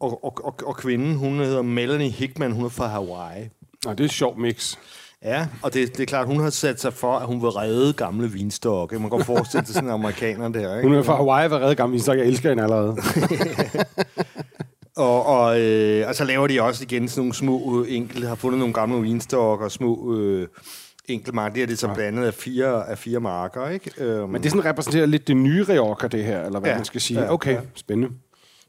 og, 0.00 0.24
og, 0.24 0.44
og, 0.44 0.54
og 0.66 0.76
kvinden, 0.76 1.14
hun 1.14 1.38
hedder 1.38 1.62
Melanie 1.62 2.10
Hickman, 2.10 2.52
hun 2.52 2.64
er 2.64 2.68
fra 2.68 2.86
Hawaii. 2.86 3.48
Nå, 3.84 3.90
det 3.90 4.00
er 4.00 4.04
et 4.04 4.10
sjovt 4.10 4.38
mix. 4.38 4.76
Ja, 5.22 5.46
og 5.62 5.74
det, 5.74 5.92
det 5.96 6.00
er 6.02 6.06
klart, 6.06 6.26
hun 6.26 6.40
har 6.40 6.50
sat 6.50 6.80
sig 6.80 6.92
for, 6.92 7.16
at 7.16 7.26
hun 7.26 7.42
vil 7.42 7.48
redde 7.48 7.92
gamle 7.92 8.32
vinstokke. 8.32 8.94
Man 8.94 9.02
kan 9.02 9.10
godt 9.10 9.26
forestille 9.26 9.66
sig 9.66 9.74
sådan 9.74 9.88
en 9.88 9.94
amerikaner 9.94 10.48
der, 10.48 10.76
ikke? 10.76 10.88
Hun 10.88 10.98
er 10.98 11.02
fra 11.02 11.16
Hawaii, 11.16 11.50
var 11.50 11.60
reddet 11.60 11.76
gammel, 11.76 12.02
så 12.02 12.12
jeg 12.12 12.26
elsker 12.26 12.48
hende 12.48 12.62
allerede. 12.62 12.96
Og, 14.98 15.26
og, 15.26 15.60
øh, 15.60 16.08
og 16.08 16.14
så 16.14 16.24
laver 16.24 16.46
de 16.46 16.62
også 16.62 16.84
igen 16.84 17.08
sådan 17.08 17.20
nogle 17.20 17.34
små 17.34 17.84
øh, 17.84 17.96
enkelte, 17.96 18.26
har 18.26 18.34
fundet 18.34 18.58
nogle 18.58 18.74
gamle 18.74 19.02
vinstokker 19.02 19.64
og 19.64 19.72
små 19.72 20.16
øh, 20.16 20.48
enkelte 21.08 21.34
marker. 21.34 21.54
Det 21.54 21.62
er 21.62 21.66
det 21.66 21.78
så 21.78 21.94
blandet 21.94 22.24
af 22.24 22.34
fire, 22.34 22.88
af 22.90 22.98
fire 22.98 23.20
marker, 23.20 23.68
ikke? 23.68 23.90
Øhm, 23.98 24.30
Men 24.30 24.42
det 24.42 24.50
sådan 24.50 24.64
repræsenterer 24.64 25.06
lidt 25.06 25.28
det 25.28 25.36
nye 25.36 25.64
Rioja, 25.68 26.08
det 26.08 26.24
her, 26.24 26.44
eller 26.44 26.60
hvad 26.60 26.70
ja, 26.70 26.76
man 26.76 26.84
skal 26.84 27.00
sige. 27.00 27.20
ja, 27.20 27.32
okay, 27.32 27.52
ja. 27.54 27.60
spændende. 27.74 28.14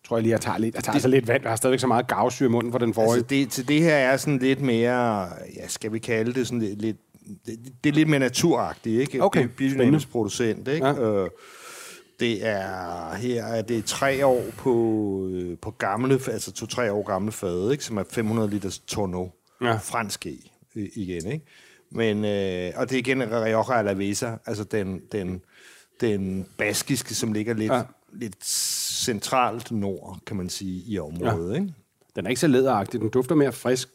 Tror 0.07 0.17
jeg 0.17 0.23
lige, 0.23 0.31
jeg 0.31 0.41
tager 0.41 0.57
lidt, 0.57 0.75
jeg 0.75 0.83
tager 0.83 0.99
så 0.99 1.07
lidt 1.07 1.27
vand. 1.27 1.41
Jeg 1.43 1.51
har 1.51 1.55
stadigvæk 1.55 1.79
så 1.79 1.87
meget 1.87 2.07
gavsyre 2.07 2.47
i 2.47 2.49
munden 2.49 2.71
for 2.71 2.79
den 2.79 2.93
forrige. 2.93 3.13
altså 3.13 3.25
det, 3.29 3.49
til 3.49 3.67
det 3.67 3.81
her 3.81 3.95
er 3.95 4.17
sådan 4.17 4.39
lidt 4.39 4.61
mere, 4.61 5.21
ja, 5.55 5.67
skal 5.67 5.93
vi 5.93 5.99
kalde 5.99 6.33
det 6.33 6.47
sådan 6.47 6.59
lidt, 6.59 6.81
lidt 6.81 6.97
det, 7.45 7.59
det 7.83 7.89
er 7.89 7.93
lidt 7.93 8.09
mere 8.09 8.19
naturagtigt, 8.19 9.01
ikke? 9.01 9.23
Okay, 9.23 9.39
Det 9.41 9.49
er 9.49 9.53
biodynamisk 9.57 10.11
producent, 10.11 10.67
ikke? 10.67 10.87
Ja. 10.87 11.23
Øh, 11.23 11.29
det 12.19 12.45
er 12.45 13.13
her 13.13 13.43
er 13.45 13.61
det 13.61 13.85
tre 13.85 14.25
år 14.25 14.43
på, 14.57 15.27
øh, 15.31 15.57
på 15.57 15.71
gamle, 15.71 16.13
altså 16.13 16.51
to-tre 16.51 16.91
år 16.91 17.03
gamle 17.03 17.31
fade, 17.31 17.71
ikke? 17.71 17.83
som 17.83 17.97
er 17.97 18.03
500 18.09 18.49
liters 18.49 18.79
tonneau. 18.79 19.31
Ja. 19.61 19.75
Fransk 19.75 20.25
i, 20.25 20.51
igen, 20.75 21.31
ikke? 21.31 21.45
Men, 21.91 22.25
øh, 22.25 22.71
og 22.75 22.89
det 22.89 22.95
er 22.95 22.99
igen 22.99 23.21
Rioja 23.21 23.79
Alavesa, 23.79 24.31
altså 24.45 24.63
den, 24.63 25.01
den, 25.11 25.41
den 26.01 26.45
baskiske, 26.57 27.15
som 27.15 27.33
ligger 27.33 27.53
lidt, 27.53 27.71
Ja. 27.71 27.77
ja. 27.77 27.83
lidt 28.13 28.45
centralt 28.45 29.71
nord, 29.71 30.19
kan 30.25 30.37
man 30.37 30.49
sige, 30.49 30.83
i 30.85 30.99
området, 30.99 31.53
ja. 31.53 31.61
ikke? 31.61 31.73
Den 32.15 32.25
er 32.25 32.29
ikke 32.29 32.41
så 32.41 32.47
læderagtig. 32.47 33.01
Den 33.01 33.09
dufter 33.09 33.35
mere 33.35 33.51
frisk. 33.51 33.89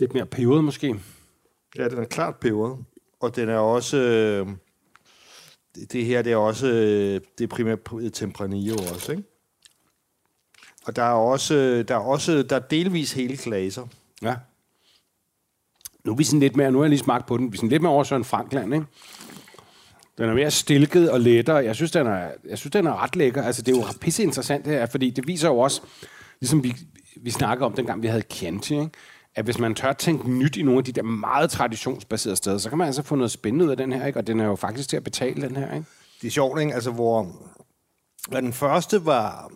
Lidt 0.00 0.14
mere 0.14 0.26
peberet 0.26 0.64
måske. 0.64 0.94
Ja, 1.76 1.88
den 1.88 1.98
er 1.98 2.04
klart 2.04 2.36
peberet. 2.36 2.78
Og 3.20 3.36
den 3.36 3.48
er 3.48 3.58
også... 3.58 3.96
Øh, 3.96 4.48
det, 5.92 6.04
her, 6.04 6.22
det 6.22 6.32
er 6.32 6.36
også... 6.36 6.66
Øh, 6.66 7.20
det 7.38 7.44
er 7.44 7.48
primært 7.48 7.78
Tempranillo 8.12 8.76
også, 8.94 9.12
ikke? 9.12 9.24
Og 10.86 10.96
der 10.96 11.02
er 11.02 11.12
også... 11.12 11.54
Øh, 11.54 11.88
der 11.88 11.94
er 11.94 11.98
også... 11.98 12.42
Der 12.42 12.56
er 12.56 12.60
delvis 12.60 13.12
hele 13.12 13.36
glaser. 13.36 13.86
Ja. 14.22 14.34
Nu 16.04 16.12
er 16.12 16.16
vi 16.16 16.24
sådan 16.24 16.40
lidt 16.40 16.56
mere, 16.56 16.72
nu 16.72 16.78
har 16.78 16.84
jeg 16.84 16.90
lige 16.90 16.98
smagt 16.98 17.26
på 17.26 17.36
den, 17.36 17.52
vi 17.52 17.56
er 17.56 17.56
sådan 17.56 17.68
lidt 17.68 17.82
mere 17.82 17.92
over 17.92 18.04
Søren 18.04 18.24
Frankland, 18.24 18.74
ikke? 18.74 18.86
Den 20.18 20.28
er 20.28 20.34
mere 20.34 20.50
stilket 20.50 21.10
og 21.10 21.20
lettere. 21.20 21.56
Jeg 21.56 21.74
synes, 21.74 21.90
den 21.90 22.06
er, 22.06 22.30
jeg 22.48 22.58
synes, 22.58 22.72
den 22.72 22.86
er 22.86 23.02
ret 23.02 23.16
lækker. 23.16 23.42
Altså, 23.42 23.62
det 23.62 23.72
er 23.72 23.76
jo 23.76 23.84
pisse 24.00 24.22
interessant 24.22 24.64
det 24.64 24.72
her, 24.72 24.86
fordi 24.86 25.10
det 25.10 25.26
viser 25.26 25.48
jo 25.48 25.58
også, 25.58 25.80
ligesom 26.40 26.64
vi, 26.64 26.76
vi 27.16 27.30
snakkede 27.30 27.66
om 27.66 27.72
dengang, 27.72 28.02
vi 28.02 28.06
havde 28.06 28.22
Chianti, 28.30 28.74
ikke? 28.74 28.90
At 29.34 29.44
hvis 29.44 29.58
man 29.58 29.74
tør 29.74 29.92
tænke 29.92 30.30
nyt 30.30 30.56
i 30.56 30.62
nogle 30.62 30.78
af 30.78 30.84
de 30.84 30.92
der 30.92 31.02
meget 31.02 31.50
traditionsbaserede 31.50 32.36
steder, 32.36 32.58
så 32.58 32.68
kan 32.68 32.78
man 32.78 32.86
altså 32.86 33.02
få 33.02 33.14
noget 33.14 33.30
spændende 33.30 33.64
ud 33.64 33.70
af 33.70 33.76
den 33.76 33.92
her, 33.92 34.06
ikke? 34.06 34.18
og 34.18 34.26
den 34.26 34.40
er 34.40 34.44
jo 34.44 34.56
faktisk 34.56 34.88
til 34.88 34.96
at 34.96 35.04
betale, 35.04 35.42
den 35.48 35.56
her. 35.56 35.74
Ikke? 35.74 35.86
Det 36.22 36.26
er 36.26 36.30
sjovt, 36.30 36.60
ikke? 36.60 36.74
Altså, 36.74 36.90
hvor... 36.90 37.26
hvor 38.28 38.40
den 38.40 38.52
første 38.52 39.06
var... 39.06 39.52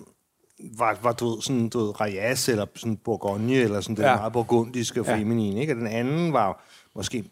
Var, 0.79 0.99
var 1.03 1.13
du 1.13 1.29
ved, 1.35 1.43
sådan, 1.43 1.69
du 1.69 1.79
ved, 1.79 2.01
Reyes 2.01 2.49
eller 2.49 2.67
sådan 2.77 2.97
Bourgogne, 2.97 3.55
eller 3.55 3.81
sådan 3.81 3.97
det 3.97 4.03
Ja. 4.03 4.11
ja. 4.11 4.17
meget 4.17 4.33
burgundiske 4.33 5.01
og 5.01 5.07
Ja. 5.07 5.17
feminine, 5.17 5.61
ikke? 5.61 5.73
Og 5.73 5.77
den 5.77 5.87
anden 5.87 6.33
var 6.33 6.65
måske, 6.95 7.25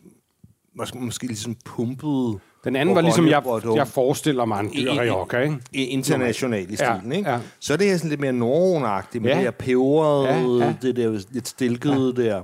måske, 0.76 0.98
måske 0.98 1.26
ligesom 1.26 1.57
pumpet... 1.64 2.40
Den 2.64 2.77
anden 2.77 2.94
var 2.94 3.01
ligesom, 3.01 3.27
jeg, 3.29 3.42
jeg 3.77 3.88
forestiller 3.88 4.44
mig 4.44 4.61
en 4.61 4.70
dyr 4.77 4.92
Rioja, 4.92 5.38
ikke? 5.44 5.59
i- 5.72 5.85
international 5.85 6.70
i 6.70 6.77
Ja, 6.81 6.96
stilen, 6.96 7.12
ikke? 7.12 7.31
ja. 7.31 7.38
Så 7.61 7.72
er 7.72 7.77
det 7.77 7.87
her 7.87 7.96
sådan 7.96 8.11
lidt 8.11 8.20
mere 8.20 8.33
norrønagtigt, 8.33 9.22
med 9.22 9.31
Ja. 9.31 9.37
det 9.37 9.44
her 9.44 9.51
peberet, 9.51 10.27
Ja, 10.27 10.64
ja. 10.66 10.75
det 10.83 10.96
der 10.96 11.20
lidt 11.31 11.48
stilkede 11.48 12.14
ja. 12.16 12.22
der. 12.22 12.42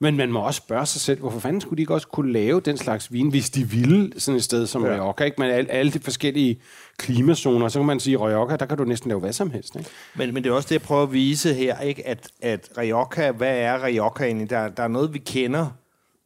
Men 0.00 0.16
man 0.16 0.32
må 0.32 0.40
også 0.40 0.58
spørge 0.58 0.86
sig 0.86 1.00
selv, 1.00 1.20
hvorfor 1.20 1.40
fanden 1.40 1.60
skulle 1.60 1.76
de 1.76 1.82
ikke 1.82 1.94
også 1.94 2.08
kunne 2.08 2.32
lave 2.32 2.60
den 2.60 2.76
slags 2.76 3.12
vin, 3.12 3.28
hvis 3.28 3.50
de 3.50 3.64
ville 3.70 4.12
sådan 4.20 4.36
et 4.36 4.44
sted 4.44 4.66
som 4.66 4.84
ja. 4.84 4.88
Ja. 4.90 4.94
Rioja, 4.96 5.24
ikke? 5.24 5.40
Men 5.40 5.50
alle, 5.50 5.70
alle 5.70 5.92
de 5.92 5.98
forskellige 6.00 6.60
klimazoner, 6.98 7.68
så 7.68 7.78
kan 7.78 7.86
man 7.86 8.00
sige, 8.00 8.16
Rioja, 8.16 8.56
der 8.56 8.66
kan 8.66 8.78
du 8.78 8.84
næsten 8.84 9.08
lave 9.08 9.20
hvad 9.20 9.32
som 9.32 9.50
helst, 9.50 9.76
ikke? 9.76 9.90
Men, 10.14 10.34
men 10.34 10.44
det 10.44 10.50
er 10.50 10.54
også 10.54 10.66
det, 10.68 10.72
jeg 10.74 10.82
prøver 10.82 11.02
at 11.02 11.12
vise 11.12 11.54
her, 11.54 11.80
ikke? 11.80 12.06
At, 12.08 12.28
at 12.42 12.68
Rioja, 12.78 13.32
hvad 13.32 13.56
er 13.58 13.84
Rioja 13.84 14.24
egentlig? 14.24 14.50
Der, 14.50 14.68
der 14.68 14.82
er 14.82 14.88
noget, 14.88 15.14
vi 15.14 15.18
kender 15.18 15.66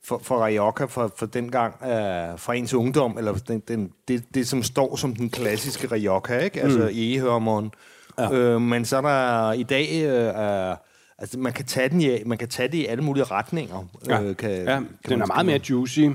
for, 0.05 0.21
for 0.23 0.47
Rioja 0.47 0.85
for, 0.85 1.13
for 1.17 1.27
den 1.27 1.51
gang 1.51 1.75
uh, 1.83 2.39
fra 2.39 2.55
ens 2.55 2.75
ungdom, 2.75 3.19
eller 3.19 3.33
den, 3.33 3.61
den, 3.69 3.93
det, 4.09 4.25
det, 4.35 4.49
som 4.49 4.63
står 4.63 4.97
som 4.97 5.15
den 5.15 5.31
klassiske 5.31 5.93
Rioja, 5.93 6.39
ikke? 6.39 6.61
Altså 6.61 6.79
mm. 6.79 6.89
egehørmeren. 6.89 7.73
Ja. 8.19 8.33
Øh, 8.33 8.61
men 8.61 8.85
så 8.85 8.97
er 8.97 9.01
der 9.01 9.53
i 9.53 9.63
dag... 9.63 10.03
Øh, 10.05 10.77
altså, 11.19 11.39
man 11.39 11.53
kan, 11.53 11.65
tage 11.65 11.89
den 11.89 12.01
i, 12.01 12.25
man 12.27 12.39
kan 12.39 12.49
tage 12.49 12.69
det 12.69 12.79
i 12.79 12.87
alle 12.87 13.05
mulige 13.05 13.25
retninger. 13.25 13.89
Øh, 14.11 14.37
kan, 14.37 14.51
ja 14.51 14.65
kan 14.65 14.87
den 15.09 15.23
er 15.23 15.27
meget 15.27 15.47
mere 15.47 15.61
juicy. 15.71 16.09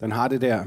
Den 0.00 0.12
har 0.12 0.28
det 0.28 0.40
der... 0.40 0.64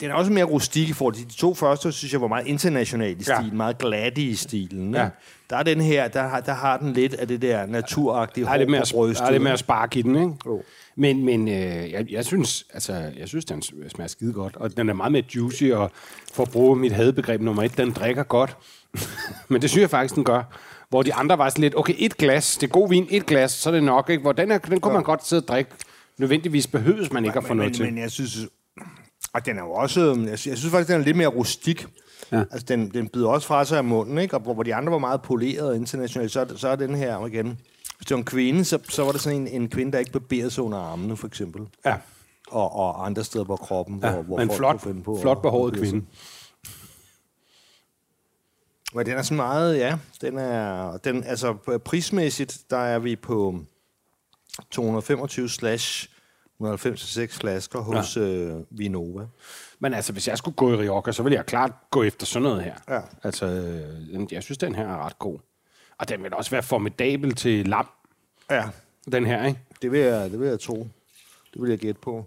Den 0.00 0.10
er 0.10 0.14
også 0.14 0.32
mere 0.32 0.44
rustik 0.44 0.88
i 0.88 0.92
forhold 0.92 1.14
til 1.14 1.26
de 1.28 1.32
to 1.32 1.54
første, 1.54 1.92
synes 1.92 2.12
jeg 2.12 2.20
var 2.20 2.28
meget 2.28 2.46
international 2.46 3.10
i 3.10 3.24
Ja. 3.28 3.40
stilen, 3.40 3.56
meget 3.56 3.78
glatte 3.78 4.22
i 4.22 4.34
stilen. 4.34 4.86
Ikke? 4.88 5.00
Ja. 5.00 5.08
Der 5.50 5.56
er 5.56 5.62
den 5.62 5.80
her, 5.80 6.08
der 6.08 6.22
har, 6.22 6.40
der 6.40 6.54
har 6.54 6.76
den 6.76 6.92
lidt 6.92 7.14
af 7.14 7.28
det 7.28 7.42
der 7.42 7.66
naturagtige 7.66 8.44
Der 8.44 8.50
er 8.50 8.56
lidt 8.56 8.70
mere, 8.70 8.80
der 8.80 9.22
er 9.22 9.30
lidt 9.30 9.42
mere 9.42 9.58
spark 9.58 9.96
i 9.96 10.02
den, 10.02 10.16
ikke? 10.16 10.32
Jo. 10.46 10.62
Men, 10.96 11.24
men 11.24 11.48
øh, 11.48 11.90
jeg, 11.90 12.06
jeg, 12.10 12.24
synes, 12.24 12.66
altså, 12.72 12.92
jeg 12.92 13.28
synes, 13.28 13.44
den 13.44 13.62
smager 13.62 14.08
skide 14.08 14.32
godt. 14.32 14.56
Og 14.56 14.76
den 14.76 14.88
er 14.88 14.92
meget 14.92 15.12
mere 15.12 15.24
juicy, 15.36 15.64
og 15.64 15.90
for 16.34 16.42
at 16.42 16.50
bruge 16.50 16.76
mit 16.76 16.92
hadebegreb 16.92 17.40
nummer 17.40 17.62
et, 17.62 17.76
den 17.78 17.92
drikker 17.92 18.22
godt. 18.22 18.56
men 19.48 19.62
det 19.62 19.70
synes 19.70 19.80
jeg 19.82 19.90
faktisk, 19.90 20.14
den 20.14 20.24
gør. 20.24 20.42
Hvor 20.88 21.02
de 21.02 21.14
andre 21.14 21.38
var 21.38 21.48
sådan 21.48 21.62
lidt, 21.62 21.76
okay, 21.76 21.94
et 21.98 22.16
glas, 22.16 22.56
det 22.56 22.66
er 22.66 22.70
god 22.70 22.88
vin, 22.88 23.06
et 23.10 23.26
glas, 23.26 23.52
så 23.52 23.70
er 23.70 23.74
det 23.74 23.82
nok, 23.82 24.10
ikke? 24.10 24.22
Hvor 24.22 24.32
den, 24.32 24.50
her, 24.50 24.58
den 24.58 24.80
kunne 24.80 24.94
man 24.94 25.02
godt 25.02 25.26
sidde 25.26 25.42
og 25.42 25.48
drikke. 25.48 25.70
Nødvendigvis 26.18 26.66
behøves 26.66 27.12
man 27.12 27.24
ikke 27.24 27.38
at 27.38 27.44
få 27.44 27.48
men, 27.48 27.56
noget 27.56 27.70
men, 27.70 27.74
til. 27.74 27.84
men 27.84 27.98
jeg 27.98 28.10
synes, 28.10 28.38
og 29.36 29.46
den 29.46 29.58
er 29.58 29.62
jo 29.62 29.72
også, 29.72 30.00
jeg 30.00 30.16
synes, 30.16 30.46
jeg 30.46 30.58
synes 30.58 30.70
faktisk, 30.70 30.88
den 30.88 31.00
er 31.00 31.04
lidt 31.04 31.16
mere 31.16 31.26
rustik. 31.26 31.86
Ja. 32.32 32.38
Altså, 32.38 32.64
den, 32.68 32.90
den 32.90 33.08
bider 33.08 33.28
også 33.28 33.46
fra 33.46 33.64
sig 33.64 33.78
af 33.78 33.84
munden, 33.84 34.18
ikke? 34.18 34.36
Og 34.36 34.40
hvor, 34.40 34.54
hvor 34.54 34.62
de 34.62 34.74
andre 34.74 34.92
var 34.92 34.98
meget 34.98 35.22
polerede 35.22 35.76
internationalt, 35.76 36.32
så, 36.32 36.46
så 36.56 36.68
er 36.68 36.76
den 36.76 36.94
her 36.94 37.26
igen. 37.26 37.46
Hvis 37.96 38.06
det 38.06 38.10
var 38.10 38.18
en 38.18 38.24
kvinde, 38.24 38.64
så, 38.64 38.78
så 38.88 39.04
var 39.04 39.12
det 39.12 39.20
sådan 39.20 39.40
en, 39.40 39.48
en 39.48 39.68
kvinde, 39.68 39.92
der 39.92 39.98
ikke 39.98 40.12
barberede 40.12 40.50
sig 40.50 40.64
under 40.64 40.78
armene, 40.78 41.16
for 41.16 41.26
eksempel. 41.26 41.68
Ja, 41.84 41.96
Og, 42.50 42.72
og 42.72 43.06
andre 43.06 43.24
steder 43.24 43.44
på 43.44 43.56
kroppen, 43.56 44.00
ja. 44.02 44.12
hvor, 44.12 44.22
hvor 44.22 44.36
men 44.36 44.48
folk 44.48 44.58
flot, 44.58 44.80
kunne 44.80 44.92
finde 44.92 45.02
på 45.02 45.18
flot 45.22 45.42
behåret 45.42 45.74
kvinde. 45.74 46.06
Men 48.94 49.06
den 49.06 49.18
er 49.18 49.22
sådan 49.22 49.36
meget, 49.36 49.78
ja, 49.78 49.98
den 50.20 50.38
er, 50.38 50.96
den, 50.96 51.24
altså 51.24 51.78
prismæssigt, 51.84 52.58
der 52.70 52.78
er 52.78 52.98
vi 52.98 53.16
på 53.16 53.58
225 54.70 55.48
slash 55.48 56.08
196 56.60 57.38
flasker 57.38 57.80
hos 57.80 58.16
ja. 58.16 58.22
øh, 58.22 58.54
Vinova. 58.70 59.26
Men 59.78 59.94
altså, 59.94 60.12
hvis 60.12 60.28
jeg 60.28 60.38
skulle 60.38 60.54
gå 60.54 60.72
i 60.72 60.76
Rioja, 60.76 61.12
så 61.12 61.22
ville 61.22 61.36
jeg 61.36 61.46
klart 61.46 61.72
gå 61.90 62.02
efter 62.02 62.26
sådan 62.26 62.42
noget 62.42 62.64
her. 62.64 62.74
Ja. 62.88 63.00
Altså, 63.22 63.46
øh, 63.46 64.32
jeg 64.32 64.42
synes, 64.42 64.58
den 64.58 64.74
her 64.74 64.88
er 64.88 65.06
ret 65.06 65.18
god. 65.18 65.38
Og 65.98 66.08
den 66.08 66.22
vil 66.22 66.34
også 66.34 66.50
være 66.50 66.62
formidabel 66.62 67.34
til 67.34 67.68
lam, 67.68 67.86
Ja, 68.50 68.64
den 69.12 69.26
her, 69.26 69.46
ikke? 69.46 69.60
det 69.82 69.92
vil 69.92 70.00
jeg, 70.00 70.30
det 70.30 70.40
vil 70.40 70.48
jeg 70.48 70.60
tro. 70.60 70.88
Det 71.54 71.62
vil 71.62 71.70
jeg 71.70 71.78
gætte 71.78 72.00
på. 72.00 72.26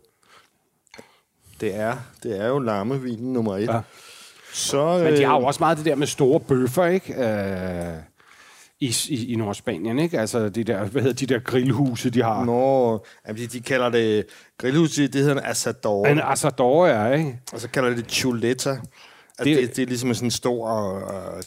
Det 1.61 1.75
er, 1.75 1.97
det 2.23 2.39
er 2.41 2.47
jo 2.47 2.59
lammevinen 2.59 3.33
nummer 3.33 3.57
et. 3.57 3.67
Ja. 3.67 3.81
Så, 4.53 4.97
Men 4.97 5.13
de 5.13 5.23
har 5.23 5.35
jo 5.35 5.41
øh, 5.41 5.47
også 5.47 5.59
meget 5.59 5.77
det 5.77 5.85
der 5.85 5.95
med 5.95 6.07
store 6.07 6.39
bøffer, 6.39 6.85
ikke? 6.85 7.13
Øh, 7.13 7.97
i, 8.81 8.95
i, 9.09 9.33
i 9.33 9.35
Nordspanien, 9.35 9.99
ikke? 9.99 10.19
Altså, 10.19 10.49
de 10.49 10.63
der, 10.63 10.85
hvad 10.85 11.01
hedder 11.01 11.15
de 11.15 11.33
der 11.33 11.39
grillhuse, 11.39 12.09
de 12.09 12.23
har. 12.23 12.45
Nå, 12.45 13.05
jamen, 13.27 13.41
de, 13.41 13.47
de 13.47 13.61
kalder 13.61 13.89
det 13.89 14.25
grillhus, 14.57 14.91
det 14.95 15.15
hedder 15.15 15.31
en 15.35 15.45
asador. 15.45 16.05
En 16.05 16.19
asador 16.23 16.87
er, 16.87 17.13
ikke? 17.13 17.39
Og 17.53 17.59
så 17.59 17.69
kalder 17.69 17.89
de 17.89 17.95
det 17.95 18.11
chuleta. 18.11 18.69
Altså, 18.69 18.81
Det- 19.43 19.57
det, 19.57 19.75
det, 19.75 19.81
er 19.81 19.85
ligesom 19.87 20.13
sådan 20.13 20.27
en 20.27 20.31
stor 20.31 20.95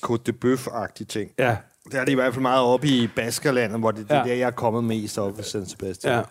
uh, 0.04 0.10
Côte 0.10 0.22
de 0.26 0.32
Bœuf-agtig 0.44 1.04
ting. 1.06 1.30
Ja. 1.38 1.56
Det 1.84 1.94
er 2.00 2.04
det 2.04 2.12
i 2.12 2.14
hvert 2.14 2.32
fald 2.34 2.42
meget 2.42 2.60
oppe 2.62 2.88
i 2.88 3.06
Baskerlandet, 3.16 3.78
hvor 3.80 3.90
det, 3.90 4.08
det 4.08 4.14
Ja. 4.14 4.20
er 4.20 4.24
der, 4.24 4.34
jeg 4.34 4.46
er 4.46 4.50
kommet 4.50 4.84
mest 4.84 5.18
op 5.18 5.36
ved 5.36 5.44
San 5.44 5.66
Sebastian. 5.66 6.14
Ja. 6.14 6.22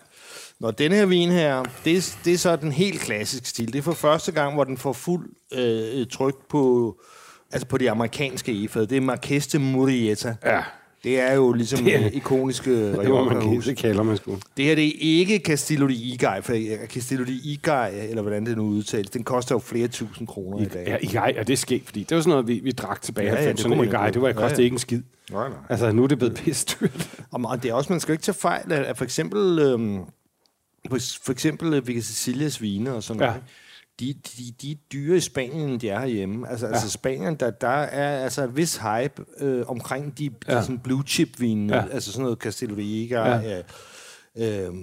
Når 0.60 0.70
den 0.70 0.92
her 0.92 1.06
vin 1.06 1.30
her, 1.30 1.62
det, 1.84 1.96
er- 1.96 2.16
det 2.24 2.32
er 2.34 2.38
så 2.38 2.56
den 2.56 2.72
helt 2.72 3.00
klassiske 3.00 3.48
stil. 3.48 3.72
Det 3.72 3.78
er 3.78 3.82
for 3.82 3.92
første 3.92 4.32
gang, 4.32 4.54
hvor 4.54 4.64
den 4.64 4.78
får 4.78 4.92
fuld 4.92 5.30
øh, 5.52 6.06
tryk 6.06 6.34
på, 6.48 6.94
altså 7.52 7.66
på 7.66 7.78
de 7.78 7.90
amerikanske 7.90 8.64
efad. 8.64 8.86
Det 8.86 8.96
er 9.08 9.16
Marqués 9.16 9.50
de 9.52 9.58
Murrieta. 9.58 10.34
Ja. 10.44 10.60
Det 11.04 11.20
er 11.20 11.32
jo 11.34 11.52
ligesom 11.52 11.84
Det 11.84 11.94
er- 11.94 12.00
det 12.02 12.14
ikoniske 12.14 12.70
Det 12.92 13.08
må 13.08 13.24
man 13.24 13.60
det 13.62 13.76
kalder 13.76 14.02
man 14.02 14.16
sgu. 14.16 14.38
Det 14.56 14.64
her 14.64 14.74
det 14.74 14.86
er 14.86 14.92
ikke 15.18 15.38
Castillo 15.44 15.88
de 15.88 15.94
Igay, 15.94 16.42
for 16.42 16.54
Castillo 16.86 17.24
de 17.24 17.40
Igay, 17.44 17.90
eller 18.08 18.22
hvordan 18.22 18.46
det 18.46 18.56
nu 18.56 18.62
udtales, 18.62 19.10
den 19.10 19.24
koster 19.24 19.54
jo 19.54 19.58
flere 19.58 19.88
tusind 19.88 20.26
kroner 20.28 20.58
i 20.58 20.64
dag. 20.68 20.84
Ja, 20.88 20.96
Igaj, 21.00 21.34
og 21.38 21.46
det 21.46 21.52
er 21.52 21.56
sket, 21.56 21.82
fordi 21.84 22.02
det 22.04 22.14
var 22.16 22.20
sådan 22.22 22.30
noget, 22.30 22.48
vi, 22.48 22.60
vi 22.64 22.70
drak 22.70 23.02
tilbage 23.02 23.26
i 23.26 23.30
Ja, 23.30 23.42
ja, 23.42 23.48
det 23.48 23.60
90'erne. 23.60 23.62
kunne 23.62 23.76
man 23.76 23.84
jo 23.84 23.90
Igaj, 23.90 24.10
det 24.10 24.22
var 24.22 24.28
det 24.28 24.34
Ja, 24.34 24.40
kostede 24.40 24.60
ja. 24.62 24.64
ikke 24.64 24.74
en 24.74 24.78
skid. 24.78 25.02
Nej, 25.32 25.48
nej. 25.48 25.58
Altså, 25.68 25.92
nu 25.92 26.02
er 26.02 26.06
det 26.06 26.18
blevet 26.18 26.42
dyrt. 26.46 26.78
Og, 27.30 27.40
og 27.44 27.62
det 27.62 27.70
er 27.70 27.74
også, 27.74 27.92
man 27.92 28.00
skal 28.00 28.12
ikke 28.12 28.22
tage 28.24 28.34
fejl 28.34 28.72
af, 28.72 28.84
at 28.90 28.96
for 28.98 29.04
eksempel, 29.04 29.58
øhm, 29.58 29.98
for, 30.90 31.30
eksempel 31.32 31.74
øh, 31.74 31.88
Vega 31.88 32.00
Sicilias 32.00 32.62
vine 32.62 32.94
og 32.94 33.02
sådan 33.02 33.22
Ja. 33.22 33.26
noget, 33.26 33.42
de, 34.00 34.14
de, 34.14 34.42
de 34.62 34.70
er 34.72 34.76
dyre 34.92 35.16
i 35.16 35.20
Spanien, 35.20 35.68
end 35.68 35.80
de 35.80 35.88
er 35.88 35.98
herhjemme. 36.00 36.48
Altså, 36.48 36.66
ja. 36.66 36.72
altså 36.72 36.90
Spanien, 36.90 37.34
der, 37.34 37.50
der 37.50 37.68
er 37.68 38.24
altså 38.24 38.44
et 38.44 38.56
vis 38.56 38.76
hype 38.76 39.24
øh, 39.38 39.64
omkring 39.66 40.18
de. 40.18 40.30
Ja. 40.48 40.58
de 40.58 40.62
sådan 40.62 40.78
blue 40.78 41.02
chip 41.06 41.28
vine, 41.40 41.74
Ja. 41.76 41.84
altså 41.92 42.12
sådan 42.12 42.22
noget 42.22 42.38
Castillo 42.38 42.76
de 42.76 42.82
Iga, 42.82 43.24
Ja. 43.24 43.58
øh, 43.58 43.64
øh, 44.68 44.74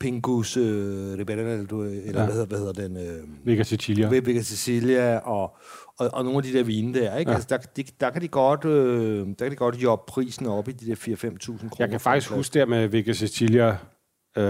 Pingus, 0.00 0.56
øh, 0.56 1.18
Ribera, 1.18 1.36
eller, 1.40 1.66
du- 1.66 1.82
eller 1.82 2.02
Ja. 2.20 2.24
hvad, 2.24 2.32
hedder, 2.34 2.46
hvad 2.46 2.58
hedder 2.58 2.72
den? 2.72 2.96
Øh, 2.96 3.22
Vega 3.44 3.62
Sicilia. 3.62 4.08
Vega 4.08 4.42
Sicilia 4.42 5.16
og, 5.18 5.56
og, 5.98 6.10
og 6.12 6.24
nogle 6.24 6.36
af 6.38 6.42
de 6.42 6.52
der 6.52 6.62
vine 6.64 6.94
der, 6.94 7.16
ikke? 7.16 7.30
Ja. 7.30 7.34
Altså, 7.34 7.48
der, 7.50 7.56
de, 7.58 7.84
der, 8.00 8.10
kan 8.10 8.22
de 8.22 8.28
godt, 8.28 8.64
øh, 8.64 9.26
der 9.26 9.34
kan 9.38 9.50
de 9.50 9.56
godt 9.56 9.76
jobbe 9.82 10.04
prisen 10.08 10.46
op 10.46 10.68
i 10.68 10.72
de 10.72 10.86
der 10.86 10.94
4-5.000 10.94 11.46
kroner. 11.46 11.70
Jeg 11.78 11.88
kan 11.90 12.00
faktisk 12.00 12.30
huske 12.32 12.58
der 12.58 12.66
med 12.66 12.88
Vega 12.88 13.12
Sicilia, 13.12 13.68
øh, 13.68 14.44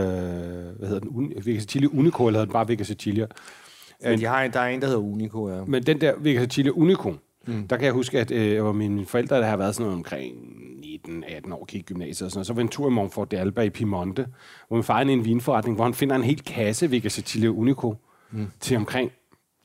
hvad 0.79 0.89
hedder 0.89 0.99
den? 1.01 1.33
Vega 1.45 1.59
Sicilia 1.59 1.89
Unico, 1.93 2.27
eller 2.27 2.39
hedder 2.39 2.45
den 2.47 2.53
bare 2.53 2.69
Vega 2.69 2.83
Sicilia? 2.83 3.27
Ja, 4.05 4.17
de 4.17 4.25
har 4.25 4.43
en, 4.43 4.53
der 4.53 4.61
er 4.61 4.69
en, 4.69 4.81
der 4.81 4.87
hedder 4.87 5.01
Unico, 5.01 5.49
ja. 5.49 5.65
Men 5.67 5.83
den 5.83 6.01
der 6.01 6.45
Sicilia 6.45 6.73
Unico, 6.73 7.15
mm. 7.47 7.69
der 7.69 7.77
kan 7.77 7.85
jeg 7.85 7.93
huske, 7.93 8.21
at 8.21 8.31
øh, 8.31 8.75
mine, 8.75 8.95
mine 8.95 9.07
forældre, 9.07 9.37
der 9.37 9.47
har 9.47 9.57
været 9.57 9.75
sådan 9.75 9.85
noget 9.85 9.97
omkring 9.97 10.37
19-18 11.09 11.55
år, 11.55 11.65
gik 11.65 11.81
i 11.81 11.85
gymnasiet 11.85 12.27
og 12.27 12.31
sådan 12.31 12.39
noget. 12.39 12.47
Så 12.47 12.53
var 12.53 12.61
en 12.61 12.69
tur 12.69 12.89
i 12.89 12.93
Montfort 12.93 13.35
d'Alba 13.35 13.61
i 13.61 13.71
Piemonte, 13.71 14.27
hvor 14.69 14.77
min 14.77 14.85
far 14.85 15.01
er 15.01 15.05
i 15.05 15.13
en 15.13 15.25
vinforretning, 15.25 15.77
hvor 15.77 15.85
han 15.85 15.95
finder 15.95 16.17
en 16.17 16.23
hel 16.23 16.45
kasse 16.45 17.11
Sicilia 17.11 17.49
Unico 17.49 17.97
mm. 18.31 18.47
til 18.61 18.77
omkring 18.77 19.11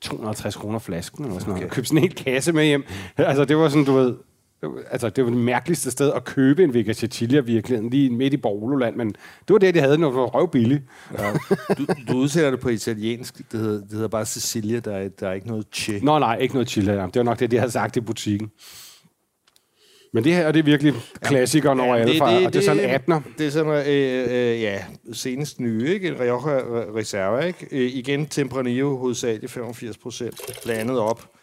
250 0.00 0.56
kroner 0.56 0.78
flasken, 0.78 1.24
eller 1.24 1.38
sådan 1.38 1.52
okay. 1.52 1.60
noget. 1.60 1.70
Og 1.70 1.74
købte 1.74 1.88
sådan 1.88 1.98
en 1.98 2.02
hel 2.02 2.14
kasse 2.14 2.52
med 2.52 2.64
hjem. 2.64 2.84
Altså, 3.16 3.44
det 3.44 3.56
var 3.56 3.68
sådan, 3.68 3.84
du 3.84 3.92
ved, 3.92 4.14
altså, 4.62 5.08
det 5.08 5.24
var 5.24 5.30
det 5.30 5.38
mærkeligste 5.38 5.90
sted 5.90 6.12
at 6.12 6.24
købe 6.24 6.64
en 6.64 6.74
Vega 6.74 6.92
Sicilia 6.92 7.40
virkeligheden, 7.40 7.90
lige 7.90 8.10
midt 8.10 8.34
i 8.34 8.36
Borgololand, 8.36 8.96
men 8.96 9.08
det 9.08 9.52
var 9.52 9.58
det, 9.58 9.74
de 9.74 9.80
havde, 9.80 9.98
når 9.98 10.08
det 10.08 10.16
var 10.16 10.26
røvbilligt. 10.26 10.82
ja. 11.18 11.32
Du, 11.78 11.86
du 12.08 12.16
udsætter 12.16 12.50
det 12.50 12.60
på 12.60 12.68
italiensk. 12.68 13.38
Det 13.52 13.60
hedder, 13.60 13.80
det 13.80 13.92
hedder 13.92 14.08
bare 14.08 14.26
Sicilia. 14.26 14.80
Der 14.80 14.96
er, 14.96 15.08
der 15.08 15.28
er 15.28 15.32
ikke 15.32 15.46
noget 15.46 15.66
che. 15.74 16.00
Nå 16.02 16.18
nej, 16.18 16.36
ikke 16.36 16.54
noget 16.54 16.68
chili. 16.68 16.92
Det 16.92 17.14
var 17.14 17.22
nok 17.22 17.40
det, 17.40 17.50
de 17.50 17.58
havde 17.58 17.70
sagt 17.70 17.96
i 17.96 18.00
butikken. 18.00 18.50
Men 20.12 20.24
det 20.24 20.34
her 20.34 20.52
det 20.52 20.58
er 20.58 20.64
virkelig 20.64 20.94
klassikeren 21.22 21.80
over 21.80 21.96
alle 21.96 22.18
fra, 22.18 22.44
og 22.46 22.52
det 22.52 22.56
er 22.56 22.62
sådan 22.62 23.00
18'er. 23.00 23.20
Det 23.38 23.46
er 23.46 23.50
sådan, 23.50 23.72
øh, 23.72 24.26
øh, 24.30 24.62
ja, 24.62 24.84
senest 25.12 25.60
nye, 25.60 25.94
ikke? 25.94 26.20
Rioja 26.20 26.58
Reserva, 26.96 27.40
ikke? 27.40 27.66
Øh, 27.70 27.96
igen, 27.96 28.26
Tempranillo 28.26 28.96
hovedsageligt 28.96 29.52
85 29.52 29.98
procent, 29.98 30.40
blandet 30.64 30.98
op 30.98 31.37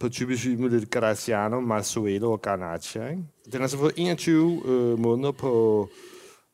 på 0.00 0.08
typisk 0.08 0.46
med 0.58 0.70
lidt 0.70 0.90
Graziano, 0.90 1.60
Marzuelo 1.60 2.32
og 2.32 2.42
Garnacha, 2.42 3.08
ikke? 3.08 3.22
Den 3.52 3.60
har 3.60 3.68
så 3.68 3.78
fået 3.78 3.92
21 3.96 4.62
øh, 4.66 4.98
måneder 4.98 5.32
på 5.32 5.88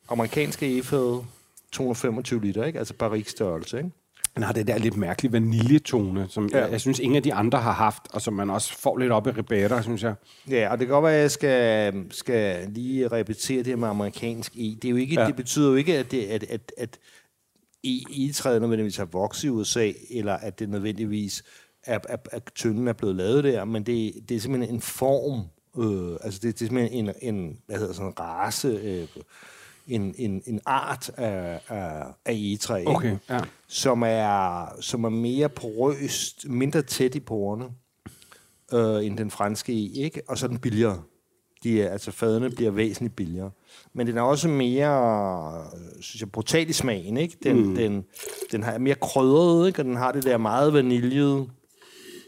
amerikanske 0.09 0.77
efad, 0.77 1.23
225 1.71 2.41
liter, 2.41 2.63
ikke? 2.63 2.79
Altså 2.79 2.93
barrique 2.93 3.29
størrelse, 3.31 3.77
ikke? 3.77 3.89
Den 4.35 4.43
har 4.43 4.53
det 4.53 4.67
der 4.67 4.77
lidt 4.77 4.97
mærkelige 4.97 5.31
vaniljetone, 5.33 6.27
som 6.29 6.49
ja. 6.51 6.59
Jeg, 6.59 6.71
jeg 6.71 6.81
synes, 6.81 6.99
ingen 6.99 7.15
af 7.15 7.23
de 7.23 7.33
andre 7.33 7.59
har 7.59 7.71
haft, 7.71 8.01
og 8.13 8.21
som 8.21 8.33
man 8.33 8.49
også 8.49 8.77
får 8.79 8.97
lidt 8.97 9.11
op 9.11 9.27
i 9.27 9.29
Ribera, 9.29 9.81
synes 9.81 10.03
jeg. 10.03 10.13
Ja, 10.49 10.71
og 10.71 10.79
det 10.79 10.87
kan 10.87 10.93
godt 10.93 11.03
være, 11.03 11.15
at 11.15 11.21
jeg 11.21 11.31
skal, 11.31 11.93
skal 12.11 12.69
lige 12.69 13.07
repetere 13.07 13.63
det 13.63 13.79
med 13.79 13.87
amerikansk 13.87 14.55
E. 14.55 14.59
Det, 14.81 14.85
er 14.85 14.89
jo 14.89 14.95
ikke, 14.95 15.21
Ja. 15.21 15.27
det 15.27 15.35
betyder 15.35 15.69
jo 15.69 15.75
ikke, 15.75 15.97
at, 15.97 16.11
det, 16.11 16.23
at, 16.23 16.43
at, 16.49 16.71
at 16.77 16.99
E 17.83 18.01
egetræet 18.11 18.61
nødvendigvis 18.61 18.97
har 18.97 19.05
vokset 19.05 19.43
i 19.43 19.49
USA, 19.49 19.91
eller 20.09 20.33
at 20.33 20.59
det 20.59 20.69
nødvendigvis 20.69 21.43
er, 21.87 21.99
at, 22.09 22.29
at 22.31 22.49
tynden 22.55 22.87
er 22.87 22.93
blevet 22.93 23.15
lavet 23.15 23.43
der, 23.43 23.65
men 23.65 23.83
det, 23.83 24.13
det 24.29 24.37
er 24.37 24.41
simpelthen 24.41 24.75
en 24.75 24.81
form, 24.81 25.43
øh, 25.77 26.17
altså 26.23 26.39
det, 26.43 26.59
det 26.59 26.61
er 26.61 26.67
simpelthen 26.67 27.07
en, 27.07 27.35
en 27.35 27.57
hvad 27.65 27.77
hedder 27.77 27.93
sådan 27.93 28.07
en 28.07 28.19
race, 28.19 28.67
øh, 28.67 29.07
en, 29.87 30.15
en, 30.17 30.41
en 30.45 30.61
art 30.65 31.11
af, 31.17 31.61
af, 31.67 32.03
af 32.25 32.33
egetræ, 32.33 32.79
ikke? 32.79 32.91
Okay, 32.91 33.17
ja. 33.29 33.39
som 33.67 34.03
er, 34.05 34.65
som 34.79 35.03
er 35.03 35.09
mere 35.09 35.49
porøst, 35.49 36.49
mindre 36.49 36.81
tæt 36.81 37.15
i 37.15 37.19
porerne, 37.19 37.65
øh, 38.73 39.05
end 39.05 39.17
den 39.17 39.31
franske 39.31 39.73
e, 39.73 39.91
ikke? 39.91 40.21
Og 40.27 40.37
så 40.37 40.45
er 40.45 40.47
den 40.47 40.59
billigere. 40.59 41.01
De 41.63 41.81
er, 41.81 41.91
altså 41.91 42.11
fadene 42.11 42.49
bliver 42.49 42.71
væsentligt 42.71 43.15
billigere. 43.15 43.51
Men 43.93 44.07
den 44.07 44.17
er 44.17 44.21
også 44.21 44.47
mere, 44.47 45.65
synes 46.01 46.21
jeg, 46.21 46.31
brutal 46.31 46.69
i 46.69 46.73
smagen, 46.73 47.17
ikke? 47.17 47.37
Den, 47.43 47.67
mm. 47.67 47.75
den, 47.75 48.05
den 48.51 48.63
har 48.63 48.77
mere 48.77 48.95
krydret, 48.95 49.67
ikke? 49.67 49.81
Og 49.81 49.85
den 49.85 49.95
har 49.95 50.11
det 50.11 50.23
der 50.23 50.37
meget 50.37 50.73
vaniljede. 50.73 51.47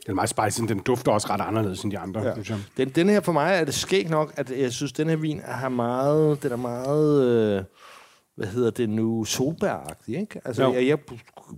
Den 0.10 0.14
er 0.14 0.16
meget 0.16 0.52
spicy, 0.52 0.68
den 0.68 0.80
dufter 0.80 1.12
også 1.12 1.28
ret 1.30 1.42
anderledes 1.42 1.84
end 1.84 1.92
de 1.92 2.00
andre, 2.00 2.22
ja. 2.22 2.34
synes 2.34 2.50
jeg. 2.50 2.60
Den, 2.78 2.90
den 2.90 3.10
her 3.10 3.22
for 3.22 3.32
mig 3.32 3.56
er 3.56 3.66
det 3.66 3.74
skægt 3.74 4.10
nok, 4.10 4.34
at 4.38 4.52
jeg 4.60 4.72
synes, 4.72 4.94
den 4.94 5.10
her 5.10 5.16
vin 5.16 5.42
har 5.46 5.70
meget, 5.70 6.44
den 6.44 6.52
er 6.52 6.56
meget, 6.56 7.26
øh, 7.26 7.64
hvad 8.36 8.48
hedder 8.48 8.72
det 8.72 8.90
nu, 8.90 9.24
solbæragtig, 9.24 10.20
ikke? 10.20 10.42
Altså, 10.46 10.64
Jo. 10.64 10.74
jeg, 10.74 10.88
jeg 10.88 10.98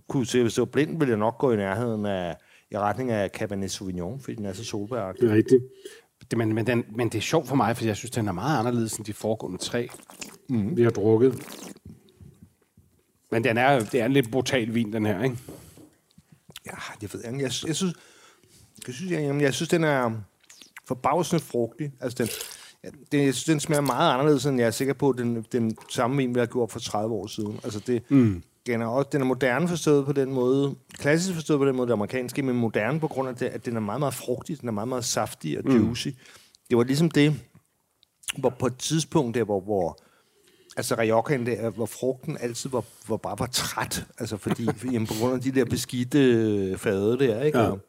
kunne 0.10 0.26
se, 0.26 0.42
hvis 0.42 0.54
det 0.54 0.62
var 0.62 0.66
blind, 0.66 1.00
ville 1.00 1.10
jeg 1.10 1.18
nok 1.18 1.38
gå 1.38 1.52
i 1.52 1.56
nærheden 1.56 2.06
af, 2.06 2.36
i 2.72 2.78
retning 2.78 3.12
af 3.12 3.30
Cabernet 3.30 3.72
Sauvignon, 3.72 4.20
fordi 4.20 4.36
den 4.36 4.46
er 4.46 4.54
så 4.54 4.64
solbæragtig. 4.64 5.22
Det 5.22 5.32
er 5.32 5.36
rigtigt. 5.36 5.64
Det, 6.32 6.38
men, 6.38 6.54
men, 6.54 6.68
den, 6.68 6.84
men 6.96 7.10
det 7.10 7.18
er 7.18 7.22
sjovt 7.22 7.48
for 7.48 7.56
mig, 7.56 7.78
for 7.78 7.86
jeg 7.86 7.96
synes, 7.96 8.12
den 8.12 8.28
er 8.28 8.32
meget 8.32 8.60
anderledes 8.60 8.96
end 8.98 9.06
de 9.06 9.14
foregående 9.14 9.58
tre, 9.58 9.90
mm. 10.50 10.78
vi 10.78 10.84
har 10.84 10.90
drukket. 10.90 11.48
Men 13.32 13.44
den 13.44 13.58
er, 13.58 13.80
det 13.80 14.02
er 14.02 14.06
en 14.06 14.14
lidt 14.14 14.32
brutal 14.32 14.74
vin, 14.74 14.94
den 14.94 15.06
her, 15.06 15.24
ikke? 15.24 15.38
Ja, 16.66 16.72
jeg 17.02 17.10
ved 17.14 17.24
ikke. 17.24 17.44
Jeg, 17.44 17.52
jeg 17.68 17.76
synes, 17.76 17.96
jeg 18.88 18.96
synes, 18.96 19.12
jeg, 19.12 19.22
jamen, 19.22 19.41
jeg 19.41 19.54
synes, 19.54 19.70
den 19.70 19.84
er 19.84 20.12
forbavsende 20.88 21.44
frugtig. 21.44 21.91
Altså, 22.02 22.24
den, 22.24 22.30
den, 23.12 23.26
jeg 23.26 23.34
synes, 23.34 23.44
den 23.44 23.60
smager 23.60 23.82
meget 23.82 24.13
anderledes, 24.13 24.46
end 24.46 24.60
jeg 24.60 24.67
er 24.67 24.72
sikker 24.72 24.94
på, 24.94 25.13
den, 25.17 25.46
den 25.52 25.78
samme 25.89 26.17
vin, 26.17 26.36
vi 26.36 26.39
har 26.39 26.48
gjort 26.48 26.72
for 26.72 26.80
30 26.80 27.15
år 27.15 27.28
siden. 27.28 27.60
Altså, 27.63 27.80
det, 27.88 28.04
mm. 28.10 28.44
den, 28.65 28.82
er 28.82 28.86
også, 28.86 29.10
den 29.12 29.22
er 29.22 29.26
moderne 29.26 29.67
forstået 29.67 30.06
på 30.06 30.12
den 30.12 30.34
måde, 30.34 30.76
klassisk 30.94 31.34
forstået 31.34 31.60
på 31.60 31.65
den 31.65 31.76
måde, 31.76 31.88
det 31.88 31.94
amerikanske, 31.94 32.41
men 32.41 32.56
moderne 32.56 33.00
på 33.00 33.08
grund 33.08 33.30
af, 33.30 33.36
det, 33.36 33.46
at 33.46 33.65
den 33.65 33.76
er 33.76 33.80
meget, 33.80 34.00
meget 34.00 34.13
frugtig, 34.13 34.62
den 34.62 34.67
er 34.67 34.74
meget, 34.74 34.88
meget 34.88 35.06
saftig 35.06 35.58
og 35.58 35.63
juicy. 35.65 36.08
Mm. 36.08 36.13
Det 36.70 36.78
var 36.78 36.84
ligesom 36.84 37.12
det, 37.12 37.36
hvor 38.38 38.50
på 38.50 38.65
et 38.65 38.78
tidspunkt 38.78 39.36
der, 39.36 39.44
hvor, 39.44 39.62
hvor 39.62 39.98
Altså 40.78 40.96
Riojaen 40.96 41.46
der, 41.46 41.70
hvor 41.70 41.86
frugten 41.86 42.38
altid 42.39 42.70
var, 42.70 42.84
var 43.08 43.17
bare 43.17 43.39
var 43.39 43.46
træt. 43.46 44.06
Altså 44.20 44.38
fordi, 44.38 44.67
jamen, 44.91 45.08
på 45.08 45.13
grund 45.20 45.34
af 45.34 45.41
de 45.41 45.52
der 45.52 45.65
beskidte 45.65 46.78
fade 46.78 47.20
der, 47.20 47.41
ikke? 47.44 47.60
Ja. 47.60 47.65
Og, 47.65 47.80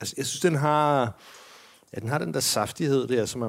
altså 0.00 0.14
jeg 0.16 0.26
synes, 0.26 0.40
den 0.40 0.54
har... 0.54 1.18
Ja, 1.96 2.00
den 2.00 2.08
har 2.08 2.18
den 2.18 2.34
der 2.34 2.40
saftighed 2.40 3.08
der, 3.08 3.26
som 3.26 3.42
er, 3.42 3.46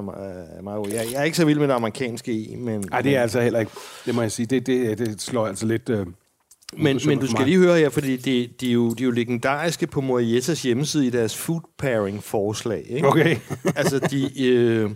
er 0.58 0.62
meget... 0.62 0.92
Jeg, 0.92 1.06
jeg 1.12 1.20
er 1.20 1.24
ikke 1.24 1.36
så 1.36 1.44
vild 1.44 1.58
med 1.58 1.68
det 1.68 1.74
amerikanske 1.74 2.32
i, 2.32 2.56
men... 2.56 2.84
Nej, 2.90 3.02
det 3.02 3.16
er 3.16 3.22
altså 3.22 3.40
heller 3.40 3.60
ikke. 3.60 3.72
Det 4.06 4.14
må 4.14 4.22
jeg 4.22 4.32
sige. 4.32 4.46
Det, 4.46 4.66
det, 4.66 4.98
det 4.98 5.20
slår 5.22 5.46
altså 5.46 5.66
lidt... 5.66 5.88
Øh, 5.88 6.06
Men, 6.76 7.00
men 7.06 7.18
du 7.18 7.26
skal 7.26 7.44
lige 7.46 7.58
høre 7.58 7.78
her, 7.78 7.88
fordi 7.88 8.16
de, 8.16 8.48
de, 8.60 8.68
er, 8.68 8.72
jo, 8.72 8.90
de 8.90 9.02
er 9.02 9.04
jo 9.04 9.10
legendariske 9.10 9.86
på 9.86 10.00
Morietas 10.00 10.62
hjemmeside 10.62 11.06
i 11.06 11.10
deres 11.10 11.36
food 11.36 11.60
pairing 11.78 12.22
forslag. 12.24 12.84
Ikke? 12.88 13.08
Okay. 13.08 13.36
altså, 13.76 13.98
de, 13.98 14.46
øh, 14.48 14.90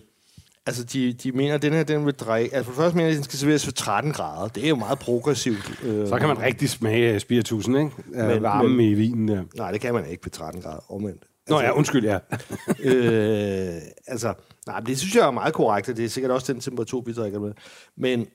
altså 0.67 0.85
de, 0.85 1.13
de 1.13 1.33
mener, 1.33 1.55
at 1.55 1.63
den 1.63 1.73
her, 1.73 1.83
den 1.85 2.07
vil 2.07 2.15
dreje... 2.15 2.43
Altså, 2.45 2.63
for 2.63 2.71
det 2.73 2.77
første 2.77 2.97
mener 2.97 3.11
at 3.11 3.15
den 3.17 3.25
skal 3.25 3.39
serveres 3.39 3.67
ved 3.67 3.73
13 3.73 4.13
grader. 4.13 4.49
Det 4.49 4.65
er 4.65 4.69
jo 4.69 4.77
meget 4.77 4.99
progressivt. 4.99 5.73
Øh, 5.85 6.09
Så 6.09 6.19
kan 6.19 6.29
man 6.29 6.39
rigtig 6.43 6.71
smage 6.71 7.21
spiritusen, 7.21 7.77
ikke? 7.77 7.91
Men- 8.07 8.27
Men, 8.27 8.43
Varme 8.43 8.69
men- 8.69 8.87
i 8.87 8.95
vinen 8.95 9.29
der. 9.29 9.43
Nej, 9.57 9.73
det 9.73 9.81
kan 9.81 9.95
man 9.95 10.07
ikke 10.07 10.25
ved 10.25 10.31
13 10.31 10.63
grader. 10.63 10.93
Omvendt. 10.93 11.23
Nå 11.49 11.61
ja, 11.61 11.71
undskyld, 11.71 12.05
ja. 12.05 12.19
øh, 12.91 13.83
altså, 14.07 14.35
nej, 14.67 14.81
det 14.81 14.99
synes 14.99 15.15
jeg 15.15 15.27
er 15.27 15.31
meget 15.31 15.55
korrekt, 15.55 15.89
og 15.89 15.97
det 15.97 16.05
er 16.05 16.09
sikkert 16.09 16.31
også 16.31 16.53
den 16.53 16.61
temperatur, 16.61 17.01
vi 17.01 17.13
drikker 17.13 17.41
med. 17.41 17.53
Men, 17.97 18.27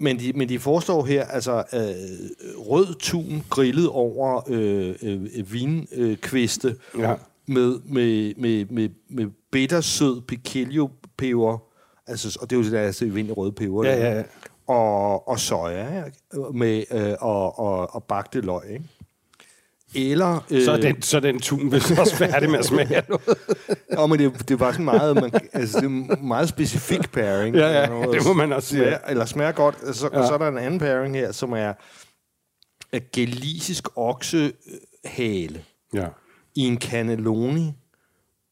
men, 0.00 0.18
de, 0.18 0.32
men 0.32 0.48
de 0.48 0.58
foreslår 0.58 1.04
her, 1.04 1.24
altså, 1.24 1.58
øh, 1.58 2.58
rød 2.58 2.94
tun 2.98 3.42
grillet 3.50 3.88
over 3.88 4.42
øh, 4.48 4.94
øh, 5.02 5.52
vinkviste 5.52 6.76
ja. 6.98 7.14
med, 7.46 7.78
med, 7.84 8.34
med, 8.34 8.64
med, 8.64 8.88
med 9.08 9.26
bittersød 9.52 10.20
piquillo-peber, 10.20 11.58
altså, 12.06 12.38
og 12.40 12.50
det 12.50 12.56
er 12.56 12.60
jo 12.60 12.70
det 12.70 12.76
altså, 12.76 13.06
vind 13.06 13.30
røde 13.30 13.52
peber. 13.52 13.84
Ja, 13.84 13.96
ja, 13.96 14.16
ja. 14.16 14.22
Og, 14.66 15.28
og 15.28 15.40
soja, 15.40 16.04
ikke? 16.04 16.18
med, 16.52 16.84
øh, 16.90 17.14
og, 17.20 17.58
og, 17.58 17.94
og 17.94 18.04
bagte 18.04 18.40
løg, 18.40 18.70
ikke? 18.70 18.84
Eller... 19.94 20.46
Øh, 20.50 20.64
Så 20.64 20.72
er 20.72 20.76
den, 20.76 21.02
så 21.02 21.20
den 21.20 21.40
tun 21.40 21.72
vist 21.72 21.98
også 21.98 22.16
færdig 22.16 22.50
med 22.50 22.58
at 22.58 22.64
smage 22.64 23.02
noget. 23.08 23.38
Ja, 23.92 24.06
men 24.06 24.18
det, 24.18 24.48
det 24.48 24.58
bare 24.58 24.72
sådan 24.72 24.84
meget, 24.84 25.14
man, 25.14 25.30
altså, 25.52 25.80
det 25.80 25.86
er 25.86 26.16
meget 26.22 26.48
specifik 26.48 27.12
pairing. 27.12 27.56
Ja, 27.56 27.80
ja, 27.80 27.86
Noget 27.88 28.14
det 28.18 28.26
må 28.26 28.32
man 28.32 28.52
også 28.52 28.68
sige. 28.68 28.80
Smager, 28.80 28.98
eller 29.08 29.24
smager 29.24 29.52
godt. 29.52 29.76
Altså, 29.86 30.08
ja. 30.12 30.18
Og 30.20 30.26
så 30.28 30.34
er 30.34 30.38
der 30.38 30.48
en 30.48 30.58
anden 30.58 30.80
pairing 30.80 31.14
her, 31.14 31.32
som 31.32 31.52
er, 31.52 31.72
er 32.92 33.00
gelisisk 33.12 33.88
oksehale 33.96 35.64
Ja. 35.94 36.06
i 36.54 36.60
en 36.60 36.80
cannelloni 36.80 37.72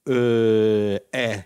øh, 0.09 0.97
af, 1.12 1.42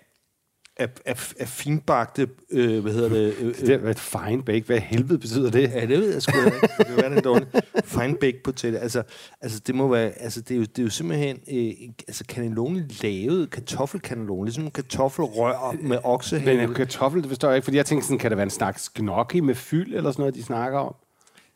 af, 0.79 0.89
af, 1.07 1.33
af 1.41 1.49
finbagte, 1.49 2.29
øh, 2.51 2.83
hvad 2.83 2.93
hedder 2.93 3.09
det? 3.09 3.35
Øh, 3.41 3.55
Det 3.55 3.71
er 3.71 3.91
et 3.91 3.99
fine 3.99 4.43
bake. 4.43 4.67
Hvad 4.67 4.79
helvede 4.79 5.19
betyder 5.19 5.51
det? 5.51 5.71
Ja, 5.75 5.81
det 5.81 5.89
ved 5.89 6.13
jeg 6.13 6.23
sgu 6.23 6.39
ikke. 6.45 6.57
Det 6.79 6.87
kan 6.87 6.97
være, 6.97 7.11
det 7.11 7.17
er 7.19 7.21
dårligt. 7.21 7.51
Fine 7.85 8.15
baked 8.21 8.41
potato. 8.45 8.77
Altså, 8.77 9.03
altså, 9.41 9.61
det 9.67 9.75
må 9.75 9.89
være... 9.89 10.11
Altså, 10.11 10.41
det 10.41 10.51
er 10.55 10.59
jo, 10.59 10.63
det 10.63 10.79
er 10.79 10.83
jo 10.83 10.91
simpelthen... 10.91 11.39
Øh, 11.53 11.73
altså, 12.09 12.25
cannelloni 12.29 12.83
lavet 13.03 13.51
kartoffelcannelloni. 13.51 14.45
Ligesom 14.45 14.65
en 14.65 14.71
kartoffelrør 14.71 15.77
med 15.83 15.99
oksehale. 16.05 16.57
Men 16.59 16.69
en 16.69 16.75
kartoffel, 16.75 17.23
det 17.23 17.29
forstår 17.31 17.49
jeg 17.49 17.57
ikke, 17.57 17.65
fordi 17.65 17.77
jeg 17.77 17.87
tænkte 17.87 18.07
sådan, 18.07 18.19
kan 18.19 18.31
det 18.31 18.37
være 18.37 18.45
en 18.45 18.51
slags 18.51 18.89
gnocchi 18.89 19.41
med 19.41 19.55
fyld 19.55 19.95
eller 19.95 20.11
sådan 20.11 20.23
noget, 20.23 20.35
de 20.35 20.43
snakker 20.43 20.79
om? 20.79 20.95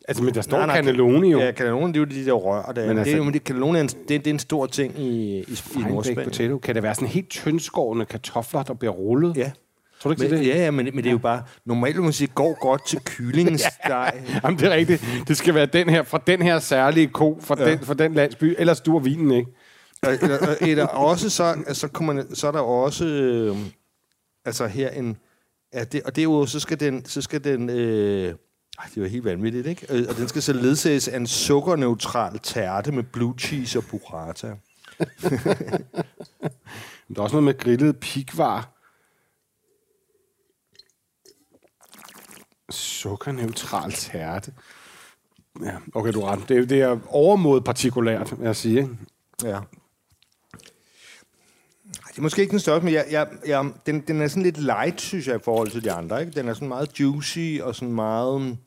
Altså, 0.07 0.23
men 0.23 0.33
der 0.33 0.41
står 0.41 0.67
cannelloni 0.67 1.31
jo. 1.31 1.39
Ja, 1.39 1.51
cannelloni, 1.51 1.87
det 1.87 1.95
er 1.95 1.99
jo 1.99 2.05
de 2.05 2.25
der 2.25 2.31
rør. 2.33 2.71
Der. 2.71 2.81
Men 2.81 2.87
Men 2.87 2.89
det 2.89 2.95
er 2.95 2.99
altså- 2.99 3.17
jo, 3.17 3.23
men 3.23 3.33
det, 3.33 3.41
cannelloni 3.41 3.77
er 3.77 3.81
en, 3.81 3.87
det, 3.87 4.09
det 4.09 4.27
er 4.27 4.31
en 4.33 4.39
stor 4.39 4.65
ting 4.65 4.99
i, 4.99 5.39
i, 5.39 5.43
i 5.75 5.79
Nordspanien. 5.89 6.23
potato. 6.23 6.57
Kan 6.57 6.75
det 6.75 6.83
være 6.83 6.95
sådan 6.95 7.07
helt 7.07 7.29
tyndskårende 7.29 8.05
kartofler, 8.05 8.63
der 8.63 8.73
bliver 8.73 8.91
rullet? 8.93 9.37
Ja. 9.37 9.51
Tror 10.01 10.13
du 10.13 10.21
ikke, 10.23 10.35
Men, 10.35 10.41
det 10.43 10.47
ja, 10.47 10.57
ja, 10.57 10.71
men, 10.71 10.85
men 10.85 10.97
det 10.97 11.05
er 11.05 11.11
jo 11.11 11.17
bare... 11.17 11.43
Normalt 11.65 11.95
vil 11.95 12.03
man 12.03 12.13
sige, 12.13 12.27
går 12.27 12.57
godt 12.61 12.87
til 12.87 12.99
kyllingens 13.17 13.61
steg. 13.61 14.13
Jamen, 14.43 14.59
det 14.59 14.67
er 14.67 14.75
rigtigt. 14.75 15.05
Det 15.27 15.37
skal 15.37 15.53
være 15.55 15.65
den 15.65 15.89
her, 15.89 16.03
fra 16.03 16.21
den 16.27 16.41
her 16.41 16.59
særlige 16.59 17.07
ko, 17.07 17.37
fra, 17.41 17.55
ja. 17.59 17.71
den, 17.71 17.79
fra 17.79 17.93
den 17.93 18.13
landsby. 18.13 18.55
Ellers 18.57 18.81
duer 18.81 18.99
vinen 18.99 19.31
ikke. 19.31 19.51
Og- 20.01 20.13
eller, 20.21 20.37
og- 20.39 20.67
eller 20.69 20.85
også 20.85 21.29
så, 21.29 21.43
altså, 21.43 21.87
kommer, 21.87 22.13
man- 22.13 22.35
så 22.35 22.47
er 22.47 22.51
der 22.51 22.59
også 22.59 23.05
øh, 23.05 23.57
altså 24.45 24.67
her 24.67 24.89
en 24.89 25.17
ja, 25.73 25.83
det, 25.83 26.01
og 26.03 26.15
det 26.15 26.21
er 26.21 26.23
jo 26.23 26.45
så 26.45 26.59
skal 26.59 26.79
den 26.79 27.05
så 27.05 27.21
skal 27.21 27.43
den 27.43 27.69
øh, 27.69 28.33
ej, 28.79 28.85
det 28.95 29.03
var 29.03 29.07
helt 29.09 29.25
vanvittigt, 29.25 29.67
ikke? 29.67 29.85
Øh, 29.89 30.05
Og 30.09 30.15
den 30.17 30.27
skal 30.27 30.41
så 30.41 30.53
ledsages 30.53 31.07
af 31.07 31.17
en 31.17 31.27
sukkerneutral 31.27 32.39
tærte 32.39 32.91
med 32.91 33.03
blue 33.03 33.35
cheese 33.39 33.79
og 33.79 33.83
burrata. 33.91 34.47
Men 37.07 37.15
der 37.15 37.19
er 37.19 37.23
også 37.23 37.35
noget 37.35 37.43
med 37.43 37.57
grillet 37.57 37.99
pikvar. 37.99 38.69
Sukkerneutral 42.69 43.91
tærte. 43.91 44.53
Ja, 45.63 45.77
okay, 45.95 46.13
du 46.13 46.21
har 46.21 46.31
ret. 46.31 46.49
Det, 46.49 46.57
er- 46.57 46.65
det 46.65 46.81
er 46.81 46.99
overmod 47.07 47.61
partikulært, 47.61 48.39
vil 48.39 48.45
jeg 48.45 48.55
sige. 48.55 48.77
Ikke? 48.81 48.97
Ja. 49.43 49.59
Det 52.13 52.17
er 52.17 52.21
måske 52.21 52.41
ikke 52.41 52.51
den 52.51 52.59
største, 52.59 52.85
men 52.85 52.93
jeg, 52.93 53.05
jeg, 53.11 53.27
jeg, 53.47 53.65
den, 53.85 53.99
den 54.07 54.21
er 54.21 54.27
sådan 54.27 54.43
lidt 54.43 54.57
light, 54.61 55.01
synes 55.01 55.27
jeg, 55.27 55.35
i 55.35 55.39
forhold 55.43 55.69
til 55.69 55.83
de 55.83 55.91
andre. 55.91 56.21
Ikke? 56.21 56.39
Den 56.39 56.47
er 56.47 56.53
sådan 56.53 56.67
meget 56.67 56.99
juicy 56.99 57.59
og 57.61 57.75
sådan 57.75 57.93
meget... 57.93 58.57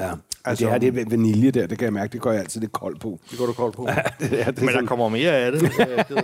Ja. 0.00 0.10
Altså- 0.44 0.64
det 0.64 0.72
er 0.74 0.78
det 0.78 1.10
vanilje 1.10 1.50
der, 1.50 1.66
det 1.66 1.78
kan 1.78 1.84
jeg 1.84 1.92
mærke, 1.92 2.12
det 2.12 2.20
går 2.20 2.30
jeg 2.32 2.40
altid 2.40 2.60
lidt 2.60 2.72
koldt 2.72 3.00
på. 3.00 3.20
Det 3.30 3.38
går 3.38 3.46
du 3.46 3.52
koldt 3.52 3.76
på. 3.76 3.88
det 4.20 4.40
er, 4.40 4.50
det 4.50 4.58
er 4.58 4.64
men 4.64 4.74
der 4.74 4.86
kommer 4.86 5.08
mere 5.08 5.32
af 5.32 5.52
det. 5.52 5.62
Ja. 5.78 6.04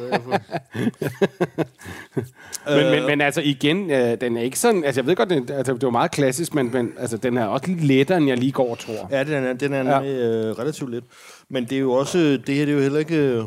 Men, 2.68 2.90
men, 2.90 3.07
men 3.07 3.20
altså 3.20 3.40
igen, 3.44 3.90
øh, 3.90 4.20
den 4.20 4.37
er 4.37 4.42
ikke 4.42 4.59
sådan... 4.59 4.85
Altså 4.85 5.00
jeg 5.00 5.07
ved 5.07 5.16
godt, 5.16 5.31
den, 5.31 5.48
altså, 5.52 5.72
det 5.74 5.83
var 5.83 5.90
meget 5.90 6.11
klassisk, 6.11 6.55
men, 6.55 6.70
men 6.72 6.92
altså, 6.98 7.16
den 7.16 7.37
er 7.37 7.44
også 7.44 7.66
lidt 7.66 7.85
lettere, 7.85 8.18
end 8.18 8.29
jeg 8.29 8.38
lige 8.38 8.52
går 8.52 8.70
og 8.70 8.79
tror. 8.79 9.09
Ja, 9.11 9.24
den 9.24 9.33
er, 9.44 9.52
den 9.52 9.72
er 9.72 9.83
Ja. 9.85 10.00
ja. 10.00 10.48
øh, 10.48 10.59
relativt 10.59 10.90
lidt. 10.90 11.05
Men 11.48 11.64
det 11.64 11.72
er 11.72 11.79
jo 11.81 11.92
også, 11.92 12.18
det 12.18 12.55
her 12.55 12.64
det 12.64 12.68
er 12.68 12.76
jo 12.76 12.81
heller 12.81 12.98
ikke, 12.98 13.16
øh, 13.16 13.44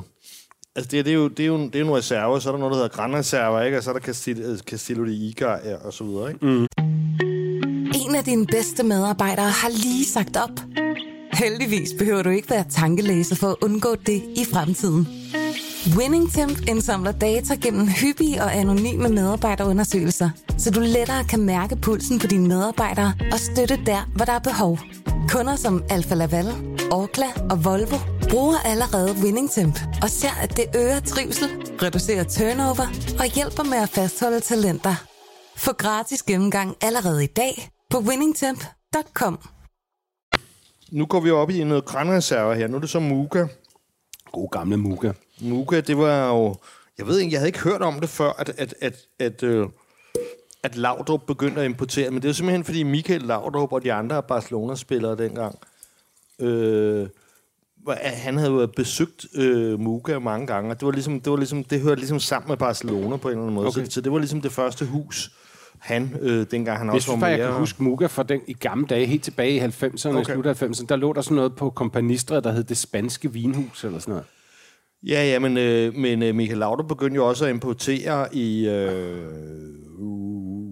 altså 0.79 0.91
det, 0.91 1.05
det, 1.05 1.11
er 1.11 1.15
jo, 1.15 1.27
det, 1.27 1.39
er 1.39 1.47
jo, 1.47 1.57
det 1.57 1.75
er 1.75 1.79
jo 1.79 1.85
nogle 1.85 1.99
reserver, 1.99 2.39
så 2.39 2.49
er 2.49 2.53
der 2.53 2.59
noget, 2.59 2.71
der 2.71 2.77
hedder 2.77 2.95
grandreserver, 2.95 3.61
ikke? 3.61 3.77
og 3.77 3.83
så 3.83 3.89
er 3.89 3.93
der 3.93 4.01
Castillo, 4.01 4.51
øh, 4.51 4.57
Castillo 4.57 5.05
de 5.05 5.13
Ica 5.13 5.45
ja, 5.45 5.75
og 5.75 5.93
så 5.93 6.03
videre. 6.03 6.29
Ikke? 6.29 6.45
Mm. 6.45 6.67
En 8.05 8.15
af 8.15 8.23
dine 8.23 8.45
bedste 8.45 8.83
medarbejdere 8.83 9.49
har 9.49 9.69
lige 9.69 10.05
sagt 10.05 10.37
op. 10.37 10.59
Heldigvis 11.33 11.89
behøver 11.99 12.23
du 12.23 12.29
ikke 12.29 12.49
være 12.49 12.65
tankelæser 12.69 13.35
for 13.35 13.47
at 13.47 13.55
undgå 13.61 13.95
det 14.05 14.23
i 14.35 14.45
fremtiden. 14.53 15.07
WinningTemp 15.97 16.69
indsamler 16.69 17.11
data 17.11 17.55
gennem 17.55 17.87
hyppige 17.87 18.43
og 18.43 18.55
anonyme 18.55 19.09
medarbejderundersøgelser, 19.09 20.29
så 20.57 20.71
du 20.71 20.79
lettere 20.79 21.23
kan 21.23 21.39
mærke 21.39 21.75
pulsen 21.75 22.19
på 22.19 22.27
dine 22.27 22.47
medarbejdere 22.47 23.13
og 23.31 23.39
støtte 23.39 23.79
der, 23.85 24.09
hvor 24.15 24.25
der 24.25 24.33
er 24.33 24.39
behov. 24.39 24.79
Kunder 25.29 25.55
som 25.55 25.83
Alfa 25.89 26.15
Laval, 26.15 26.47
Orkla 26.91 27.27
og 27.49 27.65
Volvo 27.65 28.18
bruger 28.29 28.57
allerede 28.65 29.15
WinningTemp 29.23 29.79
og 30.01 30.09
ser, 30.09 30.35
at 30.41 30.57
det 30.57 30.65
øger 30.75 30.99
trivsel, 30.99 31.47
reducerer 31.81 32.23
turnover 32.23 32.87
og 33.19 33.25
hjælper 33.35 33.63
med 33.63 33.77
at 33.77 33.89
fastholde 33.89 34.39
talenter. 34.39 34.95
Få 35.57 35.73
gratis 35.73 36.23
gennemgang 36.23 36.77
allerede 36.81 37.23
i 37.23 37.27
dag 37.27 37.69
på 37.89 37.97
winningtemp.com. 37.99 39.39
Nu 40.91 41.05
går 41.05 41.19
vi 41.19 41.31
op 41.31 41.49
i 41.49 41.63
noget 41.63 41.85
grandreserver 41.85 42.53
her. 42.53 42.67
Nu 42.67 42.75
er 42.75 42.81
det 42.81 42.89
så 42.89 42.99
Muga. 42.99 43.47
God 44.31 44.49
gamle 44.51 44.77
Muga. 44.77 45.11
Muga, 45.41 45.79
det 45.79 45.97
var 45.97 46.27
jo, 46.27 46.55
jeg 46.97 47.07
ved 47.07 47.19
ikke, 47.19 47.33
jeg 47.33 47.39
havde 47.39 47.49
ikke 47.49 47.59
hørt 47.59 47.81
om 47.81 47.99
det 47.99 48.09
før, 48.09 48.31
at, 48.37 48.49
at, 48.49 48.73
at, 48.81 48.95
at, 49.19 49.43
øh, 49.43 49.67
at 50.63 50.75
Laudrup 50.75 51.21
begyndte 51.27 51.61
at 51.61 51.65
importere, 51.65 52.11
men 52.11 52.21
det 52.21 52.29
er 52.29 52.33
simpelthen, 52.33 52.63
fordi 52.63 52.83
Michael 52.83 53.21
Laudrup 53.21 53.71
og 53.73 53.83
de 53.83 53.93
andre 53.93 54.23
Barcelona-spillere 54.23 55.17
dengang, 55.17 55.59
øh, 56.39 57.07
han 58.03 58.37
havde 58.37 58.51
jo 58.51 58.67
besøgt 58.75 59.25
øh, 59.35 59.79
Muga 59.79 60.19
mange 60.19 60.47
gange, 60.47 60.71
og 60.71 60.79
det 60.79 60.85
var 60.85 60.91
ligesom, 60.91 61.19
det 61.21 61.31
var 61.31 61.37
ligesom, 61.37 61.63
det 61.63 61.81
hørte 61.81 61.99
ligesom 62.01 62.19
sammen 62.19 62.49
med 62.49 62.57
Barcelona 62.57 63.17
på 63.17 63.27
en 63.27 63.31
eller 63.31 63.41
anden 63.41 63.55
måde, 63.55 63.67
Okay. 63.67 63.85
så, 63.85 63.91
så 63.91 64.01
det 64.01 64.11
var 64.11 64.17
ligesom 64.17 64.41
det 64.41 64.51
første 64.51 64.85
hus, 64.85 65.31
han, 65.79 66.15
øh, 66.21 66.45
dengang 66.51 66.77
han 66.77 66.87
Jeg 66.87 66.93
også 66.95 67.05
synes 67.05 67.21
var 67.21 67.27
mere... 67.27 67.37
jeg 67.39 67.47
kan 67.47 67.57
huske 67.59 67.83
Muga 67.83 68.05
fra 68.05 68.23
den 68.23 68.41
i 68.47 68.53
gamle 68.53 68.87
dage, 68.87 69.05
helt 69.05 69.23
tilbage 69.23 69.51
i 69.55 69.59
90'erne, 69.59 70.17
okay. 70.17 70.33
Slut 70.33 70.45
af 70.45 70.63
90'erne. 70.63 70.85
Der 70.89 70.95
lå 70.95 71.13
der 71.13 71.21
sådan 71.21 71.35
noget 71.35 71.55
på 71.55 71.69
Kompanistret, 71.69 72.43
der 72.43 72.51
hed 72.51 72.63
Det 72.63 72.77
Spanske 72.77 73.33
Vinhus, 73.33 73.83
eller 73.83 73.99
sådan 73.99 74.11
noget. 74.11 74.25
Ja, 75.07 75.23
ja, 75.25 75.39
men, 75.39 75.57
øh, 75.57 75.95
men 75.95 76.23
øh, 76.23 76.35
Michael 76.35 76.57
Laudrup 76.59 76.87
begyndte 76.87 77.15
jo 77.15 77.27
også 77.27 77.45
at 77.45 77.51
importere 77.51 78.35
i 78.35 78.67
øh, 78.67 79.27
uh, 79.99 80.68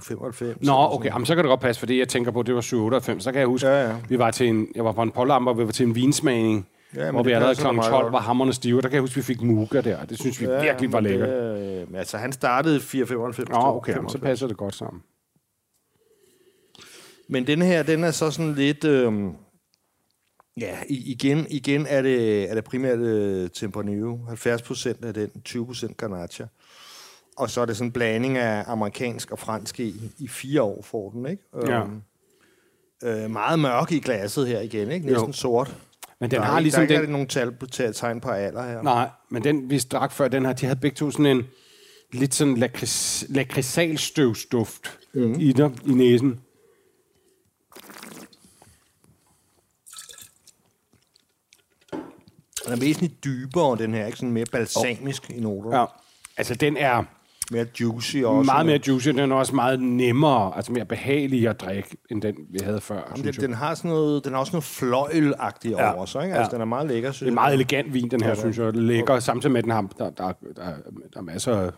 95. 0.00 0.56
Nå, 0.66 0.72
okay, 0.92 1.08
jamen, 1.08 1.26
så 1.26 1.34
kan 1.34 1.44
det 1.44 1.48
godt 1.48 1.60
passe, 1.60 1.78
fordi 1.78 1.98
jeg 1.98 2.08
tænker 2.08 2.30
på, 2.30 2.42
det 2.42 2.54
var 2.54 2.60
97. 2.60 3.24
Så 3.24 3.32
kan 3.32 3.38
jeg 3.40 3.46
huske, 3.48 3.68
Ja, 3.68 3.88
ja. 3.88 3.96
vi 4.08 4.18
var 4.18 4.30
til 4.30 4.48
en, 4.48 4.68
jeg 4.74 4.84
var 4.84 4.92
på 4.92 5.02
en 5.02 5.10
pålamper, 5.10 5.52
vi 5.54 5.64
var 5.66 5.72
til 5.72 5.86
en 5.86 5.94
vinsmagning, 5.94 6.66
Ja, 6.94 7.10
hvor 7.10 7.18
det 7.22 7.26
vi 7.26 7.32
allerede 7.32 7.54
kl. 7.56 7.62
meget 7.74 7.90
12 7.90 8.02
godt. 8.02 8.12
var 8.12 8.20
hammerne 8.20 8.52
stive. 8.52 8.80
Der 8.80 8.88
kan 8.88 8.94
jeg 8.94 9.00
huske, 9.00 9.16
vi 9.16 9.22
fik 9.22 9.42
Muga 9.42 9.80
der. 9.80 10.04
Det 10.04 10.18
synes 10.20 10.40
vi 10.40 10.46
ja, 10.46 10.62
virkelig 10.62 10.92
var 10.92 11.00
lækkert. 11.00 11.28
Det, 11.28 11.80
øh, 11.82 11.90
men 11.90 11.96
altså, 11.98 12.16
han 12.16 12.32
startede 12.32 12.76
i 12.76 12.80
495. 12.80 13.48
Nå, 13.48 13.76
okay, 13.76 13.94
jamen, 13.94 14.08
så 14.10 14.18
passer 14.18 14.46
det 14.48 14.56
godt 14.56 14.74
sammen. 14.74 15.02
Men 17.28 17.46
den 17.46 17.62
her, 17.62 17.82
den 17.82 18.04
er 18.04 18.10
så 18.10 18.30
sådan 18.30 18.54
lidt... 18.54 18.84
Øh, 18.84 19.12
ja, 20.60 20.76
igen, 20.88 21.46
igen 21.50 21.86
er 21.88 22.02
det, 22.02 22.50
er 22.50 22.54
det 22.54 22.64
primært 22.64 22.98
øh, 22.98 23.50
Tempranillo. 23.50 24.18
70 24.28 24.62
procent 24.62 25.04
af 25.04 25.14
den, 25.14 25.30
20 25.44 25.66
procent 25.66 25.96
Garnacha. 25.96 26.44
Og 27.40 27.50
så 27.50 27.60
er 27.60 27.66
det 27.66 27.76
sådan 27.76 27.88
en 27.88 27.92
blanding 27.92 28.38
af 28.38 28.64
amerikansk 28.66 29.30
og 29.30 29.38
fransk 29.38 29.80
i, 29.80 29.94
i 30.18 30.28
fire 30.28 30.62
år 30.62 30.82
for 30.82 31.10
den, 31.10 31.26
ikke? 31.26 31.42
Ja. 31.66 31.82
Øhm, 31.82 32.02
øh, 33.04 33.30
meget 33.30 33.58
mørk 33.58 33.92
i 33.92 34.00
glasset 34.00 34.48
her 34.48 34.60
igen, 34.60 34.90
ikke? 34.90 35.06
Næsten 35.06 35.26
Jo. 35.26 35.32
sort. 35.32 35.76
Men 36.20 36.30
den 36.30 36.40
der 36.40 36.46
har 36.46 36.56
er, 36.56 36.60
ligesom 36.60 36.86
der 36.86 36.94
er 36.94 36.98
den... 36.98 37.02
ikke 37.02 37.12
nogen 37.12 37.28
tal 37.28 37.52
på 37.52 37.66
tal- 37.66 37.94
tegn 37.94 38.20
på 38.20 38.30
alder 38.30 38.62
her. 38.62 38.82
Nej, 38.82 39.08
men 39.30 39.44
den, 39.44 39.70
vi 39.70 39.78
drak 39.78 40.12
før, 40.12 40.28
den 40.28 40.46
her, 40.46 40.52
de 40.52 40.66
havde 40.66 40.80
begge 40.80 40.94
to 40.94 41.10
sådan 41.10 41.26
en 41.26 41.46
lidt 42.12 42.34
sådan 42.34 42.56
lakrids, 42.56 43.24
lakridsalstøvsduft 43.28 44.98
mm. 45.14 45.34
i, 45.38 45.52
der, 45.52 45.70
i 45.86 45.92
næsen. 45.92 46.40
Den 52.64 52.72
er 52.72 52.76
væsentligt 52.76 53.24
dybere, 53.24 53.78
den 53.78 53.94
her, 53.94 54.06
ikke 54.06 54.18
sådan 54.18 54.32
mere 54.32 54.46
balsamisk 54.52 55.26
oh. 55.30 55.36
i 55.36 55.40
noter. 55.40 55.78
Ja. 55.78 55.84
Altså, 56.36 56.54
den 56.54 56.76
er 56.76 57.04
Mere 57.50 57.66
juicy 57.80 58.16
også. 58.16 58.46
meget 58.52 58.66
mere 58.66 58.80
juicy. 58.88 59.08
Den 59.08 59.32
er 59.32 59.36
også 59.36 59.54
meget 59.54 59.80
nemmere, 59.82 60.56
altså 60.56 60.72
mere 60.72 60.84
behagelig 60.84 61.48
at 61.48 61.60
drikke, 61.60 61.96
end 62.10 62.22
den, 62.22 62.34
vi 62.50 62.58
havde 62.64 62.80
før. 62.80 63.02
Den, 63.14 63.16
synes 63.22 63.36
jeg. 63.38 63.42
den, 63.46 63.54
har 63.54 63.74
sådan 63.74 63.90
noget, 63.90 64.24
den 64.24 64.32
har 64.32 64.40
også 64.40 64.52
noget 64.52 64.64
fløjlagtigt 64.64 65.74
Ja. 65.76 65.82
ja. 65.84 65.94
over 65.96 66.06
sig, 66.06 66.22
ikke? 66.24 66.34
Altså, 66.36 66.50
Ja. 66.50 66.54
den 66.54 66.60
er 66.60 66.64
meget 66.66 66.88
lækker, 66.88 67.10
synes 67.12 67.18
Det 67.18 67.22
er 67.22 67.26
en 67.26 67.30
jeg. 67.30 67.34
meget 67.34 67.54
elegant 67.54 67.94
vin, 67.94 68.10
den 68.10 68.20
her, 68.22 68.28
Ja, 68.28 68.34
synes 68.34 68.58
jeg. 68.58 68.72
Lækker, 68.72 69.18
samtidig 69.18 69.52
med, 69.52 69.58
at 69.58 69.64
den 69.64 69.72
har, 69.72 69.88
der, 69.98 70.10
der, 70.10 70.32
der, 70.56 70.62
der 71.12 71.18
er 71.18 71.22
masser 71.22 71.56
af 71.56 71.70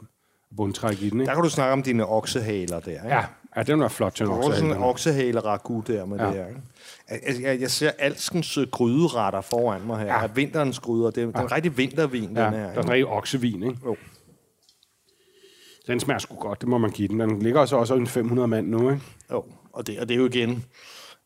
bundtræk 0.56 1.02
i 1.02 1.10
den, 1.10 1.20
ikke? 1.20 1.28
Der 1.28 1.34
kan 1.34 1.44
du 1.44 1.50
snakke 1.50 1.72
om 1.72 1.82
dine 1.82 2.06
oksehaler 2.06 2.80
der, 2.80 2.90
ikke? 2.90 3.06
Ja, 3.08 3.24
ja 3.56 3.62
den 3.62 3.80
var 3.80 3.88
flot 3.88 4.12
til 4.12 4.24
en 4.24 4.30
Der 4.30 4.36
er 4.36 4.38
også 4.42 4.50
sådan 4.58 4.64
en 4.70 4.82
oksehale. 4.82 4.90
oksehale 4.90 5.40
ragu 5.40 5.82
der 5.86 6.04
med 6.06 6.16
Ja. 6.18 6.24
ja. 6.24 6.30
det 6.30 6.36
her, 6.38 6.46
ikke? 6.48 6.60
Altså, 7.26 7.42
jeg, 7.42 7.60
jeg 7.60 7.70
ser 7.70 7.90
alskens 7.98 8.58
øh, 8.58 8.66
gryderetter 8.70 9.40
foran 9.40 9.80
mig 9.86 9.98
her. 9.98 10.06
Ja. 10.06 10.20
Ja. 10.20 10.26
Vinterens 10.34 10.80
gryder. 10.80 11.10
Det 11.10 11.22
er, 11.22 11.26
det 11.26 11.36
er 11.36 11.40
en 11.40 11.52
rigtig 11.52 11.76
vintervin, 11.78 12.30
Ja, 12.36 12.44
den 12.44 12.52
her. 12.52 12.60
der 12.60 12.66
er 12.66 12.70
ikke? 12.80 12.80
rigtig 12.92 13.06
oksevin, 13.06 13.62
ikke? 13.62 13.76
Jo. 13.84 13.96
Den 15.86 16.00
smager 16.00 16.18
sgu 16.18 16.34
godt, 16.34 16.60
det 16.60 16.68
må 16.68 16.78
man 16.78 16.90
give 16.90 17.08
den. 17.08 17.20
Den 17.20 17.38
ligger 17.42 17.60
også 17.60 17.76
også 17.76 17.94
en 17.94 18.06
500 18.06 18.48
mand 18.48 18.68
nu, 18.68 18.90
ikke? 18.90 19.02
Jo, 19.32 19.44
og 19.72 19.86
det, 19.86 19.98
og 20.00 20.08
det 20.08 20.14
er 20.14 20.18
jo 20.18 20.26
igen... 20.26 20.64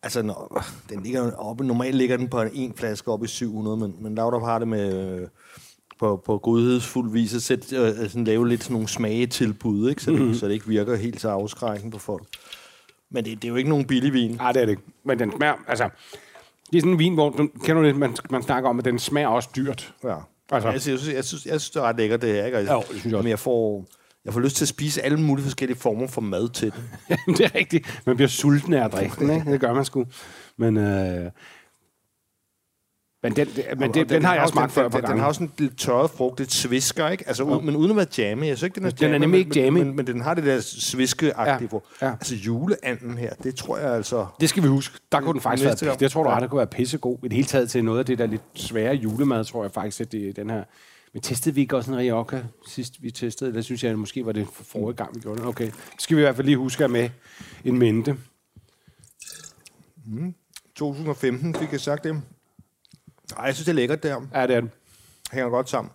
Altså, 0.03 0.23
når, 0.23 0.65
den 0.89 1.03
ligger 1.03 1.33
oppe, 1.37 1.67
normalt 1.67 1.95
ligger 1.97 2.17
den 2.17 2.29
på 2.29 2.41
en, 2.43 2.51
en 2.53 2.73
flaske 2.77 3.11
op 3.11 3.25
i 3.25 3.27
700, 3.27 3.77
men, 3.77 3.95
men 4.01 4.15
Laudrup 4.15 4.43
har 4.43 4.59
det 4.59 4.69
med 4.69 5.09
øh, 5.21 5.29
på, 5.99 6.23
på 6.27 6.39
godhedsfuld 6.39 7.13
vis 7.13 7.35
at 7.35 7.43
sætte, 7.43 7.77
øh, 7.77 8.09
sådan, 8.09 8.25
lave 8.25 8.49
lidt 8.49 8.63
sådan 8.63 8.73
nogle 8.75 8.89
smagetilbud, 8.89 9.89
ikke? 9.91 10.03
Så, 10.03 10.11
det, 10.11 10.15
Mhm. 10.19 10.23
mm-hmm. 10.25 10.39
så 10.39 10.47
det 10.47 10.53
ikke 10.53 10.67
virker 10.69 10.97
helt 10.97 11.21
så 11.21 11.29
afskrækkende 11.29 11.91
på 11.93 11.99
folk. 11.99 12.23
Men 13.11 13.25
det, 13.25 13.43
det 13.43 13.45
er 13.45 13.49
jo 13.49 13.57
ikke 13.57 13.71
nogen 13.71 13.85
billig 13.85 14.13
vin. 14.13 14.31
Nej, 14.31 14.53
det 14.53 14.63
er 14.63 14.67
det 14.67 14.73
ikke. 14.73 14.83
Men 15.05 15.19
den 15.19 15.33
smager, 15.37 15.55
altså... 15.69 15.89
Det 16.71 16.77
er 16.77 16.81
sådan 16.81 16.93
en 16.93 16.99
vin, 16.99 17.15
hvor, 17.15 17.31
den, 17.31 17.49
kender 17.49 17.83
du 17.83 17.89
det, 17.89 17.97
man, 17.97 18.17
man 18.31 18.43
snakker 18.43 18.71
om, 18.71 18.79
at 18.79 18.85
den 18.85 18.99
smager 18.99 19.29
også 19.29 19.49
dyrt. 19.57 19.95
Ja. 20.05 20.15
Altså- 20.51 20.69
Altså, 20.69 20.91
jeg, 20.91 20.99
synes, 20.99 21.15
jeg, 21.15 21.25
synes, 21.25 21.47
jeg 21.47 21.61
synes, 21.61 21.71
det 21.71 21.81
er 21.81 21.85
ret 21.85 21.97
lækkert, 21.97 22.23
det 22.23 22.33
her. 22.33 22.47
Ikke? 22.47 22.59
Og 22.59 22.65
Jo, 22.65 22.79
det 22.79 22.87
synes 22.89 23.05
jeg 23.07 23.15
også. 23.15 23.23
Men 23.23 23.31
jeg 23.31 23.39
får, 23.39 23.85
jeg 24.27 24.33
får 24.35 24.41
lyst 24.41 24.57
til 24.57 24.65
at 24.65 24.69
spise 24.69 25.03
alle 25.03 25.21
mulige 25.21 25.45
forskellige 25.45 25.79
former 25.79 26.07
for 26.07 26.21
mad 26.21 26.49
til 26.49 26.73
den. 26.73 26.83
det 27.37 27.45
er 27.45 27.55
rigtigt. 27.55 28.03
Man 28.07 28.17
bliver 28.17 28.29
sulten 28.29 28.73
af 28.75 28.85
at 28.85 28.93
drikke 28.93 29.17
den, 29.19 29.31
ikke? 29.31 29.53
Det 29.53 29.61
gør 29.61 29.73
man 29.75 29.85
sgu. 29.85 30.07
Men, 30.57 30.77
øh, 30.77 31.31
men 33.23 33.37
den, 33.37 33.47
det, 33.57 33.65
men 33.79 33.89
Og 33.89 33.95
det, 33.95 34.09
den, 34.09 34.25
har 34.25 34.35
jeg 34.35 34.43
også- 34.43 34.53
smagt 34.53 34.73
før 34.73 34.89
den, 34.89 35.03
den, 35.03 35.11
den 35.11 35.19
har 35.19 35.27
også 35.27 35.39
sådan 35.39 35.53
lidt 35.59 35.79
tørret 35.79 36.11
frugt, 36.11 36.39
lidt 36.39 36.53
svisker, 36.53 37.09
ikke? 37.09 37.25
Altså, 37.29 37.43
uden, 37.43 37.67
men 37.67 37.77
uden 37.77 37.91
at 37.91 37.97
være 37.97 38.07
jammy. 38.19 38.47
Jeg 38.47 38.57
synes 38.57 38.63
ikke, 38.63 38.75
den 38.75 38.87
er, 38.87 38.91
Den 38.91 39.15
er 39.15 39.19
nemlig 39.19 39.39
ikke 39.39 39.49
men, 39.49 39.65
jammy. 39.65 39.79
Men, 39.79 39.87
men, 39.87 39.97
men, 39.97 40.07
den 40.07 40.21
har 40.21 40.35
det 40.35 40.45
der 40.45 40.61
sviske-agtige 40.61 41.69
Ja, 42.03 42.07
ja. 42.07 42.13
Altså, 42.13 42.35
juleanden 42.35 43.19
her, 43.19 43.35
det 43.43 43.55
tror 43.55 43.79
jeg 43.79 43.93
altså... 43.95 44.27
Det 44.41 44.49
skal 44.49 44.63
vi 44.63 44.69
huske. 44.69 44.99
Der 45.13 45.21
kunne 45.21 45.33
den 45.33 45.41
faktisk 45.41 45.65
være, 45.65 45.77
gang. 45.89 46.01
det 46.01 46.11
tror 46.11 46.23
du 46.23 46.29
Ja. 46.31 46.35
ret, 46.37 46.43
det 46.43 46.51
kunne 46.51 46.59
være 46.59 46.67
pissegod. 46.67 47.19
I 47.23 47.29
det 47.29 47.33
hele 47.33 47.47
taget 47.49 47.71
til 47.71 47.85
noget 47.85 47.99
af 47.99 48.07
det 48.07 48.19
der 48.19 48.27
lidt 48.27 48.43
svære 48.55 48.95
julemad, 48.95 49.45
tror 49.45 49.65
jeg 49.65 49.73
faktisk, 49.73 50.01
at 50.01 50.13
det 50.13 50.37
den 50.37 50.51
her... 50.51 50.65
Men 51.17 51.23
testede 51.23 51.55
vi 51.55 51.61
ikke 51.61 51.77
også 51.77 51.91
en 51.91 51.99
Rioja 51.99 52.43
sidst 52.67 53.03
vi 53.03 53.11
testede? 53.11 53.51
Eller 53.51 53.63
synes 53.63 53.85
jeg, 53.85 53.99
måske 53.99 54.27
var 54.27 54.33
det 54.33 54.49
for 54.53 54.65
forrige 54.65 54.97
gang, 54.97 55.15
vi 55.15 55.21
gjorde 55.21 55.41
det. 55.41 55.47
Okay. 55.49 55.71
Så 55.71 55.77
skal 55.99 56.17
vi 56.17 56.21
i 56.21 56.25
hvert 56.25 56.37
fald 56.37 56.47
lige 56.47 56.57
huske 56.57 56.85
at 56.85 56.91
med 56.91 57.11
en 57.65 57.79
mente. 57.79 58.17
2015 60.75 61.55
fik 61.55 61.73
jeg 61.73 61.81
sagt 61.81 62.05
det. 62.05 62.23
Ej, 63.37 63.45
jeg 63.45 63.55
synes, 63.55 63.65
det 63.65 63.73
er 63.73 63.77
lækkert 63.77 64.03
der. 64.03 64.23
Ja, 64.35 64.47
det 64.47 64.57
er 64.57 64.61
den. 64.61 64.71
Hænger 65.33 65.51
godt 65.51 65.69
sammen. 65.71 65.91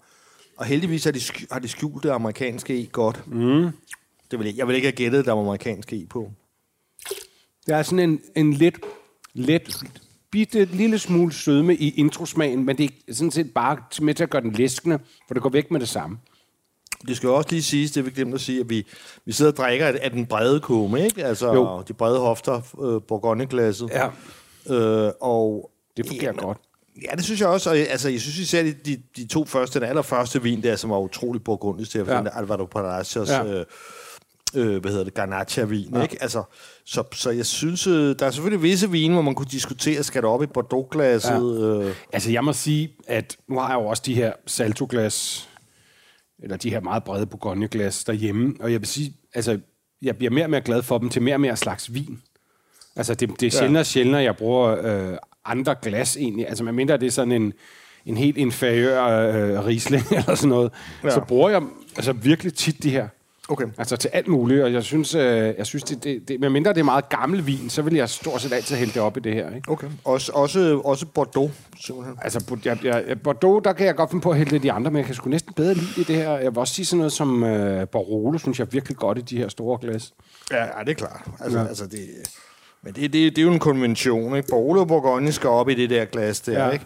Og 0.58 0.66
heldigvis 0.66 1.04
har 1.04 1.12
de, 1.12 1.20
sk- 1.20 1.46
har 1.52 1.60
de 1.60 1.68
skjult 1.68 2.04
det 2.04 2.10
amerikanske 2.10 2.82
e 2.84 2.86
godt. 2.86 3.28
Mm. 3.28 3.70
Det 4.32 4.40
vil 4.40 4.46
jeg, 4.48 4.58
jeg 4.58 4.68
vil 4.68 4.76
ikke 4.76 4.88
have 4.88 4.96
gættet, 4.96 5.26
der 5.26 5.32
var 5.32 5.42
amerikanske 5.42 5.96
e 6.04 6.06
på. 6.06 6.32
Der 7.68 7.76
er 7.76 7.84
sådan 7.84 8.10
en, 8.10 8.22
en 8.36 8.54
lidt, 8.54 8.80
let, 9.34 9.84
bitte 10.32 10.66
lille 10.66 11.00
smule 11.00 11.34
sødme 11.34 11.76
i 11.76 11.90
introsmagen, 11.90 12.66
men 12.66 12.78
det 12.78 12.90
er 13.08 13.14
sådan 13.14 13.32
set 13.32 13.54
bare 13.54 13.78
med 14.02 14.14
til 14.14 14.24
at 14.24 14.30
gøre 14.30 14.42
den 14.42 14.52
læskende, 14.52 15.00
for 15.28 15.34
det 15.34 15.44
går 15.44 15.50
væk 15.50 15.72
med 15.72 15.80
det 15.80 15.90
samme. 15.90 16.18
Det 17.08 17.18
skal 17.18 17.28
jo 17.28 17.36
også 17.36 17.50
lige 17.52 17.64
siges, 17.64 17.92
det 17.92 18.06
vi 18.06 18.12
glemt 18.12 18.34
at 18.34 18.42
sige, 18.42 18.60
at 18.60 18.70
vi, 18.70 18.88
vi 19.26 19.32
sidder 19.32 19.52
og 19.52 19.58
drikker 19.58 19.86
af, 19.88 20.00
af 20.02 20.12
den 20.12 20.26
brede 20.26 20.60
kumme, 20.60 21.06
ikke? 21.06 21.26
Altså 21.26 21.54
Jo. 21.54 21.84
de 21.88 21.94
brede 21.94 22.20
hofter, 22.20 22.56
øh, 22.84 23.02
bourgogneglasset. 23.08 23.90
Ja. 23.90 24.08
Øh, 24.76 25.12
og 25.22 25.72
Det 25.98 26.08
fungerer 26.08 26.34
godt. 26.34 26.58
Ja, 27.12 27.16
det 27.16 27.24
synes 27.24 27.40
jeg 27.42 27.50
også. 27.50 27.70
Og, 27.70 27.78
altså, 27.78 28.10
jeg 28.10 28.22
synes 28.22 28.38
især 28.38 28.64
de, 28.64 28.74
de, 28.74 29.02
de 29.18 29.28
to 29.28 29.46
første, 29.46 29.80
den 29.80 29.88
allerførste 29.90 30.44
vin 30.44 30.64
der, 30.64 30.76
som 30.76 30.90
var 30.90 31.00
utrolig 31.00 31.44
burgundisk 31.44 31.92
til 31.92 32.00
at 32.00 32.08
Ja. 32.08 32.18
finde, 32.18 32.32
Alvaro 32.34 32.66
Palacios, 32.66 33.30
ja. 33.30 33.46
øh, 33.46 33.66
øh, 34.56 34.82
hvad 34.82 34.92
hedder 34.92 35.04
det, 35.04 35.14
Garnacha-vin, 35.14 35.96
ja. 35.96 36.02
ikke? 36.02 36.18
Altså, 36.22 36.44
så, 36.86 37.04
så 37.14 37.30
jeg 37.32 37.46
synes, 37.46 37.88
øh, 37.88 38.16
der 38.20 38.26
er 38.26 38.32
selvfølgelig 38.32 38.64
visse 38.64 38.92
vine, 38.92 39.14
hvor 39.14 39.22
man 39.22 39.36
kunne 39.36 39.48
diskutere, 39.52 40.04
skal 40.04 40.22
det 40.22 40.30
op 40.30 40.44
i 40.44 40.46
Bordeaux-glasset? 40.46 41.82
Ja. 41.82 41.88
Øh, 41.88 41.96
Altså, 42.14 42.32
jeg 42.32 42.44
må 42.44 42.54
sige, 42.54 42.94
at 43.08 43.38
nu 43.50 43.60
har 43.60 43.68
jeg 43.68 43.76
jo 43.76 43.86
også 43.88 44.04
de 44.06 44.16
her 44.16 44.34
saltoglas, 44.48 45.50
eller 46.44 46.58
de 46.58 46.70
her 46.70 46.80
meget 46.80 47.04
brede 47.04 47.26
bourgogneglas 47.26 48.04
derhjemme, 48.04 48.54
og 48.60 48.72
jeg 48.72 48.82
vil 48.82 48.88
sige, 48.88 49.14
altså, 49.34 49.60
jeg 50.02 50.18
bliver 50.18 50.32
mere 50.32 50.46
og 50.46 50.50
mere 50.50 50.62
glad 50.62 50.82
for 50.82 50.98
dem 50.98 51.10
til 51.10 51.22
mere 51.22 51.36
og 51.36 51.42
mere 51.42 51.56
slags 51.58 51.94
vin. 51.94 52.22
Altså, 52.96 53.14
det, 53.16 53.30
det 53.40 53.48
er 53.48 53.52
sjældent 53.52 53.78
og 53.78 53.86
sjældent, 53.86 54.24
jeg 54.24 54.36
bruger 54.38 54.78
øh, 55.12 55.18
andre 55.46 55.76
glas 55.82 56.18
egentlig. 56.18 56.48
Altså, 56.48 56.64
man 56.64 56.74
mindre 56.74 56.98
det 56.98 57.08
er 57.08 57.12
sådan 57.12 57.32
en, 57.32 57.54
en 58.06 58.18
helt 58.18 58.38
inferiør 58.38 59.04
øh, 59.06 59.66
Riesling 59.66 60.04
eller 60.18 60.36
sådan 60.36 60.50
noget. 60.50 60.72
Ja. 61.04 61.10
så 61.10 61.22
bruger 61.28 61.50
jeg 61.50 61.62
altså 61.96 62.14
virkelig 62.14 62.54
tit 62.54 62.84
de 62.84 62.90
her. 62.90 63.08
Okay. 63.52 63.66
Altså 63.78 63.96
til 63.96 64.10
alt 64.14 64.28
muligt, 64.28 64.64
og 64.64 64.74
jeg 64.74 64.84
synes, 64.84 65.16
øh, 65.16 65.54
jeg 65.58 65.66
synes 65.66 65.84
det, 65.84 66.04
det, 66.04 66.28
det, 66.28 66.40
medmindre 66.40 66.74
det 66.74 66.80
er 66.80 66.84
meget 66.84 67.10
gammel 67.10 67.48
vin, 67.48 67.70
så 67.70 67.82
vil 67.82 67.94
jeg 67.94 68.10
stort 68.10 68.42
set 68.42 68.54
altid 68.54 68.76
hælde 68.76 68.94
det 68.94 69.02
op 69.02 69.18
i 69.18 69.20
det 69.20 69.34
her. 69.34 69.56
Ikke? 69.56 69.72
Okay. 69.72 69.88
Også, 70.04 70.32
også, 70.36 70.82
også 70.86 71.06
Bordeaux, 71.06 71.52
simpelthen. 71.86 72.18
Altså, 72.22 72.58
jeg, 72.66 72.78
jeg, 72.84 73.22
Bordeaux, 73.22 73.64
der 73.64 73.74
kan 73.74 73.86
jeg 73.86 73.96
godt 73.96 74.10
finde 74.10 74.22
på 74.22 74.32
at 74.32 74.38
hælde 74.38 74.60
de 74.60 74.72
andre, 74.72 74.92
men 74.92 74.98
jeg 74.98 75.06
kan 75.06 75.16
sgu 75.16 75.30
næsten 75.30 75.54
bedre 75.54 75.74
lide 75.74 76.04
det 76.08 76.16
her. 76.16 76.32
Jeg 76.32 76.52
vil 76.52 76.58
også 76.58 76.74
sige 76.74 76.86
sådan 76.86 76.98
noget 76.98 77.14
som 77.14 77.44
øh, 77.44 77.88
Barolo, 77.88 78.38
synes 78.38 78.60
jeg 78.60 78.74
virkelig 78.74 78.98
godt 78.98 79.18
i 79.18 79.22
de 79.22 79.38
her 79.38 79.48
store 79.50 79.78
glas. 79.82 80.14
Ja, 80.52 80.64
ja 80.64 80.70
det 80.86 80.90
er 80.90 80.94
klart. 80.94 81.22
Altså, 81.40 81.60
Ja. 81.60 81.66
altså 81.68 81.86
det, 81.88 82.00
men 82.84 82.94
det, 82.94 83.14
det, 83.14 83.36
det 83.36 83.38
er 83.38 83.42
jo 83.46 83.52
en 83.52 83.60
konvention, 83.60 84.36
ikke? 84.36 84.48
Bordeaux 84.50 84.80
og 84.80 84.88
Bourgogne 84.88 85.32
skal 85.32 85.50
op 85.50 85.70
i 85.70 85.74
det 85.74 85.90
der 85.90 86.06
glas 86.06 86.42
der, 86.42 86.66
ja. 86.66 86.70
ikke? 86.70 86.86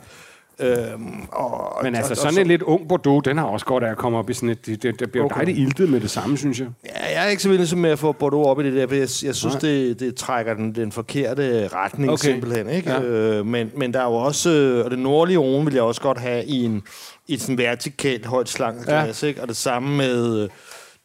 Øhm, 0.59 1.27
og, 1.31 1.83
Men 1.83 1.95
altså, 1.95 2.11
og, 2.11 2.17
sådan 2.17 2.37
og, 2.37 2.41
en 2.41 2.47
lidt 2.47 2.61
ung 2.61 2.87
Bordeaux, 2.87 3.23
den 3.23 3.37
har 3.37 3.45
også 3.45 3.65
godt 3.65 3.83
af 3.83 3.91
at 3.91 3.97
komme 3.97 4.17
op 4.17 4.29
i 4.29 4.33
sådan 4.33 4.49
et... 4.49 4.65
Det, 4.65 4.83
det, 4.83 4.99
det 4.99 5.11
bliver 5.11 5.25
okay. 5.25 5.35
Dejligt 5.35 5.57
iltet 5.57 5.89
med 5.89 5.99
det 5.99 6.09
samme, 6.09 6.37
synes 6.37 6.59
jeg. 6.59 6.67
Ja, 6.85 7.15
jeg 7.15 7.25
er 7.25 7.29
ikke 7.29 7.43
så 7.43 7.49
vild 7.49 7.75
med 7.75 7.89
at 7.89 7.99
få 7.99 8.11
Bordeaux 8.11 8.47
op 8.47 8.59
i 8.59 8.63
det 8.63 8.73
der, 8.73 8.87
for 8.87 8.95
jeg, 8.95 9.07
jeg 9.23 9.35
synes, 9.35 9.55
det, 9.55 9.99
det 9.99 10.15
trækker 10.15 10.53
den, 10.53 10.75
den 10.75 10.91
forkerte 10.91 11.67
retning 11.67 12.11
Okay. 12.11 12.23
simpelthen. 12.31 12.69
Ikke? 12.69 12.91
Ja. 12.91 13.01
Øh, 13.01 13.45
men, 13.45 13.71
men 13.77 13.93
der 13.93 13.99
er 13.99 14.05
jo 14.05 14.13
også, 14.15 14.49
øh, 14.49 14.85
og 14.85 14.91
det 14.91 14.99
nordlige 14.99 15.37
Rhone 15.37 15.65
vil 15.65 15.73
jeg 15.73 15.83
også 15.83 16.01
godt 16.01 16.19
have 16.19 16.45
i 16.45 16.63
en, 16.63 16.83
i 17.27 17.33
et 17.33 17.41
sådan 17.41 17.57
vertikalt 17.57 18.25
højt 18.25 18.49
slanket 18.49 18.87
Ja. 18.87 19.03
glas, 19.03 19.23
ikke? 19.23 19.41
og 19.41 19.47
det 19.47 19.57
samme 19.57 19.97
med, 19.97 20.43
øh, 20.43 20.49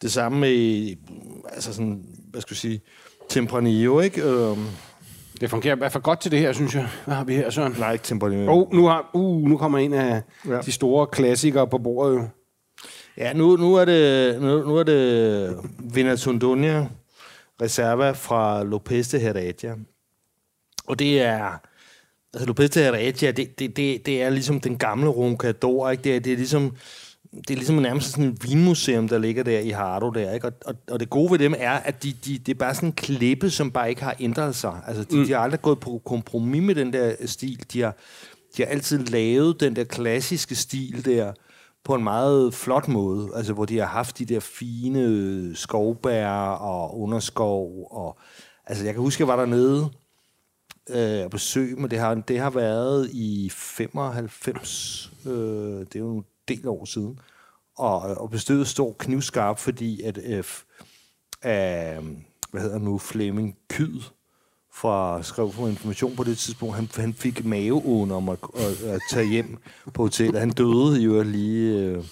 det 0.02 0.12
samme 0.12 0.38
med, 0.38 0.86
altså 1.52 1.72
sådan, 1.72 2.02
hvad 2.30 2.40
skal 2.40 2.52
jeg 2.54 2.58
sige, 2.58 2.80
Tempranillo, 3.28 4.00
ikke? 4.00 4.22
Øh, 4.22 4.56
Det 5.40 5.50
fungerer 5.50 5.76
i 5.76 5.78
hvert 5.78 5.92
fald 5.92 6.02
godt 6.02 6.20
til 6.20 6.30
det 6.30 6.38
her, 6.38 6.52
synes 6.52 6.74
jeg. 6.74 6.88
Hvad 7.04 7.14
har 7.14 7.24
vi 7.24 7.34
her, 7.34 7.50
Søren? 7.50 7.74
nej, 7.78 7.92
ikke 7.92 8.02
Tempranillo. 8.02 8.52
Oh, 8.52 8.72
nu, 8.74 8.86
har, 8.86 9.10
uh, 9.14 9.48
nu 9.48 9.56
kommer 9.56 9.78
en 9.78 9.92
af 9.92 10.22
ja. 10.48 10.60
De 10.60 10.72
store 10.72 11.06
klassikere 11.06 11.66
på 11.68 11.78
bordet 11.78 12.14
jo. 12.14 12.28
Ja, 13.16 13.32
nu, 13.32 13.56
nu 13.56 13.74
er 13.74 13.84
det, 13.84 14.42
nu, 14.42 14.62
nu 14.64 14.76
er 14.76 14.82
det 14.82 15.56
Vinatundunia 15.94 16.88
Reserva 17.62 18.10
fra 18.10 18.64
Lopez 18.64 19.10
de 19.10 19.18
Heredia. 19.18 19.74
Og 20.86 20.98
det 20.98 21.22
er... 21.22 21.50
Altså, 22.34 22.46
Lopez 22.46 22.70
de 22.70 22.80
Heredia, 22.80 23.30
det, 23.30 23.58
det, 23.58 23.76
det, 23.76 24.06
det 24.06 24.22
er 24.22 24.30
ligesom 24.30 24.60
den 24.60 24.78
gamle 24.78 25.08
Roncador, 25.08 25.90
ikke? 25.90 26.04
Det 26.04 26.16
er, 26.16 26.20
det 26.20 26.32
er 26.32 26.36
ligesom... 26.36 26.76
Det 27.32 27.50
er 27.50 27.54
ligesom 27.54 27.76
nærmest 27.76 28.10
sådan 28.10 28.24
et 28.24 28.50
vinmuseum, 28.50 29.08
der 29.08 29.18
ligger 29.18 29.42
der 29.42 29.58
i 29.58 29.68
Hardo 29.68 30.10
der, 30.10 30.32
ikke? 30.32 30.46
Og, 30.46 30.52
og, 30.66 30.74
og 30.90 31.00
det 31.00 31.10
gode 31.10 31.30
ved 31.30 31.38
dem 31.38 31.54
er, 31.58 31.72
at 31.72 32.02
de, 32.02 32.12
de, 32.12 32.38
det 32.38 32.54
er 32.54 32.58
bare 32.58 32.74
sådan 32.74 32.88
en 32.88 32.92
klippe, 32.92 33.50
som 33.50 33.70
bare 33.70 33.90
ikke 33.90 34.02
har 34.02 34.16
ændret 34.20 34.54
sig. 34.56 34.80
Altså, 34.86 35.04
de, 35.04 35.16
mm. 35.16 35.24
de 35.24 35.32
har 35.32 35.38
aldrig 35.38 35.62
gået 35.62 35.80
på 35.80 36.02
kompromis 36.04 36.62
med 36.62 36.74
den 36.74 36.92
der 36.92 37.26
stil. 37.26 37.64
De 37.72 37.80
har, 37.80 37.96
de 38.56 38.62
har 38.62 38.70
altid 38.70 38.98
lavet 38.98 39.60
den 39.60 39.76
der 39.76 39.84
klassiske 39.84 40.54
stil 40.54 41.04
der, 41.04 41.32
på 41.84 41.94
en 41.94 42.04
meget 42.04 42.54
flot 42.54 42.88
måde, 42.88 43.28
altså 43.34 43.52
hvor 43.52 43.64
de 43.64 43.78
har 43.78 43.86
haft 43.86 44.18
de 44.18 44.24
der 44.24 44.40
fine 44.40 45.56
skovbær 45.56 46.30
og 46.46 47.00
underskov, 47.00 47.88
og 47.90 48.18
altså 48.66 48.84
jeg 48.84 48.94
kan 48.94 49.02
huske, 49.02 49.20
jeg 49.20 49.28
var 49.28 49.36
dernede 49.36 49.90
øh, 50.90 51.24
og 51.24 51.30
besøg, 51.30 51.78
men 51.80 51.90
det 51.90 51.98
har, 51.98 52.14
det 52.14 52.38
har 52.38 52.50
været 52.50 53.10
i 53.12 53.50
95, 53.54 55.12
øh, 55.26 55.32
det 55.32 55.96
er 55.96 56.00
jo 56.00 56.22
del 56.56 56.68
år 56.68 56.84
siden, 56.84 57.18
og, 57.78 58.00
og 58.00 58.30
bestøvet 58.30 58.66
stor 58.68 58.96
knivskarp, 58.98 59.58
fordi 59.58 60.02
at 60.02 60.18
øh, 60.24 60.38
øh, 61.44 62.04
hvad 62.50 62.62
hedder 62.62 62.78
nu, 62.78 62.98
Flemming 62.98 63.56
Kyd, 63.70 64.00
fra 64.74 65.22
skrev 65.22 65.52
for 65.52 65.68
information 65.68 66.16
på 66.16 66.24
det 66.24 66.38
tidspunkt, 66.38 66.76
han, 66.76 66.88
han 66.96 67.14
fik 67.14 67.44
maveånd 67.44 68.12
om 68.12 68.28
at, 68.28 68.38
at, 68.54 68.88
at 68.88 69.00
tage 69.10 69.26
hjem 69.26 69.58
på 69.94 70.02
hotellet. 70.02 70.40
Han 70.40 70.50
døde 70.50 71.00
jo 71.00 71.22
lige 71.22 71.78
øh, 71.78 72.04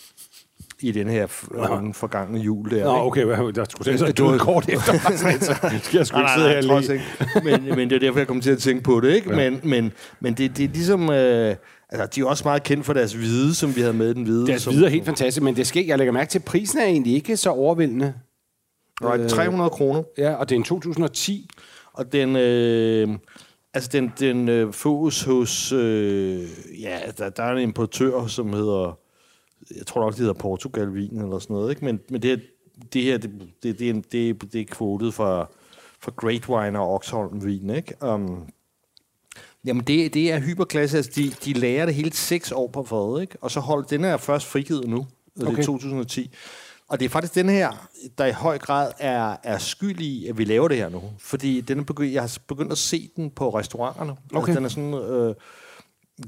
i 0.81 0.93
den 0.93 1.09
her 1.09 1.27
f- 1.27 1.93
forgangne 1.93 2.41
jul 2.41 2.71
der. 2.71 2.85
Nå, 2.85 3.07
okay, 3.07 3.27
der 3.27 3.65
skulle 3.71 3.91
jeg 3.91 3.99
så 3.99 4.13
døde 4.13 4.39
kort 4.39 4.69
efter. 4.69 4.93
skal 5.83 5.99
jeg 5.99 6.07
sgu 6.07 6.19
ikke 6.19 6.31
sidde 6.37 6.49
her 6.49 6.61
lige. 6.61 7.03
Men, 7.45 7.77
men 7.77 7.91
det 7.91 7.97
er 7.97 8.01
derfor, 8.01 8.19
jeg 8.19 8.27
kom 8.27 8.41
til 8.41 8.51
at 8.51 8.59
tænke 8.59 8.83
på 8.83 9.01
det. 9.01 9.15
Ikke? 9.15 9.31
Ja. 9.31 9.51
Men, 9.51 9.61
men, 9.65 9.93
men 10.21 10.35
det, 10.35 10.57
det 10.57 10.65
er 10.65 10.69
ligesom... 10.69 11.11
Øh, 11.11 11.57
Altså, 11.91 12.07
de 12.15 12.21
er 12.21 12.25
også 12.25 12.45
meget 12.45 12.63
kendt 12.63 12.87
for 12.87 12.93
deres 12.93 13.13
hvide, 13.13 13.55
som 13.55 13.77
vi 13.77 13.81
havde 13.81 13.93
med 13.93 14.15
den 14.15 14.23
hvide. 14.23 14.47
Deres 14.47 14.63
som, 14.63 14.73
hvide 14.73 14.87
er 14.87 14.91
helt 14.91 15.05
fantastisk, 15.05 15.43
men 15.43 15.57
det 15.57 15.67
sker, 15.67 15.83
jeg 15.87 15.99
lægger 15.99 16.13
mærke 16.13 16.31
til, 16.31 16.39
at 16.39 16.45
prisen 16.45 16.79
er 16.79 16.85
egentlig 16.85 17.15
ikke 17.15 17.37
så 17.37 17.51
overvældende. 17.51 18.15
Right, 19.03 19.31
300 19.31 19.71
kroner. 19.71 20.03
Ja, 20.19 20.35
og 20.35 20.49
det 20.49 20.55
er 20.55 20.59
en 20.59 20.65
2010. 20.65 21.49
Og 21.93 22.13
den, 22.13 22.37
øh, 22.37 23.09
altså 23.75 23.91
den, 23.93 24.13
den 24.21 24.49
øh, 24.49 24.73
fås 24.73 25.23
hos, 25.23 25.73
øh, 25.73 26.43
ja, 26.81 26.99
der, 27.19 27.29
der 27.31 27.43
er 27.43 27.53
en 27.53 27.63
importør, 27.63 28.27
som 28.27 28.53
hedder, 28.53 28.99
jeg 29.77 29.87
tror 29.87 30.01
nok, 30.01 30.13
det 30.13 30.19
hedder 30.21 30.33
Portugal 30.33 30.95
Vin 30.95 31.21
eller 31.23 31.39
sådan 31.39 31.55
noget, 31.55 31.71
ikke? 31.71 31.85
Men, 31.85 32.01
men 32.11 32.23
det, 32.23 32.31
her, 32.31 32.39
det 32.93 33.03
her, 33.03 33.19
det, 33.19 33.31
det, 33.63 33.79
det, 33.79 33.87
er, 33.87 33.91
en- 33.95 34.05
det, 34.13 34.53
det 34.53 34.61
er 34.61 34.65
kvotet 34.65 35.15
fra, 35.15 35.49
fra 36.01 36.13
Great 36.17 36.49
Wine 36.49 36.79
og 36.81 36.95
Oxholm 36.95 37.45
Vin, 37.45 37.71
ikke? 37.71 37.95
Um, 38.05 38.43
jamen, 39.69 39.85
det, 39.85 40.15
det 40.15 40.33
er 40.33 40.41
hyperklasse. 40.41 40.97
Altså, 40.97 41.13
de, 41.17 41.31
de 41.45 41.53
lærer 41.53 41.87
det 41.87 41.95
hele 41.95 42.13
seks 42.13 42.53
år 42.53 42.67
på 42.69 42.85
fadet, 42.85 43.21
ikke? 43.23 43.37
Og 43.41 43.51
så 43.51 43.61
hold, 43.61 43.85
den 43.91 44.05
er 44.05 44.17
først 44.17 44.47
frigivet 44.47 44.89
nu. 44.89 44.97
Okay. 44.97 45.07
Det 45.41 45.49
Okay. 45.49 45.59
er 45.63 45.67
2010. 45.67 46.31
Og 46.89 46.99
det 47.01 47.05
er 47.05 47.09
faktisk 47.09 47.35
den 47.35 47.49
her, 47.49 47.89
der 48.19 48.27
i 48.27 48.33
høj 48.33 48.59
grad 48.59 48.93
er, 48.99 49.37
er 49.43 49.59
skyld 49.59 50.01
i, 50.01 50.27
at 50.27 50.39
vi 50.39 50.45
laver 50.45 50.69
det 50.69 50.77
her 50.77 50.89
nu. 50.89 51.03
Fordi 51.19 51.61
den 51.61 51.79
er 51.79 51.83
begyndt, 51.85 52.13
jeg 52.15 52.23
har 52.23 52.37
begyndt 52.49 52.73
at 52.73 52.79
se 52.79 53.11
den 53.17 53.31
på 53.31 53.51
restauranterne. 53.51 54.17
Okay. 54.35 54.49
Altså, 54.49 54.55
den 54.55 54.65
er 54.65 54.69
sådan 54.69 54.95
øh, 55.13 55.35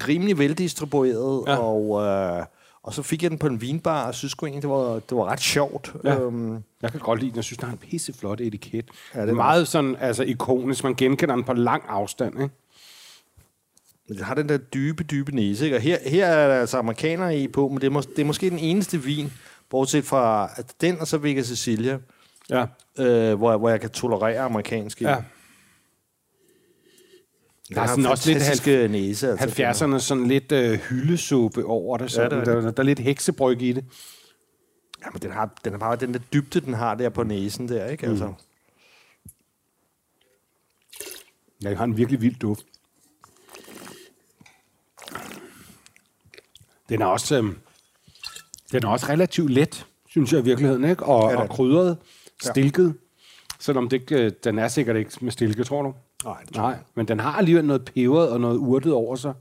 rimelig 0.09 0.39
veldistribueret, 0.39 1.45
Ja. 1.47 1.57
og, 1.57 2.03
øh, 2.03 2.45
og 2.83 2.95
så 2.95 3.03
fik 3.03 3.23
jeg 3.23 3.31
den 3.31 3.39
på 3.39 3.47
en 3.47 3.61
vinbar, 3.61 4.07
og 4.07 4.15
synes 4.15 4.35
egentlig, 4.43 4.63
det 4.63 4.71
var, 4.71 4.93
det 4.95 5.17
var 5.17 5.25
ret 5.25 5.41
sjovt. 5.41 5.95
Ja. 6.05 6.21
Øhm, 6.21 6.53
Jeg 6.83 6.91
kan 6.91 7.01
godt 7.01 7.19
lide 7.21 7.31
den. 7.31 7.37
Jeg 7.37 7.45
synes, 7.45 7.59
den 7.59 7.67
har 7.69 7.73
en 7.73 7.79
pisseflot 7.79 8.41
etiket. 8.41 8.85
Ja, 9.15 9.21
det 9.21 9.27
det 9.29 9.33
er 9.33 9.37
meget 9.37 9.69
sådan, 9.69 9.97
altså 10.01 10.23
ikonisk. 10.23 10.85
Man 10.85 10.95
genkender 10.95 11.35
den 11.35 11.45
på 11.45 11.53
lang 11.53 11.83
afstand, 11.89 12.43
ikke? 12.43 12.55
Men 14.11 14.17
den 14.17 14.25
har 14.25 14.35
den 14.35 14.49
der 14.49 14.57
dybe, 14.57 15.05
dybe 15.05 15.33
næse. 15.35 15.65
Ikke? 15.65 15.77
Og 15.77 15.83
her, 15.83 15.99
her 16.07 16.27
er 16.27 16.49
der 16.49 16.61
altså 16.61 16.79
amerikanere 16.79 17.39
i 17.39 17.49
på, 17.49 17.69
men 17.69 17.81
det 17.81 17.87
er, 17.87 17.91
mås- 17.91 18.09
det 18.17 18.19
er 18.19 18.25
måske 18.25 18.51
den 18.51 18.59
eneste 18.59 19.03
vin, 19.03 19.33
bortset 19.69 20.05
fra 20.05 20.51
at 20.57 20.75
den 20.81 21.01
og 21.01 21.07
så 21.09 21.19
Vega 21.19 21.43
Sicilia, 21.43 21.99
Ja. 22.51 22.67
øh, 22.99 23.35
hvor, 23.39 23.57
hvor 23.57 23.69
jeg 23.69 23.81
kan 23.81 23.91
tolerere 23.91 24.39
amerikansk 24.41 25.01
i. 25.01 25.05
ja. 25.05 25.17
Den 27.69 27.77
Der 27.77 27.83
er 27.83 27.87
sådan 27.87 28.07
også 28.07 28.31
lidt 28.31 28.39
fantastiske 28.43 28.89
næse. 28.89 29.29
Altså, 29.31 29.63
70'erne 29.87 29.99
sådan 29.99 30.27
lidt 30.29 30.53
øh, 30.53 30.79
hyldesuppe 30.79 31.65
over 31.65 31.99
det. 31.99 32.11
Sådan. 32.11 32.33
Ja, 32.33 32.39
er 32.39 32.45
der, 32.45 32.61
der, 32.61 32.73
er 32.77 32.83
lidt 32.83 32.99
heksebryg 32.99 33.63
i 33.63 33.73
det. 33.73 33.85
Ja, 35.05 35.11
men 35.13 35.23
den 35.23 35.31
har, 35.31 35.59
den 35.65 35.73
har 35.73 35.79
bare 35.79 35.97
den 35.97 36.15
der 36.15 36.21
dybde, 36.33 36.61
den 36.61 36.75
har 36.75 36.95
der 36.95 37.09
på 37.09 37.23
næsen 37.23 37.69
der, 37.69 37.87
ikke? 37.87 38.07
Altså. 38.07 38.27
Mm. 38.27 38.33
Ja, 41.63 41.69
den 41.69 41.77
har 41.77 41.85
en 41.85 41.97
virkelig 41.97 42.21
vild 42.23 42.35
duft. 42.37 42.63
Den 46.91 47.03
er 47.03 47.07
også, 47.07 47.39
øh, 47.39 47.45
den 48.73 48.85
er 48.85 48.89
også 48.89 49.07
relativt 49.09 49.51
let, 49.51 49.87
synes 50.09 50.33
jeg 50.33 50.41
i 50.41 50.45
virkeligheden, 50.45 50.85
ikke? 50.85 51.05
Og, 51.05 51.31
Ja, 51.31 51.41
og 51.41 51.49
krydret, 51.49 51.97
stilket. 52.43 52.95
Selvom 53.59 53.89
det 53.89 54.01
ikke, 54.01 54.25
øh, 54.25 54.33
den 54.45 54.59
er 54.59 54.69
sikkert 54.69 54.97
ikke 54.97 55.13
med 55.21 55.33
stilke, 55.33 55.65
tror 55.65 55.83
du? 55.83 55.95
Nej, 56.25 56.43
det 56.47 56.55
tror 56.55 56.63
Nej, 56.63 56.77
men 56.95 57.09
den 57.09 57.21
har 57.21 57.33
alligevel 57.33 57.65
noget 57.65 57.85
peberet 57.85 58.29
og 58.29 58.41
noget 58.41 58.57
urtet 58.57 58.93
over 58.93 59.17
sig. 59.17 59.33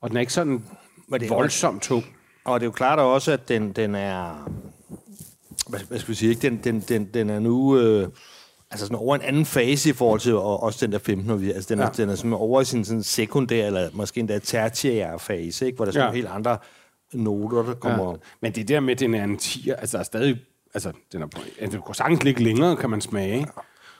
Og 0.00 0.08
den 0.08 0.16
er 0.16 0.20
ikke 0.20 0.32
sådan 0.32 0.64
Men 1.08 1.20
det 1.20 1.30
er 1.30 1.34
voldsomt 1.34 1.82
tung. 1.82 2.04
Og 2.44 2.60
det 2.60 2.64
er 2.64 2.68
jo 2.68 2.72
klart 2.72 2.98
også, 2.98 3.32
at 3.32 3.48
den, 3.48 3.72
den 3.72 3.94
er... 3.94 4.50
Hvad, 5.68 5.80
hvad 5.88 5.98
skal 5.98 6.08
vi 6.08 6.14
sige? 6.14 6.30
Ikke? 6.30 6.42
Den, 6.42 6.60
den, 6.64 6.80
den, 6.80 7.04
den 7.14 7.30
er 7.30 7.38
nu... 7.38 7.78
Øh, 7.78 8.08
altså 8.74 8.86
sådan 8.86 8.98
over 8.98 9.14
en 9.14 9.22
anden 9.22 9.44
fase 9.46 9.88
i 9.90 9.92
forhold 9.92 10.20
til 10.20 10.34
og 10.34 10.62
også 10.62 10.86
den 10.86 10.92
der 10.92 10.98
15 10.98 11.40
vi, 11.40 11.52
altså 11.52 11.68
den, 11.74 11.78
ja. 11.78 11.84
Ja. 11.84 11.90
den 11.96 12.08
er 12.08 12.14
sådan 12.14 12.32
over 12.32 12.60
i 12.60 12.64
sin 12.64 12.84
sådan 12.84 13.02
sekundær, 13.02 13.66
eller 13.66 13.88
måske 13.92 14.20
endda 14.20 14.38
tertiære 14.38 15.18
fase, 15.18 15.66
ikke? 15.66 15.76
hvor 15.76 15.84
der 15.84 15.90
er 15.90 15.94
sådan 15.94 16.08
Ja. 16.08 16.14
helt 16.14 16.28
andre 16.28 16.58
noter, 17.12 17.62
der 17.62 17.74
kommer... 17.74 18.10
Ja. 18.10 18.16
Men 18.40 18.52
det 18.52 18.68
der 18.68 18.80
med, 18.80 18.92
at 18.92 19.00
den 19.00 19.14
er 19.14 19.24
en 19.24 19.36
10'er, 19.36 19.72
altså 19.72 19.98
er 19.98 20.02
stadig... 20.02 20.36
Altså, 20.74 20.92
den 21.12 21.22
er, 21.22 21.26
altså, 21.60 21.76
den 21.76 21.82
kunne 21.86 21.94
sagtens 21.94 22.22
ligge 22.24 22.42
længere, 22.44 22.76
kan 22.76 22.90
man 22.90 23.00
smage. 23.00 23.38
ikke? 23.38 23.50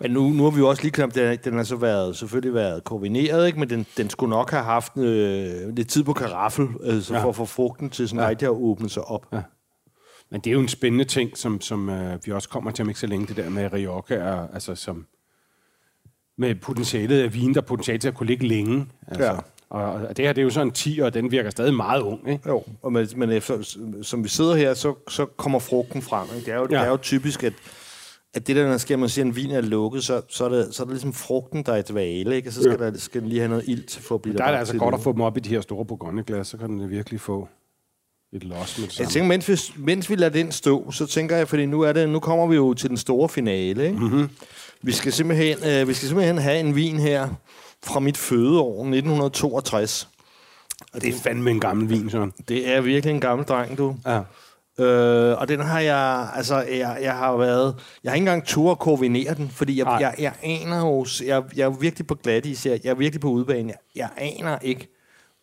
Men 0.00 0.10
nu, 0.10 0.28
nu 0.28 0.42
har 0.44 0.50
vi 0.50 0.58
jo 0.58 0.68
også 0.68 0.82
lige 0.82 0.92
klemt, 0.92 1.14
den, 1.14 1.38
den 1.44 1.56
har 1.56 1.64
så 1.64 1.76
været, 1.76 2.16
selvfølgelig 2.16 2.54
været 2.54 2.84
koordineret, 2.84 3.46
ikke? 3.46 3.58
men 3.60 3.70
den, 3.70 3.86
den 3.96 4.10
skulle 4.10 4.30
nok 4.30 4.50
have 4.50 4.62
haft 4.64 4.98
øh, 4.98 5.74
lidt 5.76 5.88
tid 5.88 6.04
på 6.04 6.12
karaffel, 6.12 6.68
altså 6.84 7.12
ja. 7.14 7.18
Ja. 7.18 7.24
for 7.24 7.28
at 7.28 7.36
få 7.36 7.44
frugten 7.44 7.90
til 7.90 8.08
sådan 8.08 8.18
ja. 8.18 8.24
Ja. 8.24 8.30
rigtig 8.30 8.46
at 8.46 8.50
åbne 8.52 8.88
sig 8.90 9.04
op. 9.04 9.26
Ja. 9.32 9.40
Men 10.34 10.40
det 10.40 10.50
er 10.50 10.54
jo 10.54 10.60
en 10.60 10.68
spændende 10.68 11.04
ting, 11.04 11.38
som, 11.38 11.60
som 11.60 11.88
øh, 11.88 12.18
vi 12.24 12.32
også 12.32 12.48
kommer 12.48 12.70
til 12.70 12.82
om 12.82 12.88
ikke 12.88 13.00
så 13.00 13.06
længe, 13.06 13.26
det 13.26 13.36
der 13.36 13.50
med 13.50 13.72
Rioja, 13.72 14.14
er, 14.14 14.48
altså 14.54 14.74
som 14.74 15.06
med 16.38 16.54
potentialet 16.54 17.22
af 17.22 17.34
vin, 17.34 17.54
der 17.54 17.60
er 17.60 17.64
potentiale 17.64 17.98
til 17.98 18.08
at 18.08 18.14
kunne 18.14 18.26
ligge 18.26 18.46
længe. 18.46 18.86
Altså. 19.08 19.24
Ja. 19.24 19.36
Og, 19.70 19.84
og 19.92 20.16
det 20.16 20.24
her, 20.24 20.32
det 20.32 20.40
er 20.40 20.44
jo 20.44 20.50
sådan 20.50 20.68
en 20.68 20.72
10, 20.72 20.98
og 20.98 21.14
den 21.14 21.30
virker 21.30 21.50
stadig 21.50 21.74
meget 21.74 22.02
ung, 22.02 22.28
ikke? 22.28 22.48
Jo, 22.48 22.62
og 22.82 22.92
men, 22.92 23.08
men 23.16 23.30
efter, 23.30 23.78
som 24.02 24.24
vi 24.24 24.28
sidder 24.28 24.54
her, 24.54 24.74
så, 24.74 24.94
så 25.08 25.26
kommer 25.26 25.58
frugten 25.58 26.02
frem. 26.02 26.28
Ikke? 26.36 26.46
Det, 26.46 26.54
er 26.54 26.58
jo, 26.58 26.66
ja. 26.70 26.78
Det 26.78 26.86
er 26.86 26.90
jo 26.90 26.96
typisk, 26.96 27.44
at, 27.44 27.52
at 28.34 28.46
det 28.46 28.56
der, 28.56 28.68
når 28.68 28.76
sker, 28.76 28.96
man 28.96 29.08
siger, 29.08 29.24
at 29.24 29.28
en 29.28 29.36
vin 29.36 29.50
er 29.50 29.60
lukket, 29.60 30.04
så, 30.04 30.22
så, 30.28 30.44
er 30.44 30.48
det, 30.48 30.74
så 30.74 30.82
er 30.82 30.84
det 30.84 30.92
ligesom 30.92 31.12
frugten, 31.12 31.62
der 31.62 31.72
er 31.72 31.76
i 31.76 31.82
dvale, 31.82 32.36
ikke? 32.36 32.48
og 32.48 32.52
så 32.52 32.62
skal, 32.62 32.76
ja. 32.80 32.90
der, 32.90 32.98
skal 32.98 33.20
den 33.20 33.28
lige 33.28 33.40
have 33.40 33.48
noget 33.48 33.64
ild 33.68 33.84
til 33.84 34.02
for 34.02 34.14
at 34.14 34.22
blive 34.22 34.36
Der 34.36 34.44
er 34.44 34.50
det 34.50 34.58
altså 34.58 34.78
godt 34.78 34.94
at 34.94 35.00
få 35.00 35.12
dem 35.12 35.20
op 35.20 35.36
i 35.36 35.40
de 35.40 35.48
her 35.48 35.60
store 35.60 35.84
bourgogneglas, 35.84 36.46
så 36.46 36.56
kan 36.56 36.70
den 36.70 36.90
virkelig 36.90 37.20
få 37.20 37.48
et 38.34 38.44
los 38.44 38.78
med 38.78 38.86
det 38.88 38.98
Jeg 38.98 39.06
samme. 39.06 39.10
tænker, 39.10 39.28
mens 39.28 39.48
vi, 39.48 39.82
mens 39.82 40.10
vi 40.10 40.14
lader 40.14 40.32
den 40.32 40.52
stå, 40.52 40.90
så 40.90 41.06
tænker 41.06 41.36
jeg, 41.36 41.48
fordi 41.48 41.66
nu, 41.66 41.80
er 41.80 41.92
det, 41.92 42.08
nu 42.08 42.20
kommer 42.20 42.46
vi 42.46 42.54
jo 42.54 42.74
til 42.74 42.88
den 42.88 42.96
store 42.96 43.28
finale. 43.28 43.86
Ikke? 43.86 43.98
Mm-hmm. 43.98 44.28
Vi, 44.82 44.92
skal 44.92 45.12
simpelthen, 45.12 45.56
øh, 45.66 45.88
vi 45.88 45.94
skal 45.94 46.08
simpelthen 46.08 46.38
have 46.38 46.60
en 46.60 46.74
vin 46.74 46.98
her 46.98 47.28
fra 47.84 48.00
mit 48.00 48.16
fødeår, 48.16 48.70
1962. 48.80 50.08
Og 50.94 51.00
det 51.02 51.08
er 51.14 51.18
fandme 51.22 51.50
en 51.50 51.60
gammel 51.60 51.90
vin, 51.90 52.10
sådan. 52.10 52.32
Det 52.48 52.68
er 52.68 52.80
virkelig 52.80 53.14
en 53.14 53.20
gammel 53.20 53.46
dreng, 53.46 53.78
du. 53.78 53.96
Ja. 54.06 54.20
Øh, 54.84 55.38
og 55.40 55.48
den 55.48 55.60
har 55.60 55.80
jeg, 55.80 56.28
altså, 56.36 56.56
jeg, 56.56 56.98
jeg 57.02 57.12
har 57.16 57.36
været, 57.36 57.74
jeg 58.04 58.10
har 58.10 58.14
ikke 58.16 58.22
engang 58.22 58.46
tur 58.46 58.70
at 58.70 58.78
koordinere 58.78 59.34
den, 59.34 59.48
fordi 59.48 59.78
jeg, 59.78 59.84
Nej. 59.84 59.96
jeg, 59.96 60.14
jeg 60.18 60.32
aner 60.42 60.78
jo, 60.78 61.06
jeg, 61.26 61.42
jeg 61.56 61.64
er 61.64 61.70
virkelig 61.70 62.06
på 62.06 62.14
glatis, 62.14 62.66
jeg, 62.66 62.80
jeg 62.84 62.90
er 62.90 62.94
virkelig 62.94 63.20
på 63.20 63.28
udbanen, 63.28 63.68
jeg, 63.68 63.76
jeg 63.96 64.08
aner 64.16 64.58
ikke, 64.62 64.93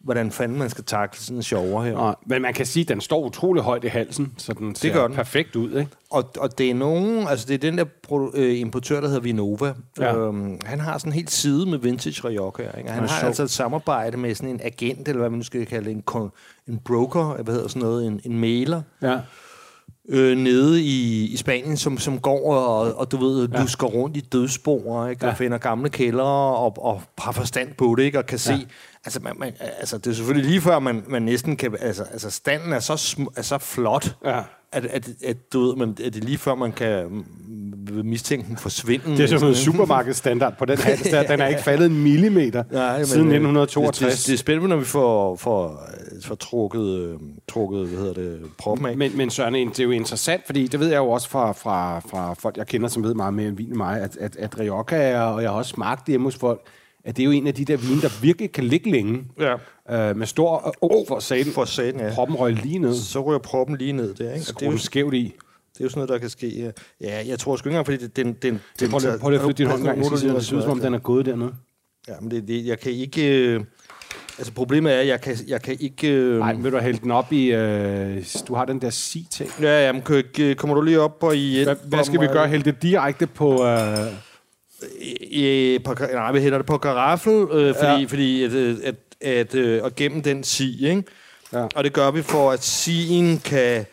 hvordan 0.04 0.32
fanden 0.32 0.58
man 0.58 0.70
skal 0.70 0.84
takle 0.84 1.20
sådan 1.22 1.38
en 1.38 1.43
sjovere 1.43 1.86
her. 1.86 1.95
Og, 1.97 2.18
men 2.26 2.41
man 2.41 2.54
kan 2.54 2.66
sige, 2.66 2.84
at 2.84 2.88
den 2.89 3.02
står 3.02 3.26
utrolig 3.26 3.64
højt 3.64 3.84
i 3.84 3.88
halsen, 3.88 4.34
så 4.38 4.54
den 4.54 4.76
ser 4.76 4.93
gør 4.93 5.08
den. 5.08 5.16
perfekt 5.16 5.56
ud, 5.56 5.70
ikke? 5.80 5.91
Og, 6.10 6.30
og 6.38 6.58
det 6.58 6.70
er 6.70 6.74
nogen, 6.74 7.28
altså 7.28 7.45
det 7.47 7.54
er 7.54 7.58
den 7.58 7.78
der 7.78 7.86
produ- 8.08 8.32
øh, 8.39 8.60
importør, 8.60 9.02
der 9.02 9.08
hedder 9.08 9.22
Vinova. 9.22 9.74
Ja. 9.99 10.16
Øhm, 10.18 10.58
han 10.66 10.80
har 10.80 10.97
sådan 10.97 11.10
en 11.12 11.16
helt 11.16 11.32
side 11.32 11.66
med 11.66 11.78
vintage 11.78 12.28
Rioja. 12.28 12.78
Ikke? 12.78 12.89
Og 12.89 12.93
Han 12.93 13.04
har 13.04 13.08
sjovt. 13.20 13.24
altså 13.28 13.43
et 13.43 13.52
samarbejde 13.52 14.18
med 14.18 14.36
sådan 14.36 14.49
en 14.49 14.60
agent, 14.64 15.08
eller 15.08 15.20
hvad 15.20 15.30
man 15.30 15.39
nu 15.39 15.43
skal 15.43 15.66
kalde 15.66 15.86
det, 15.89 15.95
en, 15.95 16.04
kon- 16.12 16.64
en 16.68 16.80
broker, 16.86 17.43
hvad 17.43 17.54
hedder 17.54 17.68
sådan 17.68 17.82
noget, 17.82 18.08
en, 18.08 18.22
en 18.26 18.39
mailer, 18.39 18.82
Ja. 19.02 19.20
øh, 20.10 20.38
nede 20.38 20.82
i, 20.82 21.26
i 21.34 21.38
Spanien, 21.38 21.78
som, 21.78 21.97
som 21.97 22.20
går 22.20 22.54
og, 22.56 22.93
og 22.93 23.12
du 23.12 23.18
ved, 23.18 23.49
ja. 23.49 23.62
lusker 23.62 23.88
rundt 23.88 24.18
i 24.18 24.20
dødsspor, 24.20 25.08
ikke? 25.08 25.24
og 25.26 25.30
Ja. 25.30 25.34
finder 25.34 25.58
gamle 25.58 25.89
kældre 25.89 26.24
og, 26.56 26.86
og 26.86 27.02
har 27.18 27.32
forstand 27.32 27.74
på 27.78 27.95
det, 27.97 28.04
ikke? 28.04 28.18
og 28.20 28.26
kan 28.26 28.39
se... 28.39 28.68
Altså, 29.06 29.20
man, 29.24 29.34
man, 29.38 29.54
altså, 29.80 29.97
det 29.97 30.08
er 30.08 30.14
selvfølgelig 30.14 30.49
lige 30.49 30.62
før, 30.62 30.80
man, 30.80 31.04
man 31.08 31.22
næsten 31.22 31.58
kan... 31.58 31.76
Altså, 31.80 32.04
altså 32.04 32.30
standen 32.30 32.74
er 32.74 32.80
så, 32.80 32.93
sm- 32.93 33.34
er 33.36 33.41
så 33.41 33.58
flot, 33.58 34.16
Ja. 34.26 34.39
at, 34.72 34.86
at, 34.86 35.10
at, 35.26 35.54
du 35.54 35.68
ved, 35.68 35.76
man, 35.76 35.89
at 35.89 35.97
det 35.97 36.16
er 36.16 36.26
lige 36.26 36.38
før, 36.38 36.56
man 36.56 36.72
kan 36.72 37.08
mm, 37.10 38.06
mistænke 38.06 38.47
den 38.47 38.58
forsvinden. 38.58 39.18
Det 39.18 39.24
er 39.24 39.28
sådan 39.28 39.47
en 39.47 39.56
supermarkedsstandard 39.56 40.58
på 40.58 40.66
den 40.66 40.78
hals 40.78 41.02
der. 41.02 41.24
Den 41.32 41.41
er 41.41 41.47
ikke 41.47 41.64
faldet 41.64 41.86
en 41.86 42.04
millimeter 42.04 42.64
Nej, 42.72 42.97
men, 42.97 43.06
siden 43.06 43.28
øh, 43.28 43.34
1962. 43.34 44.14
Det, 44.14 44.20
det, 44.20 44.28
det 44.28 44.34
er 44.34 44.38
spændende, 44.38 44.70
når 44.70 44.78
vi 44.78 44.86
får, 44.86 45.36
får, 45.36 45.88
får 46.24 46.36
trukket, 46.36 46.99
øh, 46.99 47.20
trukket 47.49 47.88
hvad 47.88 47.99
hedder 47.99 48.14
det, 48.14 48.39
proppen 48.58 48.86
af. 48.86 48.97
Men, 48.97 49.18
men 49.18 49.30
Søren, 49.30 49.54
det 49.54 49.80
er 49.80 49.84
jo 49.84 49.91
interessant, 49.91 50.41
fordi 50.45 50.68
det 50.68 50.80
ved 50.80 50.88
jeg 50.88 50.97
jo 50.97 51.10
også 51.10 51.30
fra, 51.30 51.52
fra, 51.52 51.99
fra 51.99 52.34
folk, 52.34 52.58
jeg 52.58 52.68
kender, 52.68 52.88
som 52.88 53.04
ved 53.04 53.14
meget 53.14 53.34
mere 53.34 53.49
om 53.49 53.58
vin 53.58 53.68
end 53.68 53.76
mig, 53.76 54.02
at, 54.02 54.18
at, 54.18 54.36
at 54.36 54.60
Rioja 54.60 54.84
er, 55.04 55.22
og 55.22 55.41
jeg 55.41 55.49
har 55.49 55.58
også 55.58 55.70
smagt 55.70 55.99
det 55.99 56.12
hjemme 56.12 56.28
hos 56.28 56.36
folk, 56.36 56.62
at 57.04 57.18
det 57.18 57.24
er 57.24 57.26
jo 57.26 57.32
en 57.32 57.47
af 57.47 57.54
de 57.54 57.66
der 57.66 57.78
vine, 57.78 58.02
der 58.02 58.10
virkelig 58.22 58.52
kan 58.52 58.64
ligge 58.64 58.91
længe. 58.91 59.24
Ja. 59.39 60.10
Øh, 60.10 60.18
med 60.18 60.28
stor... 60.28 60.76
Åh, 60.82 60.89
oh, 60.97 61.08
for 61.08 61.20
satan. 61.20 61.54
For 61.54 61.66
satan, 61.66 61.99
ja. 61.99 62.14
Proppen 62.14 62.38
røg 62.38 62.54
lige 62.54 62.80
ned. 62.80 62.93
Så 62.95 63.22
ryger 63.22 63.39
proppen 63.39 63.78
lige 63.78 63.91
ned 63.93 64.14
der, 64.14 64.34
ikke? 64.34 64.45
Og 64.54 64.60
det 64.60 64.68
er, 64.68 64.72
jo, 64.72 64.78
skævt 64.78 65.14
i. 65.14 65.24
det 65.74 65.80
er 65.80 65.84
jo 65.84 65.89
sådan 65.89 65.97
noget, 65.99 66.10
der 66.10 66.18
kan 66.18 66.30
ske. 66.30 66.47
ja. 66.49 66.72
Ja, 67.02 67.28
jeg 67.28 67.39
tror 67.39 67.56
sgu 67.56 67.70
ikke 67.70 67.74
engang, 67.74 67.86
fordi 67.86 67.97
det, 67.97 68.16
den... 68.16 68.34
den, 68.41 68.60
den 68.80 68.89
Prøv 68.89 68.99
lige, 68.99 69.20
prøv 69.20 69.30
lige 69.30 69.39
at 69.39 69.45
flytte 69.45 69.58
din 69.64 69.68
Åh, 69.68 69.72
hånd 69.72 69.82
pas 69.84 69.88
gang. 69.88 69.97
nu, 69.99 70.04
nu 70.04 70.30
er 70.30 70.34
Det 70.34 70.45
ser 70.45 70.56
ud 70.58 70.62
som 70.62 70.72
om, 70.72 70.80
den 70.80 70.93
er 70.93 70.99
gået 70.99 71.26
dernede. 71.26 71.54
Ja, 72.08 72.14
men 72.22 72.32
det, 72.32 72.47
det, 72.47 72.66
jeg 72.66 72.80
kan 72.80 72.91
ikke... 72.91 73.38
Øh, 73.47 73.64
altså, 74.38 74.54
problemet 74.54 74.93
er, 74.93 74.99
at 74.99 75.08
jeg 75.08 75.22
kan, 75.22 75.38
jeg 75.47 75.62
kan 75.62 75.78
ikke... 75.80 76.12
Øh, 76.12 76.39
Nej, 76.39 76.54
vil 76.54 76.72
du 76.72 76.78
hælde 76.80 76.99
den 77.04 77.12
op 77.12 77.34
i... 77.34 77.52
Øh, 77.52 78.26
du 78.47 78.56
har 78.56 78.66
den 78.66 78.82
der 78.82 78.89
sig-ting. 78.89 79.49
Ja, 79.62 79.86
jamen, 79.86 80.02
kan, 80.02 80.16
ikke- 80.18 80.56
kommer 80.56 80.76
du 80.76 80.82
lige 80.82 80.99
op 80.99 81.24
og 81.24 81.36
i... 81.36 81.64
Hvad, 81.64 81.76
hvad 81.86 82.04
skal 82.04 82.22
vi 82.22 82.28
gøre? 82.28 82.47
Hælde 82.47 82.72
det 82.72 82.82
direkte 82.82 83.28
på... 83.28 83.66
Øh, 83.66 83.97
I, 85.21 85.79
på, 85.86 85.95
nej, 86.13 86.32
vi 86.32 86.39
hælder 86.39 86.57
det 86.57 86.67
på 86.67 86.77
karaffel, 86.77 87.34
øh, 87.51 87.75
fordi, 87.75 87.91
ja. 87.91 87.99
Ja. 87.99 88.05
fordi 88.05 88.43
at, 88.43 88.51
øh, 88.51 88.77
at, 88.84 88.95
at, 89.21 89.55
øh, 89.55 89.86
at 89.86 89.95
gennem 89.95 90.21
den 90.23 90.43
si, 90.43 90.88
ikke? 90.88 91.03
Ja. 91.53 91.65
Og 91.75 91.84
det 91.84 91.93
gør 91.93 92.11
vi 92.11 92.21
for, 92.21 92.51
at 92.51 92.63
sien 92.63 93.39
kan... 93.39 93.86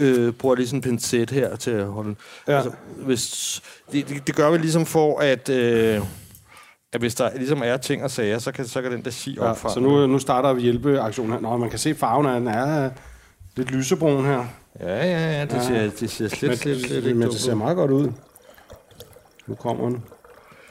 Øh, 0.00 0.32
bruger 0.32 0.54
lige 0.54 0.66
sådan 0.66 0.78
en 0.78 0.82
pincet 0.82 1.30
her 1.30 1.56
til 1.56 1.70
at 1.70 1.84
holde... 1.86 2.14
Ja. 2.48 2.56
Altså, 2.56 2.70
hvis, 2.96 3.60
det, 3.92 4.08
det, 4.08 4.26
det 4.26 4.36
gør 4.36 4.50
vi 4.50 4.58
ligesom 4.58 4.86
for, 4.86 5.18
at... 5.20 5.48
Øh, 5.48 6.00
at 6.92 7.00
hvis 7.00 7.14
der 7.14 7.30
ligesom 7.36 7.62
er 7.64 7.76
ting 7.76 8.04
og 8.04 8.10
sager, 8.10 8.38
så 8.38 8.52
kan, 8.52 8.66
så 8.66 8.82
kan 8.82 8.92
den 8.92 9.04
der 9.04 9.10
sig 9.10 9.32
Ja, 9.32 9.50
opfange. 9.50 9.74
så 9.74 9.80
nu, 9.80 10.06
nu 10.06 10.18
starter 10.18 10.52
vi 10.52 10.62
hjælpeaktionen 10.62 11.32
her. 11.32 11.40
Nå, 11.40 11.56
man 11.56 11.70
kan 11.70 11.78
se 11.78 11.94
farven 11.94 12.26
af 12.26 12.40
den 12.40 12.48
er 12.48 12.90
lidt 13.56 13.70
lysebrun 13.70 14.24
her. 14.24 14.44
Ja, 14.80 14.96
ja, 14.96 15.38
ja, 15.38 15.44
det 15.44 15.62
ser, 15.62 15.90
det 16.00 16.10
ser 16.10 16.28
slet, 16.28 16.48
Men, 16.48 16.58
slet, 16.58 16.80
slet 16.80 17.04
ikke 17.04 17.18
men 17.18 17.28
det 17.28 17.40
ser 17.40 17.54
meget 17.54 17.76
godt 17.76 17.90
ud. 17.90 18.12
Nu 19.48 19.54
kommer 19.54 19.88
den. 19.88 20.02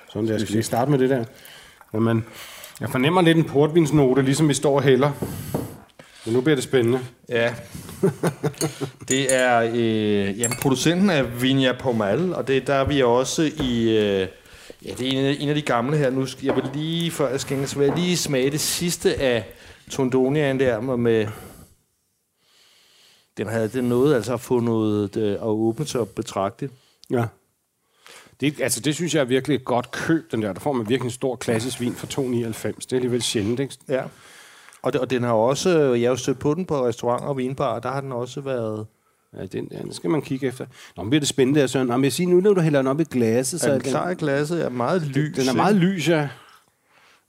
Sådan 0.09 0.27
der. 0.27 0.37
Skal 0.37 0.51
lige 0.51 0.63
starte 0.63 0.91
med 0.91 0.99
det 0.99 1.09
der. 1.09 1.25
Jamen, 1.93 2.25
jeg 2.81 2.89
fornemmer 2.89 3.21
lidt 3.21 3.37
en 3.37 3.43
portvinsnote, 3.43 4.21
ligesom 4.21 4.49
vi 4.49 4.53
står 4.53 4.75
og 4.75 4.83
hælder. 4.83 5.11
Men 6.25 6.33
nu 6.33 6.41
bliver 6.41 6.55
det 6.55 6.63
spændende. 6.63 6.99
Ja. 7.29 7.55
det 9.09 9.35
er 9.35 9.71
øh, 9.73 10.39
jamen, 10.39 10.57
producenten 10.61 11.09
af 11.09 11.41
Vinja 11.41 11.73
Pomal, 11.79 12.33
og 12.33 12.47
det, 12.47 12.67
der 12.67 12.73
er 12.73 12.85
vi 12.85 13.03
også 13.03 13.51
i... 13.59 13.97
Øh, 13.97 14.27
ja, 14.85 14.91
det 14.97 15.07
er 15.07 15.11
en 15.11 15.25
af, 15.25 15.37
en 15.39 15.49
af 15.49 15.55
de 15.55 15.61
gamle 15.61 15.97
her. 15.97 16.09
Nu 16.09 16.25
skal 16.25 16.45
jeg 16.45 16.55
vil 16.55 16.69
lige, 16.73 17.11
før 17.11 17.29
jeg 17.29 17.39
skænker, 17.39 17.67
så 17.67 17.79
vil 17.79 17.87
jeg 17.87 17.97
lige 17.97 18.17
smage 18.17 18.51
det 18.51 18.59
sidste 18.59 19.15
af 19.15 19.45
Tondoniaen 19.91 20.59
der 20.59 20.79
med... 20.81 20.97
med 20.97 21.27
den 23.37 23.47
havde 23.47 23.67
den 23.67 23.83
nåede 23.83 24.15
altså 24.15 24.33
at 24.33 24.39
få 24.39 24.59
noget 24.59 25.17
øh, 25.17 25.31
at 25.31 25.41
åbne 25.41 25.85
sig 25.85 26.09
betragteligt. 26.09 26.73
Ja. 27.09 27.25
Det, 28.39 28.61
altså, 28.61 28.79
det 28.79 28.95
synes 28.95 29.15
jeg 29.15 29.21
er 29.21 29.25
virkelig 29.25 29.55
et 29.55 29.65
godt 29.65 29.91
køb, 29.91 30.31
den 30.31 30.41
der. 30.41 30.53
Der 30.53 30.59
får 30.59 30.73
man 30.73 30.89
virkelig 30.89 31.07
en 31.07 31.11
stor 31.11 31.35
klassisk 31.35 31.81
vin 31.81 31.93
for 31.93 32.07
2,99. 32.07 32.21
Det 32.21 32.91
er 32.91 32.95
alligevel 32.95 33.21
sjældent, 33.21 33.59
ikke? 33.59 33.77
Ja. 33.89 34.03
Og, 34.81 34.93
det, 34.93 35.01
og 35.01 35.09
den 35.09 35.23
har 35.23 35.33
også, 35.33 35.69
jeg 35.93 36.07
har 36.07 36.11
jo 36.11 36.15
stødt 36.15 36.39
på 36.39 36.53
den 36.53 36.65
på 36.65 36.87
restauranter 36.87 37.27
og 37.27 37.37
vinbarer, 37.37 37.79
der 37.79 37.89
har 37.91 38.01
den 38.01 38.11
også 38.11 38.41
været... 38.41 38.87
Ja, 39.37 39.45
den, 39.45 39.67
ja, 39.71 39.77
den 39.81 39.93
skal 39.93 40.09
man 40.09 40.21
kigge 40.21 40.47
efter. 40.47 40.65
Nå, 40.97 41.03
men 41.03 41.09
bliver 41.09 41.19
det 41.19 41.29
spændende 41.29 41.59
der, 41.61 41.67
Søren. 41.67 41.87
Nå, 41.87 41.97
men 41.97 42.03
jeg 42.03 42.13
siger, 42.13 42.29
nu 42.29 42.39
når 42.41 42.53
du 42.53 42.61
hælder 42.61 42.79
den 42.79 42.87
op 42.87 42.99
i 42.99 43.03
glasset, 43.03 43.61
så 43.61 43.67
Er 43.69 43.71
den 43.73 43.81
klar 43.81 44.09
i 44.09 44.13
glasset? 44.15 44.65
Er 44.65 44.69
meget 44.69 45.01
lys. 45.01 45.37
den 45.37 45.49
er 45.49 45.53
meget 45.53 45.75
lys, 45.75 46.09
ja. 46.09 46.29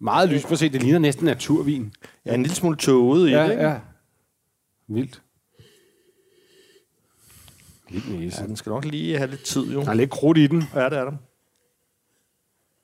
Meget 0.00 0.28
lys. 0.28 0.42
Prøv 0.42 0.52
at 0.52 0.58
se, 0.58 0.68
det 0.68 0.82
ligner 0.82 0.98
næsten 0.98 1.24
naturvin. 1.24 1.92
Ja, 2.26 2.34
en 2.34 2.42
lille 2.42 2.54
smule 2.56 2.76
tåget 2.76 3.28
i 3.28 3.32
Ja, 3.32 3.44
det, 3.44 3.50
ikke? 3.50 3.62
ja. 3.62 3.74
Vildt. 4.88 5.22
Vild 7.90 8.18
næse. 8.18 8.40
Ja, 8.40 8.46
den 8.46 8.56
skal 8.56 8.70
nok 8.70 8.84
lige 8.84 9.18
have 9.18 9.30
lidt 9.30 9.44
tid, 9.44 9.72
jo. 9.72 9.82
Der 9.82 9.90
er 9.90 9.94
lidt 9.94 10.10
krudt 10.10 10.38
i 10.38 10.46
den. 10.46 10.64
Ja, 10.74 10.84
det 10.84 10.98
er 10.98 11.04
der. 11.04 11.12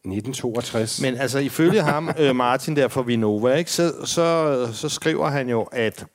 1962. 0.05 1.01
Men 1.01 1.17
altså, 1.17 1.39
ifølge 1.39 1.83
ham, 1.83 2.11
øh, 2.19 2.37
Martin 2.37 2.77
der 2.77 2.89
fra 2.89 3.03
Vinova, 3.03 3.55
ikke, 3.55 3.73
så, 3.73 3.93
så, 4.05 4.69
så 4.73 4.89
skriver 4.89 5.29
han 5.29 5.49
jo, 5.49 5.63
at, 5.63 6.07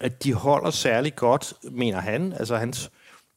at 0.00 0.24
de 0.24 0.34
holder 0.34 0.70
særlig 0.70 1.16
godt, 1.16 1.54
mener 1.62 2.00
han. 2.00 2.32
Altså, 2.32 2.56
hans 2.56 2.90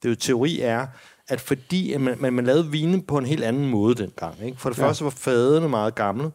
det 0.04 0.08
er 0.08 0.10
jo, 0.10 0.16
teori 0.16 0.60
er, 0.60 0.88
at 1.28 1.41
fordi 1.41 1.93
at 1.93 2.02
man, 2.02 2.16
man, 2.20 2.34
man 2.34 2.45
lavede 2.45 2.72
vine 2.72 3.02
på 3.02 3.18
en 3.18 3.26
helt 3.26 3.43
anden 3.43 3.70
måde 3.70 3.95
dengang. 3.95 4.36
Ikke? 4.45 4.58
For 4.58 4.70
det 4.70 4.78
ja. 4.78 4.88
første 4.88 5.04
var 5.04 5.10
fadene 5.10 5.70
meget 5.70 5.95
gamle. 5.95 6.32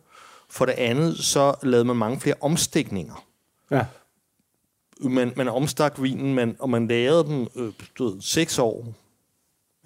For 0.51 0.65
det 0.65 0.73
andet, 0.73 1.19
så 1.19 1.55
lavede 1.63 1.85
man 1.85 1.97
mange 1.97 2.21
flere 2.21 2.37
omstikninger. 2.41 3.25
Ja. 3.71 3.85
Man, 5.09 5.33
man 5.37 5.49
omstak 5.49 6.03
vinen, 6.03 6.35
man, 6.35 6.57
og 6.59 6.71
man 6.71 6.89
lavede 6.89 7.25
dem 7.25 7.47
øh, 7.57 7.73
du 7.99 8.09
ved, 8.09 8.21
seks 8.21 8.59
år. 8.59 8.87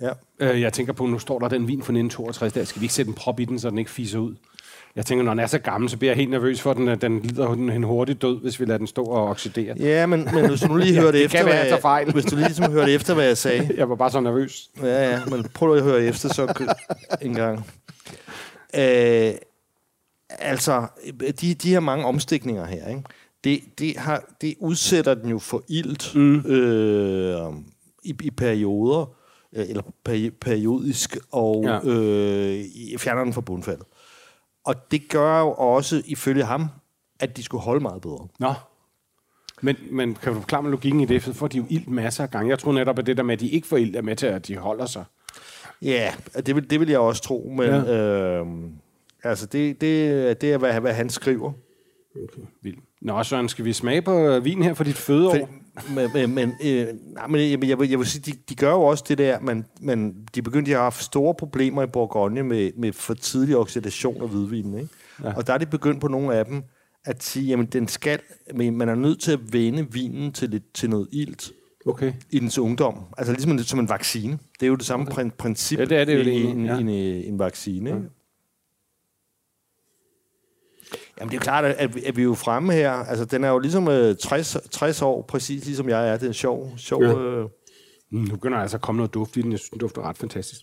Ja. 0.01 0.11
Øh, 0.41 0.61
jeg 0.61 0.73
tænker 0.73 0.93
på, 0.93 1.07
nu 1.07 1.19
står 1.19 1.39
der 1.39 1.49
den 1.49 1.69
vin 1.69 1.79
fra 1.79 1.93
1962 1.93 2.53
der. 2.53 2.64
Skal 2.64 2.81
vi 2.81 2.85
ikke 2.85 2.95
sætte 2.95 3.09
en 3.09 3.14
prop 3.14 3.41
i 3.41 3.45
den, 3.45 3.59
så 3.59 3.71
den 3.71 3.79
ikke 3.79 3.91
fiser 3.91 4.19
ud? 4.19 4.35
Jeg 4.97 5.07
tænker, 5.07 5.25
når 5.25 5.33
den 5.33 5.39
er 5.41 5.47
så 5.47 5.59
gammel, 5.59 5.91
så 5.91 5.97
bliver 5.97 6.11
jeg 6.11 6.16
helt 6.16 6.31
nervøs 6.31 6.61
for, 6.61 6.71
at 6.71 6.77
den, 6.77 6.89
at 6.89 7.03
den 7.03 7.21
lider 7.21 7.53
en 7.53 7.83
hurtig 7.83 8.23
død, 8.23 8.41
hvis 8.41 8.61
vi 8.61 8.64
lader 8.64 8.79
den 8.79 8.87
stå 8.87 9.05
og 9.05 9.27
oxidere. 9.27 9.75
Ja, 9.79 10.07
men, 10.07 10.29
men 10.35 10.49
hvis 10.49 10.61
du 10.61 10.66
nu 10.69 10.77
lige 10.77 10.95
Ja, 10.95 11.01
hørte 11.01 11.19
det 11.19 11.25
efter, 11.25 11.45
være, 11.45 11.57
hvad 11.57 11.66
jeg 11.66 11.81
fejl. 11.81 12.12
hvis 12.12 12.25
du 12.25 12.37
lige 12.37 12.49
ligesom 12.49 12.73
hørte 12.73 12.93
efter, 12.93 13.14
hvad 13.14 13.25
jeg 13.27 13.37
sagde. 13.37 13.71
Jeg 13.77 13.89
var 13.89 13.95
bare 13.95 14.11
så 14.11 14.21
nervøs. 14.21 14.71
Ja, 14.83 15.11
ja, 15.11 15.21
men 15.25 15.45
prøv 15.55 15.75
at 15.77 15.83
høre 15.83 16.05
efter 16.05 16.29
så 16.29 16.69
en 17.23 17.35
gang. 17.35 17.59
Øh, 18.77 19.33
altså, 20.39 20.87
de, 21.41 21.55
de 21.55 21.71
her 21.71 21.81
mange 21.81 22.05
omstikninger 22.05 22.64
her, 22.64 22.89
ikke? 22.89 23.03
Det, 23.45 23.61
det, 23.78 23.97
har, 23.97 24.24
det 24.41 24.55
udsætter 24.61 25.14
den 25.14 25.30
jo 25.30 25.39
for 25.39 25.62
ilt 25.68 26.14
mm. 26.14 26.36
øh, 26.47 27.53
i, 28.05 28.14
i 28.20 28.30
perioder, 28.30 29.14
øh, 29.53 29.66
eller 29.68 29.82
peri- 30.09 30.30
periodisk, 30.41 31.16
og 31.32 31.64
Ja. 31.64 31.80
øh, 31.84 32.55
i- 32.55 32.95
fjerner 32.99 33.24
den 33.24 33.32
fra 33.32 33.41
bundfaldet. 33.41 33.84
Og 34.64 34.74
det 34.91 35.09
gør 35.09 35.41
jo 35.41 35.53
også, 35.53 36.03
ifølge 36.07 36.45
ham, 36.45 36.66
at 37.20 37.36
de 37.36 37.43
skulle 37.43 37.62
holde 37.62 37.80
meget 37.80 38.03
bedre. 38.03 38.28
Nå. 38.39 38.55
Men, 39.62 39.76
men 39.91 40.14
kan 40.14 40.32
du 40.32 40.39
forklare 40.41 40.62
mig 40.62 40.70
logikken 40.70 41.01
i 41.01 41.05
det? 41.05 41.22
For 41.22 41.32
får 41.32 41.49
de 41.49 41.57
jo 41.57 41.64
ild 41.70 41.86
masser 41.86 42.22
af 42.24 42.30
gange. 42.30 42.51
Jeg 42.51 42.59
tror 42.59 42.72
netop, 42.72 42.99
at 42.99 43.07
det 43.07 43.16
der 43.16 43.22
med, 43.22 43.32
at 43.34 43.41
de 43.41 43.49
ikke 43.49 43.66
får 43.68 43.76
ild, 43.76 43.95
er 43.97 44.03
med 44.03 44.16
til, 44.16 44.26
at 44.26 44.47
de 44.49 44.57
holder 44.57 44.86
sig. 44.86 45.05
Ja, 45.82 46.12
det 46.47 46.55
vil, 46.57 46.70
det 46.70 46.80
vil 46.80 46.89
jeg 46.89 46.99
også 46.99 47.22
tro, 47.22 47.53
men 47.57 47.66
ja. 47.66 47.97
øh, 48.41 48.47
altså 49.22 49.47
det, 49.47 49.80
det, 49.80 50.41
det 50.41 50.53
er, 50.53 50.59
hvad, 50.59 50.80
hvad 50.80 50.95
han 50.95 51.11
skriver. 51.11 51.53
Okay. 52.16 52.43
Vildt. 52.62 52.78
Nå, 53.03 53.22
Søren, 53.22 53.49
skal 53.49 53.64
vi 53.64 53.72
smage 53.72 54.03
på 54.03 54.18
øh, 54.18 54.44
vin 54.44 54.62
her 54.62 54.74
for 54.74 54.84
dit 54.84 54.96
fødeår? 54.96 55.34
For, 55.34 55.49
men 55.94 56.11
men, 56.14 56.34
men, 56.34 56.53
øh, 56.64 56.86
nej, 57.14 57.26
men 57.26 57.40
jeg, 57.40 57.64
jeg, 57.64 57.78
vil, 57.78 57.90
jeg 57.90 57.99
vil 57.99 58.07
sige, 58.07 58.32
de, 58.32 58.38
de 58.49 58.55
gør 58.55 58.70
jo 58.70 58.82
også 58.82 59.05
det 59.09 59.18
der, 59.18 59.40
men, 59.40 59.64
men 59.80 60.14
de 60.34 60.42
begyndte 60.42 60.72
at 60.72 60.80
have 60.80 60.92
store 60.92 61.34
problemer 61.34 61.82
i 61.82 61.86
Bourgogne 61.86 62.42
med, 62.42 62.70
med 62.76 62.92
for 62.92 63.14
tidlig 63.14 63.57
oxidation 63.57 64.22
af 64.22 64.28
hvidvinen. 64.28 64.74
Ikke? 64.74 64.88
Ja. 65.22 65.28
Ja. 65.28 65.34
Og 65.36 65.46
der 65.46 65.53
er 65.53 65.59
de 65.59 65.66
begyndt 65.66 66.01
på 66.01 66.09
nogle 66.09 66.34
af 66.34 66.44
dem 66.44 66.62
at 67.05 67.22
sige, 67.22 67.46
jamen 67.46 67.66
den 67.66 67.88
skal, 67.88 68.18
men 68.55 68.76
man 68.76 68.88
er 68.88 68.94
nødt 68.94 69.20
til 69.20 69.32
at 69.32 69.53
vende 69.53 69.86
vinen 69.92 70.32
til, 70.32 70.51
lidt, 70.51 70.74
til 70.74 70.90
noget 70.90 71.09
ilt 71.12 71.53
Okay. 71.86 72.12
i 72.30 72.38
dens 72.38 72.59
ungdom. 72.59 73.05
Altså 73.18 73.32
ligesom 73.32 73.53
en, 73.53 73.62
som 73.62 73.78
en 73.78 73.88
vaccine. 73.88 74.38
Det 74.61 74.66
er 74.66 74.68
jo 74.70 74.74
det 74.74 74.86
samme 74.86 75.07
okay. 75.12 75.30
princip 75.38 75.78
Ja, 75.78 75.84
det 75.84 75.99
er 75.99 76.05
det 76.05 76.14
jo 76.14 76.20
i, 76.20 76.28
egentlig, 76.28 76.51
en, 76.51 76.66
ja. 76.66 76.78
en, 76.78 76.88
en, 76.88 77.32
en 77.32 77.38
vaccine. 77.38 77.90
Ikke? 77.90 78.03
Jamen 81.21 81.31
det 81.31 81.35
er 81.37 81.41
jo 81.41 81.43
klart, 81.43 81.64
at, 81.64 81.95
vi- 81.95 82.05
at 82.05 82.16
vi 82.16 82.23
er 82.23 82.25
jo 82.25 82.35
fremme 82.35 82.73
her. 82.73 82.91
Altså 82.93 83.25
den 83.25 83.45
er 83.45 83.49
jo 83.49 83.59
ligesom 83.59 83.89
øh, 83.89 84.16
60, 84.16 84.57
60 84.71 85.03
år, 85.03 85.23
præcis 85.23 85.64
ligesom 85.64 85.89
jeg 85.89 86.09
er. 86.09 86.12
Det 86.12 86.23
er 86.23 86.27
en 86.29 86.35
sjov, 86.35 86.73
sjov 86.77 87.03
Ja. 87.03 87.09
ja. 87.11 87.16
øh, 87.19 87.49
Mm, 88.11 88.21
nu 88.21 88.31
begynder 88.31 88.57
der 88.57 88.62
altså 88.62 88.77
at 88.77 88.81
komme 88.81 88.97
noget 88.97 89.14
duft 89.14 89.37
i 89.37 89.43
den. 89.43 89.53
Jeg 89.53 89.59
synes, 89.59 89.71
den 89.71 89.79
dufter 89.79 90.03
ret 90.03 90.19
fantastisk. 90.19 90.61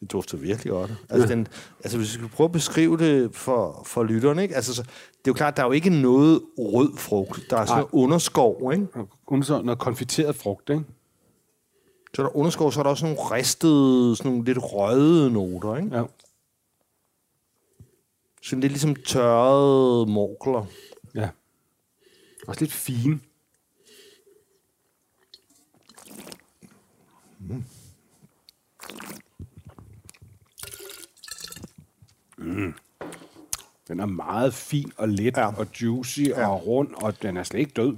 det 0.00 0.12
dufter 0.12 0.38
virkelig 0.38 0.70
godt. 0.70 0.90
Altså, 1.10 1.28
den, 1.28 1.46
altså 1.84 1.98
hvis 1.98 2.08
vi 2.08 2.18
skal 2.18 2.28
prøve 2.28 2.44
at 2.44 2.52
beskrive 2.52 2.96
det 2.98 3.34
for, 3.36 3.82
for 3.86 4.02
lytterne, 4.02 4.42
ikke? 4.42 4.54
Altså, 4.56 4.74
så, 4.74 4.82
det 4.82 4.88
er 4.90 5.28
jo 5.28 5.32
klart, 5.32 5.56
der 5.56 5.62
er 5.62 5.66
jo 5.66 5.72
ikke 5.72 5.90
noget 5.90 6.40
rød 6.58 6.96
frugt. 6.98 7.40
Der 7.50 7.56
er 7.56 7.66
sådan 7.66 7.78
noget 7.80 8.04
underskov, 8.04 8.72
ikke? 8.72 8.86
Så 9.42 9.62
noget 9.62 9.78
konfiteret 9.78 10.36
frugt, 10.36 10.70
ikke? 10.70 10.82
Så 12.14 12.22
er 12.22 12.26
der 12.26 12.36
underskov, 12.36 12.72
så 12.72 12.80
er 12.80 12.82
der 12.82 12.90
også 12.90 13.04
nogle 13.04 13.20
ristede, 13.20 14.16
sådan 14.16 14.30
nogle 14.32 14.44
lidt 14.44 14.58
røde 14.60 15.30
noter, 15.32 15.76
ikke? 15.76 15.96
Ja. 15.96 16.02
Sådan 18.44 18.60
lidt 18.60 18.72
ligesom 18.72 18.94
tørrede 18.94 20.06
morkler. 20.06 20.66
ja. 21.14 21.28
Også 22.46 22.60
lidt 22.60 22.72
fin. 22.72 23.22
Mm. 32.36 32.74
Den 33.88 34.00
er 34.00 34.06
meget 34.06 34.54
fin 34.54 34.92
og 34.96 35.08
let 35.08 35.36
ja. 35.36 35.40
Ja. 35.40 35.58
og 35.58 35.66
juicy 35.82 36.20
ja. 36.20 36.48
og 36.48 36.66
rund, 36.66 36.94
og 36.94 37.22
den 37.22 37.36
er 37.36 37.42
slet 37.42 37.60
ikke 37.60 37.72
død. 37.72 37.96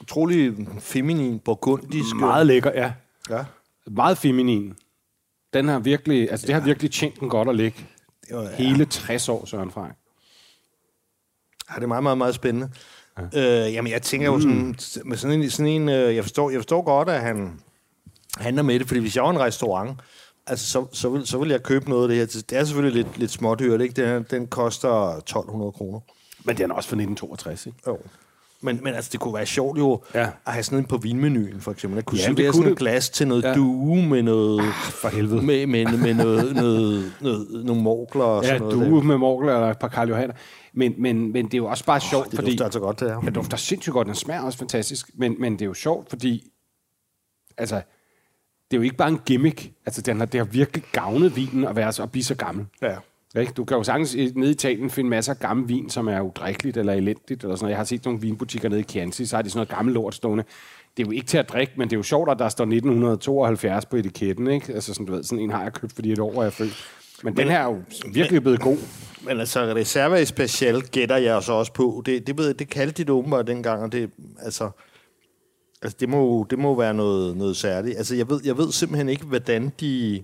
Utrolig 0.00 0.68
feminin, 0.80 1.38
burgundisk. 1.38 2.16
Meget 2.16 2.46
lækker, 2.46 2.72
ja. 2.74 2.92
Ja. 3.30 3.44
Meget 3.86 4.18
feminin. 4.18 4.74
Den 5.52 5.68
har 5.68 5.78
virkelig, 5.78 6.30
altså 6.30 6.46
det 6.46 6.54
har 6.54 6.62
virkelig 6.62 6.90
tjent 6.90 7.20
den 7.20 7.28
godt 7.28 7.48
at 7.48 7.56
ligge. 7.56 7.86
Var, 8.30 8.42
ja. 8.42 8.54
Hele 8.56 8.84
60 8.84 9.28
år, 9.28 9.44
Søren 9.44 9.70
Frey. 9.70 9.88
Ja, 11.70 11.74
det 11.74 11.82
er 11.82 11.86
meget, 11.86 12.02
meget, 12.02 12.18
meget 12.18 12.34
spændende. 12.34 12.70
Ja. 13.32 13.66
Øh, 13.66 13.72
jamen, 13.74 13.92
jeg 13.92 14.02
tænker 14.02 14.26
jo 14.26 14.40
sådan, 14.40 14.78
med 15.04 15.16
sådan 15.16 15.42
en, 15.42 15.50
sådan 15.50 15.72
en 15.72 15.88
øh, 15.88 16.16
jeg, 16.16 16.24
forstår, 16.24 16.50
jeg 16.50 16.58
forstår 16.58 16.82
godt, 16.82 17.08
at 17.08 17.20
han 17.20 17.60
handler 18.36 18.62
med 18.62 18.78
det, 18.78 18.86
fordi 18.88 19.00
hvis 19.00 19.16
jeg 19.16 19.24
var 19.24 19.30
en 19.30 19.40
restaurant, 19.40 20.00
altså, 20.46 20.66
så, 20.66 20.86
så, 20.92 21.08
vil, 21.08 21.26
så 21.26 21.38
vil 21.38 21.48
jeg 21.48 21.62
købe 21.62 21.90
noget 21.90 22.02
af 22.02 22.08
det 22.08 22.16
her. 22.16 22.42
Det 22.50 22.58
er 22.58 22.64
selvfølgelig 22.64 23.04
lidt, 23.04 23.18
lidt 23.18 23.30
smådyrt, 23.30 23.80
ikke? 23.80 24.14
Den, 24.14 24.26
den 24.30 24.46
koster 24.46 25.16
1200 25.16 25.72
kroner. 25.72 26.00
Men 26.44 26.56
den 26.56 26.70
er 26.70 26.74
også 26.74 26.88
fra 26.88 26.94
1962, 26.94 27.66
ikke? 27.66 27.78
Jo. 27.86 27.98
Men, 28.62 28.80
men 28.82 28.94
altså, 28.94 29.08
det 29.12 29.20
kunne 29.20 29.34
være 29.34 29.46
sjovt 29.46 29.78
jo 29.78 30.02
Ja. 30.14 30.20
ja. 30.20 30.28
at 30.46 30.52
have 30.52 30.62
sådan 30.62 30.78
en 30.78 30.84
på 30.84 30.96
vinmenuen, 30.96 31.60
for 31.60 31.70
eksempel. 31.72 31.98
At 31.98 32.04
kunne 32.04 32.20
ja, 32.20 32.28
det 32.28 32.36
servere 32.36 32.52
sådan 32.52 32.66
det. 32.66 32.72
et 32.72 32.78
glas 32.78 33.10
til 33.10 33.28
noget 33.28 33.42
Ja. 33.42 33.48
ja. 33.48 33.54
due 33.54 34.06
med 34.06 34.22
noget... 34.22 34.62
For 34.74 35.08
helvede. 35.08 35.42
Med, 35.42 35.66
med, 35.66 35.84
med 35.98 36.14
noget, 36.14 36.54
noget, 36.56 37.12
noget, 37.20 37.64
nogle 37.64 37.82
morkler 37.82 38.24
og 38.24 38.42
Ja, 38.42 38.48
sådan 38.48 38.62
noget. 38.62 38.90
du 38.90 39.00
med 39.00 39.16
morgler 39.18 39.54
eller 39.54 39.70
et 39.70 39.78
par 39.78 39.88
Karl 39.88 40.08
Johanner. 40.08 40.34
Men, 40.72 40.94
men, 40.98 41.32
men 41.32 41.44
det 41.44 41.54
er 41.54 41.58
jo 41.58 41.66
også 41.66 41.84
bare 41.84 42.00
sjovt, 42.00 42.26
Det 42.30 42.34
fordi... 42.34 42.50
dufter 42.50 42.64
altså 42.64 42.80
godt, 42.80 43.00
det 43.00 43.10
her. 43.10 43.20
Den 43.20 43.32
dufter 43.32 43.56
sindssygt 43.56 43.92
godt, 43.92 44.06
den 44.06 44.14
smager 44.14 44.40
også 44.42 44.58
fantastisk, 44.58 45.10
men, 45.14 45.36
men 45.38 45.52
det 45.52 45.62
er 45.62 45.66
jo 45.66 45.74
sjovt, 45.74 46.08
fordi 46.10 46.50
altså, 47.58 47.74
det 48.70 48.76
er 48.76 48.78
jo 48.78 48.82
ikke 48.82 48.96
bare 48.96 49.08
en 49.08 49.20
gimmick. 49.26 49.72
Altså, 49.86 50.02
den 50.02 50.18
har, 50.18 50.26
det 50.26 50.38
har 50.38 50.44
virkelig 50.44 50.84
gavnet 50.92 51.36
vinen 51.36 51.64
at, 51.64 51.76
være 51.76 51.92
så, 51.92 52.02
at 52.02 52.10
blive 52.12 52.24
så 52.24 52.34
gammel. 52.34 52.66
Ja. 52.82 52.96
Ikke? 53.36 53.52
Du 53.52 53.64
kan 53.64 53.76
jo 53.76 53.82
sagtens 53.82 54.14
i- 54.14 54.32
nede 54.36 54.50
i 54.50 54.52
Italien 54.54 54.90
finde 54.90 55.10
masser 55.10 55.32
af 55.32 55.38
gammel 55.38 55.68
vin, 55.68 55.90
som 55.90 56.08
er 56.08 56.20
udrikkeligt 56.20 56.76
eller 56.76 56.92
elendigt. 56.92 57.42
Eller 57.42 57.56
sådan 57.56 57.64
noget. 57.64 57.70
Jeg 57.70 57.78
har 57.78 57.84
set 57.84 58.04
nogle 58.04 58.20
vinbutikker 58.20 58.68
nede 58.68 58.80
i 58.80 58.84
Chianti, 58.84 59.26
så 59.26 59.36
har 59.36 59.42
de 59.42 59.50
sådan 59.50 59.58
noget 59.58 59.68
gammel 59.68 59.94
lort 59.94 60.14
stående. 60.14 60.44
Det 60.96 61.02
er 61.02 61.06
jo 61.06 61.12
ikke 61.12 61.26
til 61.26 61.38
at 61.38 61.48
drikke, 61.48 61.72
men 61.76 61.88
det 61.90 61.96
er 61.96 61.98
jo 61.98 62.02
sjovt, 62.02 62.30
at 62.30 62.38
der 62.38 62.48
står 62.48 62.64
1972 62.64 63.86
på 63.86 63.96
etiketten. 63.96 64.46
Ikke? 64.50 64.72
Altså, 64.74 64.94
sådan, 64.94 65.06
du 65.06 65.12
ved, 65.12 65.22
sådan 65.24 65.44
en 65.44 65.50
har 65.50 65.62
jeg 65.62 65.72
købt, 65.72 65.92
fordi 65.92 66.12
et 66.12 66.18
år 66.18 66.38
er 66.38 66.42
jeg 66.42 66.52
født. 66.52 66.84
Men 67.22 67.36
den 67.36 67.48
her 67.48 67.58
er 67.58 67.64
jo 67.64 67.82
virkelig 68.12 68.42
blevet 68.42 68.60
god. 68.60 68.76
Men 69.22 69.40
altså, 69.40 69.60
reserve 69.60 70.26
special 70.26 70.82
gætter 70.82 71.16
jeg 71.16 71.42
så 71.42 71.52
også 71.52 71.72
på. 71.72 72.02
Det, 72.06 72.26
det, 72.26 72.38
ved, 72.38 72.54
det 72.54 72.68
kaldte 72.70 72.96
de 72.98 73.02
det 73.02 73.10
åbenbart 73.10 73.46
dengang, 73.46 73.82
og 73.82 73.92
det, 73.92 74.10
altså, 74.38 74.70
altså 75.82 75.96
det, 76.00 76.08
må, 76.08 76.46
det 76.50 76.58
må 76.58 76.74
være 76.78 76.94
noget, 76.94 77.36
noget 77.36 77.56
særligt. 77.56 77.96
Altså, 77.96 78.14
jeg 78.16 78.28
ved, 78.30 78.40
jeg 78.44 78.58
ved 78.58 78.72
simpelthen 78.72 79.08
ikke, 79.08 79.24
hvordan 79.24 79.72
de... 79.80 80.22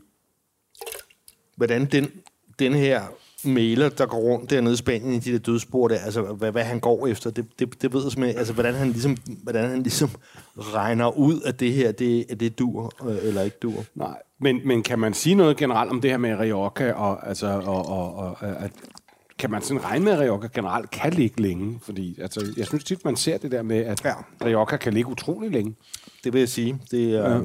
Hvordan 1.56 1.84
den, 1.84 2.10
den 2.58 2.74
her 2.74 3.02
mailer, 3.44 3.88
der 3.88 4.06
går 4.06 4.18
rundt 4.18 4.50
dernede 4.50 4.74
i 4.74 4.76
Spanien 4.76 5.12
i 5.12 5.18
de 5.18 5.32
der 5.32 5.38
dødsspor 5.38 5.88
der, 5.88 5.98
altså 5.98 6.22
hvad, 6.22 6.52
hvad 6.52 6.64
han 6.64 6.80
går 6.80 7.06
efter, 7.06 7.30
det, 7.30 7.46
det, 7.58 7.82
det 7.82 7.92
ved 7.92 8.02
jeg 8.02 8.12
simpelthen, 8.12 8.38
altså 8.38 8.52
hvordan 8.52 8.74
han 8.74 8.88
ligesom, 8.88 9.16
hvordan 9.42 9.70
han 9.70 9.82
ligesom 9.82 10.10
regner 10.56 11.18
ud, 11.18 11.40
at 11.44 11.60
det 11.60 11.72
her, 11.72 11.92
det, 11.92 12.26
at 12.28 12.40
det 12.40 12.58
dur, 12.58 12.92
øh, 13.08 13.16
eller 13.22 13.42
ikke 13.42 13.56
dur. 13.62 13.84
Nej, 13.94 14.18
men, 14.40 14.60
men 14.64 14.82
kan 14.82 14.98
man 14.98 15.14
sige 15.14 15.34
noget 15.34 15.56
generelt 15.56 15.90
om 15.90 16.00
det 16.00 16.10
her 16.10 16.18
med 16.18 16.38
Rioja, 16.38 16.92
og, 16.92 17.28
altså, 17.28 17.46
og, 17.46 17.88
og, 17.88 18.14
og 18.14 18.42
at, 18.42 18.70
kan 19.38 19.50
man 19.50 19.62
sådan 19.62 19.84
regne 19.84 20.04
med, 20.04 20.12
at 20.12 20.18
Rioja 20.18 20.48
generelt 20.54 20.90
kan 20.90 21.12
ligge 21.12 21.42
længe? 21.42 21.78
Fordi 21.82 22.20
altså, 22.20 22.52
jeg 22.56 22.66
synes 22.66 22.84
tit, 22.84 23.04
man 23.04 23.16
ser 23.16 23.38
det 23.38 23.52
der 23.52 23.62
med, 23.62 23.76
at 23.76 24.04
ja. 24.04 24.14
Rioja 24.44 24.76
kan 24.76 24.92
ligge 24.94 25.10
utrolig 25.10 25.50
længe. 25.50 25.74
Det 26.24 26.32
vil 26.32 26.38
jeg 26.38 26.48
sige. 26.48 26.78
Det, 26.90 27.14
er, 27.14 27.30
ja. 27.30 27.40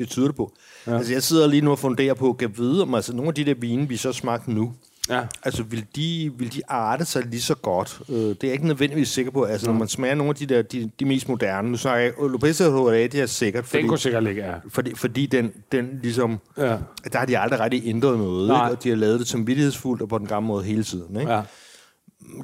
Det 0.00 0.08
tyder 0.08 0.26
det 0.26 0.36
på. 0.36 0.52
Ja. 0.86 0.96
Altså, 0.96 1.12
jeg 1.12 1.22
sidder 1.22 1.46
lige 1.46 1.60
nu 1.62 1.70
og 1.70 1.78
funderer 1.78 2.14
på, 2.14 2.36
at 2.42 2.58
vide, 2.58 2.82
om 2.82 2.94
altså, 2.94 3.12
nogle 3.12 3.28
af 3.28 3.34
de 3.34 3.44
der 3.44 3.54
vine, 3.54 3.88
vi 3.88 3.96
så 3.96 4.12
smagte 4.12 4.52
nu, 4.52 4.72
Ja. 5.10 5.22
Altså, 5.42 5.62
vil 5.62 5.86
de, 5.96 6.32
vil 6.38 6.54
de 6.54 6.62
arte 6.68 7.04
sig 7.04 7.24
lige 7.26 7.40
så 7.40 7.54
godt? 7.54 8.00
Uh, 8.08 8.14
det 8.16 8.30
er 8.30 8.36
jeg 8.42 8.52
ikke 8.52 8.66
nødvendigvis 8.66 9.08
sikker 9.08 9.32
på. 9.32 9.42
Altså, 9.42 9.66
mm. 9.66 9.72
når 9.72 9.78
man 9.78 9.88
smager 9.88 10.14
nogle 10.14 10.28
af 10.28 10.34
de 10.34 10.46
der, 10.46 10.62
de, 10.62 10.90
de 11.00 11.04
mest 11.04 11.28
moderne, 11.28 11.70
nu 11.70 11.76
snakker 11.76 12.04
jeg, 12.04 12.12
Lopez 12.18 12.58
det 12.58 13.14
er 13.14 13.26
sikkert. 13.26 13.64
Fordi, 13.64 13.80
den 13.80 13.88
kunne 13.88 13.98
sikkert 13.98 14.22
ligge, 14.22 14.46
ja. 14.46 14.54
Fordi, 14.68 14.94
fordi 14.94 15.26
den, 15.26 15.52
den 15.72 16.00
ligesom, 16.02 16.38
ja. 16.56 16.76
der 17.12 17.18
har 17.18 17.26
de 17.26 17.38
aldrig 17.38 17.60
rigtig 17.60 17.82
ændret 17.84 18.18
noget, 18.18 18.44
ikke? 18.44 18.54
og 18.54 18.84
de 18.84 18.88
har 18.88 18.96
lavet 18.96 19.20
det 19.20 19.28
som 19.28 19.46
vidtighedsfuldt 19.46 20.02
og 20.02 20.08
på 20.08 20.18
den 20.18 20.26
gamle 20.26 20.46
måde 20.46 20.64
hele 20.64 20.84
tiden. 20.84 21.20
Ikke? 21.20 21.32
Ja. 21.32 21.42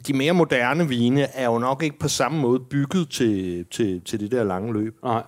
De 0.07 0.13
mere 0.13 0.33
moderne 0.33 0.89
vine 0.89 1.23
er 1.23 1.45
jo 1.45 1.59
nok 1.59 1.83
ikke 1.83 1.99
på 1.99 2.09
samme 2.09 2.41
måde 2.41 2.61
bygget 2.61 3.09
til, 3.11 3.65
til, 3.71 4.01
til 4.01 4.21
det 4.21 4.31
der 4.31 4.45
lange 4.45 4.73
løb. 4.73 4.97
Nej. 5.05 5.23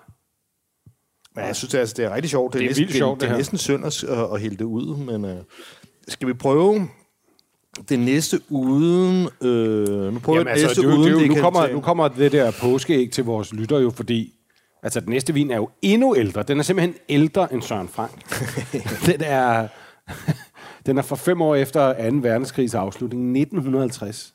Men 1.39 1.47
jeg 1.47 1.57
synes, 1.57 1.71
det 1.71 1.79
er, 1.79 1.81
altså, 1.81 1.95
det 1.97 2.05
er 2.05 2.15
rigtig 2.15 2.31
sjovt. 2.31 2.53
Det 2.53 2.59
er, 2.59 2.69
det 2.69 2.77
er 2.77 2.81
næsten, 2.81 2.99
sjovt, 2.99 3.21
det, 3.21 3.29
det 3.29 3.35
er 3.35 3.37
næsten 3.37 3.59
synd 3.59 3.85
at, 3.85 4.05
at 4.35 4.41
hælde 4.41 4.57
det 4.57 4.65
ud, 4.65 4.97
men 4.97 5.25
uh, 5.25 5.39
skal 6.09 6.29
vi 6.29 6.33
prøve 6.33 6.89
det 7.89 7.99
næste 7.99 8.41
uden... 8.49 9.29
Øh, 9.43 10.13
nu 10.13 10.19
prøver 10.19 10.39
Jamen, 10.39 10.51
altså, 10.51 10.67
næste 10.67 10.83
det, 10.83 10.87
uden 10.87 11.21
det, 11.21 11.29
nu, 11.29 11.35
kommer, 11.35 11.69
nu 11.69 11.81
kommer 11.81 12.09
det 12.09 12.33
der 12.33 12.51
påskeæg 12.61 13.11
til 13.11 13.25
vores 13.25 13.53
lytter 13.53 13.79
jo, 13.79 13.91
fordi 13.91 14.35
altså, 14.83 15.01
den 15.01 15.11
næste 15.11 15.35
vin 15.35 15.51
er 15.51 15.57
jo 15.57 15.69
endnu 15.83 16.17
ældre. 16.17 16.43
Den 16.43 16.59
er 16.59 16.63
simpelthen 16.63 16.95
ældre 17.09 17.53
end 17.53 17.63
Søren 17.63 17.89
Frank. 17.89 18.13
den 19.13 19.21
er... 19.21 19.69
den 20.87 20.99
er 20.99 21.03
fra 21.03 21.17
fem 21.17 21.43
år 21.43 21.55
efter 21.55 22.11
2. 22.11 22.17
verdenskrigs 22.17 22.75
afslutning, 22.75 23.39
1950. 23.39 24.35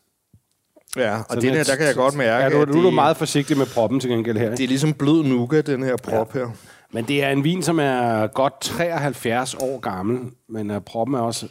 Ja, 0.98 1.22
og 1.30 1.42
den 1.42 1.54
her, 1.54 1.64
der 1.64 1.76
kan 1.76 1.86
jeg 1.86 1.96
godt 1.96 2.16
mærke... 2.16 2.44
Ja, 2.44 2.66
du, 2.66 2.72
nu 2.72 2.80
er 2.80 2.84
du 2.84 2.92
meget 2.92 3.18
forsigtig 3.18 3.58
med 3.58 3.66
proppen 3.66 4.00
til 4.00 4.10
gengæld 4.10 4.38
her. 4.38 4.50
Det 4.50 4.64
er 4.64 4.68
ligesom 4.68 4.94
blød 4.94 5.24
nougat, 5.24 5.68
den 5.68 5.84
her 5.84 5.98
prop 5.98 6.36
ja. 6.36 6.40
her. 6.40 6.48
Men 6.94 7.08
det 7.08 7.24
er 7.24 7.30
en 7.30 7.44
vin, 7.44 7.64
som 7.64 7.80
er 7.80 8.28
godt 8.28 8.54
73 8.62 9.56
år 9.56 9.80
gammel, 9.80 10.32
men 10.50 10.72
uh, 10.72 10.82
proppen 10.82 11.16
er 11.16 11.20
også... 11.20 11.50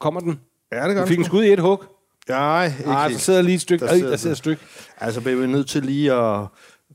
Kommer 0.00 0.20
den? 0.20 0.40
Ja, 0.72 0.88
det 0.88 0.94
gør 0.94 1.02
Du 1.02 1.08
fik 1.08 1.18
en 1.18 1.24
skud 1.24 1.44
i 1.44 1.52
et 1.52 1.60
hug? 1.60 1.84
Nej, 2.28 2.66
ikke 2.66 2.90
Nej, 2.90 3.08
der 3.08 3.18
sidder 3.18 3.42
lige 3.42 3.54
et 3.54 3.60
stykke. 3.60 3.86
Der 3.86 3.94
sidder, 3.94 4.10
der 4.10 4.16
sidder 4.16 4.34
et 4.34 4.38
stykke. 4.38 4.62
Altså, 4.98 5.20
bliver 5.20 5.40
vi 5.40 5.46
nødt 5.46 5.68
til 5.68 5.82
lige 5.82 6.12
at... 6.12 6.46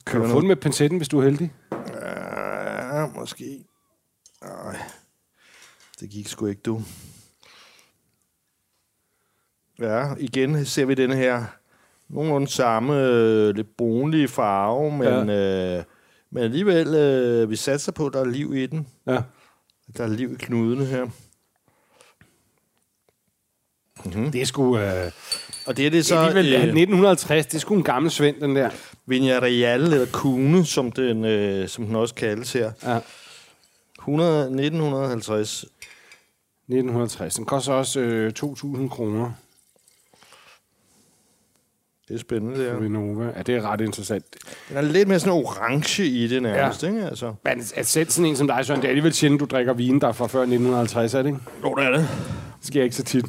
Kan 0.05 0.21
du 0.21 0.27
få 0.27 0.39
den 0.39 0.47
med 0.47 0.55
pincetten, 0.55 0.97
hvis 0.97 1.07
du 1.07 1.19
er 1.19 1.23
heldig? 1.23 1.53
Ja, 2.01 3.05
måske. 3.15 3.65
Nej, 4.43 4.77
det 5.99 6.09
gik 6.09 6.27
sgu 6.27 6.45
ikke, 6.45 6.61
du. 6.61 6.81
Ja, 9.79 10.05
igen 10.19 10.65
ser 10.65 10.85
vi 10.85 10.93
den 10.93 11.11
her 11.11 11.45
nogenlunde 12.09 12.47
samme, 12.47 13.01
øh, 13.01 13.55
lidt 13.55 13.77
brunlige 13.77 14.27
farve, 14.27 14.91
men, 14.91 15.29
ja. 15.29 15.77
øh, 15.77 15.83
men 16.31 16.43
alligevel, 16.43 16.95
øh, 16.95 17.49
vi 17.49 17.55
satser 17.55 17.91
på, 17.91 18.07
at 18.07 18.13
der 18.13 18.19
er 18.19 18.25
liv 18.25 18.55
i 18.55 18.65
den. 18.65 18.87
Ja. 19.07 19.21
Der 19.97 20.03
er 20.03 20.07
liv 20.07 20.31
i 20.31 20.35
knudene 20.39 20.85
her. 20.85 21.07
Mm-hmm. 24.05 24.31
Det 24.31 24.41
er 24.41 24.45
sgu... 24.45 24.77
Øh, 24.77 25.11
og 25.65 25.77
det 25.77 25.85
er 25.85 25.89
det 25.89 26.05
så... 26.05 26.15
Det 26.15 26.23
er 26.23 26.59
øh, 26.59 26.63
1950, 26.63 27.45
det 27.45 27.55
er 27.55 27.59
sgu 27.59 27.75
en 27.75 27.83
gammel 27.83 28.11
svend, 28.11 28.41
den 28.41 28.55
der. 28.55 28.69
Real, 29.09 29.81
eller 29.81 30.07
Kune, 30.13 30.65
som 30.65 30.91
den, 30.91 31.25
øh, 31.25 31.67
som 31.67 31.85
den 31.85 31.95
også 31.95 32.15
kaldes 32.15 32.53
her. 32.53 32.71
Ja. 32.83 32.99
100, 33.99 34.39
1950. 34.39 35.65
1950. 36.69 37.35
Den 37.35 37.45
koster 37.45 37.73
også 37.73 37.99
øh, 37.99 38.33
2.000 38.39 38.89
kroner. 38.89 39.31
Det 42.07 42.15
er 42.15 42.19
spændende, 42.19 42.59
det 42.59 42.71
her. 42.71 42.79
Vinova. 42.79 43.25
Ja, 43.35 43.41
det 43.41 43.55
er 43.55 43.61
ret 43.61 43.81
interessant. 43.81 44.25
Den 44.69 44.77
er 44.77 44.81
lidt 44.81 45.07
mere 45.07 45.19
sådan 45.19 45.33
orange 45.33 46.05
i 46.05 46.27
det 46.27 46.41
nærmest, 46.41 46.83
ja. 46.83 46.87
ikke? 46.87 47.05
Altså. 47.05 47.33
Men 47.43 47.63
at 47.75 47.87
sætte 47.87 48.13
sådan 48.13 48.29
en 48.29 48.35
som 48.35 48.47
dig, 48.47 48.65
Søren, 48.65 48.81
det 48.81 48.85
er 48.85 48.89
alligevel 48.89 49.13
sjældent, 49.13 49.39
du 49.39 49.45
drikker 49.45 49.73
vin, 49.73 50.01
der 50.01 50.07
er 50.07 50.11
fra 50.11 50.27
før 50.27 50.39
1950, 50.39 51.13
er 51.13 51.21
det 51.21 51.29
ikke? 51.29 51.39
Jo, 51.63 51.75
det 51.75 51.85
er 51.85 51.89
det. 51.91 52.07
Det 52.59 52.67
sker 52.67 52.83
ikke 52.83 52.95
så 52.95 53.03
tit. 53.03 53.25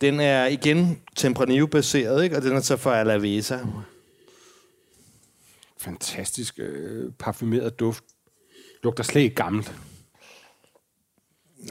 Den 0.00 0.20
er 0.20 0.46
igen 0.46 0.98
Tempranillo-baseret, 1.16 2.24
ikke? 2.24 2.36
og 2.36 2.42
den 2.42 2.52
er 2.56 2.60
så 2.60 2.76
fra 2.76 3.00
Alavesa. 3.00 3.58
Fantastisk 5.80 6.58
øh, 6.58 7.12
parfumeret 7.18 7.80
duft. 7.80 8.04
Lugter 8.82 9.02
slet 9.04 9.22
ikke 9.22 9.36
gammelt. 9.36 9.74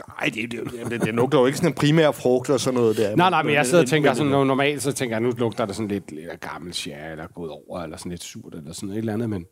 Nej, 0.08 0.30
det, 0.34 0.52
det, 0.52 0.90
det, 0.90 1.00
det 1.00 1.14
lugter 1.14 1.38
jo 1.38 1.46
ikke 1.46 1.58
sådan 1.58 1.70
en 1.70 1.74
primær 1.74 2.10
frugt 2.10 2.50
og 2.50 2.60
sådan 2.60 2.80
noget 2.80 2.96
der. 2.96 3.16
Nej, 3.16 3.30
nej, 3.30 3.42
men 3.42 3.54
jeg 3.54 3.66
sidder 3.66 3.84
og 3.84 3.88
tænker 3.88 4.14
sådan, 4.14 4.30
noget, 4.30 4.46
normalt 4.46 4.82
så 4.82 4.92
tænker 4.92 5.16
jeg, 5.16 5.22
nu 5.22 5.30
lugter 5.30 5.66
det 5.66 5.76
sådan 5.76 5.88
lidt, 5.88 6.12
lidt 6.12 6.28
af 6.28 6.40
gammel 6.40 6.74
sjære, 6.74 7.10
eller 7.10 7.26
gået 7.26 7.50
over, 7.50 7.80
eller 7.82 7.96
sådan 7.96 8.10
lidt 8.10 8.22
surt, 8.22 8.54
eller 8.54 8.72
sådan 8.72 8.90
et 8.90 8.98
eller 8.98 9.12
andet, 9.12 9.30
men 9.30 9.46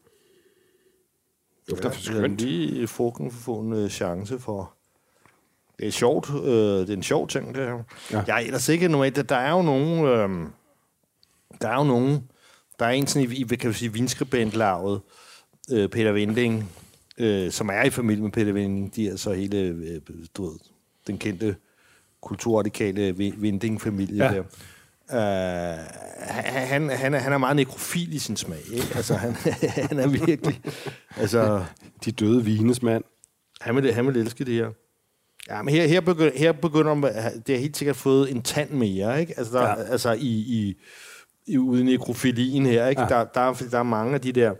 dufter 1.70 1.88
ja, 1.88 1.94
for 1.94 2.02
skønt. 2.02 2.40
Lige 2.40 2.86
frugten 2.86 3.30
få 3.30 3.58
en 3.58 3.90
chance 3.90 4.38
for 4.38 4.74
det 5.78 5.88
er 5.88 5.92
sjovt. 5.92 6.30
Øh, 6.30 6.80
det 6.80 6.90
er 6.90 6.96
en 6.96 7.02
sjov 7.02 7.28
ting, 7.28 7.54
det 7.54 7.66
her. 7.66 7.82
Ja. 8.10 8.22
Jeg 8.26 8.36
er 8.36 8.46
ellers 8.46 8.68
ikke 8.68 8.88
normalt. 8.88 9.28
Der 9.28 9.36
er 9.36 9.50
jo 9.50 9.62
nogen... 9.62 10.04
Øh, 10.04 10.48
der 11.60 11.68
er 11.68 11.74
jo 11.76 11.84
nogen... 11.84 12.22
Der 12.78 12.86
er 12.86 12.90
en 12.90 13.06
sådan 13.06 13.32
i, 13.32 13.42
kan 13.44 13.70
du 13.70 13.72
sige, 13.72 13.92
vinskribentlaget, 13.92 15.00
øh, 15.72 15.88
Peter 15.88 16.12
Vinding, 16.12 16.70
øh, 17.18 17.50
som 17.50 17.68
er 17.68 17.82
i 17.82 17.90
familie 17.90 18.22
med 18.22 18.30
Peter 18.30 18.52
Vinding. 18.52 18.96
De 18.96 19.08
er 19.08 19.16
så 19.16 19.32
hele, 19.32 19.58
øh, 19.58 20.00
du 20.36 20.44
ved, 20.44 20.58
den 21.06 21.18
kendte 21.18 21.56
kulturradikale 22.22 23.16
Vinding-familie 23.16 24.24
ja. 24.24 24.34
der. 24.34 24.42
Uh, 25.08 25.78
han, 26.28 26.90
han, 26.90 27.14
er, 27.14 27.18
han 27.18 27.32
er 27.32 27.38
meget 27.38 27.56
nekrofil 27.56 28.12
i 28.12 28.18
sin 28.18 28.36
smag. 28.36 28.60
Ikke? 28.72 28.86
Altså, 28.94 29.14
han, 29.14 29.32
han 29.90 29.98
er 29.98 30.06
virkelig... 30.06 30.60
Altså, 31.16 31.64
De 32.04 32.12
døde 32.12 32.44
vines 32.44 32.82
mand. 32.82 33.04
Han 33.60 33.76
vil, 33.76 33.92
han 33.92 34.06
vil 34.06 34.16
elske 34.16 34.44
det 34.44 34.54
her. 34.54 34.70
Ja, 35.50 35.62
men 35.62 35.74
her, 35.74 35.86
her, 35.86 36.00
begynder, 36.00 36.38
her 36.38 36.52
begynder 36.52 36.94
man, 36.94 37.12
det 37.46 37.54
har 37.54 37.60
helt 37.60 37.76
sikkert 37.76 37.96
fået 37.96 38.30
en 38.30 38.42
tand 38.42 38.70
mere, 38.70 39.20
ikke? 39.20 39.34
Altså, 39.36 39.58
der, 39.58 39.68
ja. 39.68 39.74
altså 39.74 40.12
i, 40.12 40.28
i, 40.28 40.74
i 41.46 41.58
uden 41.58 41.86
nekrofilien 41.86 42.66
her, 42.66 42.86
ikke? 42.86 43.02
Ja. 43.02 43.08
Der, 43.08 43.24
der, 43.24 43.52
der 43.70 43.78
er 43.78 43.82
mange 43.82 44.14
af 44.14 44.20
de 44.20 44.32
der, 44.32 44.54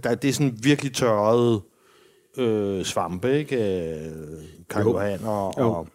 der, 0.00 0.14
det 0.14 0.28
er 0.28 0.32
sådan 0.32 0.58
virkelig 0.62 0.94
tørrede 0.94 1.62
øh, 2.38 2.84
svampe, 2.84 3.38
ikke? 3.38 3.56
Karl 4.70 4.82
Johan 4.82 5.24
og, 5.24 5.54
jo. 5.58 5.70
og 5.72 5.88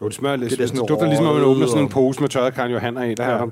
jo, 0.00 0.08
det 0.08 0.14
smager 0.14 0.36
lidt. 0.36 0.50
Det, 0.50 0.58
det 0.58 0.88
dufter 0.88 1.06
ligesom, 1.06 1.26
at 1.26 1.34
man 1.34 1.44
åbner 1.44 1.66
sådan 1.66 1.82
en 1.82 1.88
pose 1.88 2.20
med 2.20 2.28
tørret 2.28 2.54
Karl 2.54 2.70
Johanner 2.70 3.04
i. 3.04 3.14
Der 3.14 3.24
ja. 3.24 3.38
her. 3.38 3.46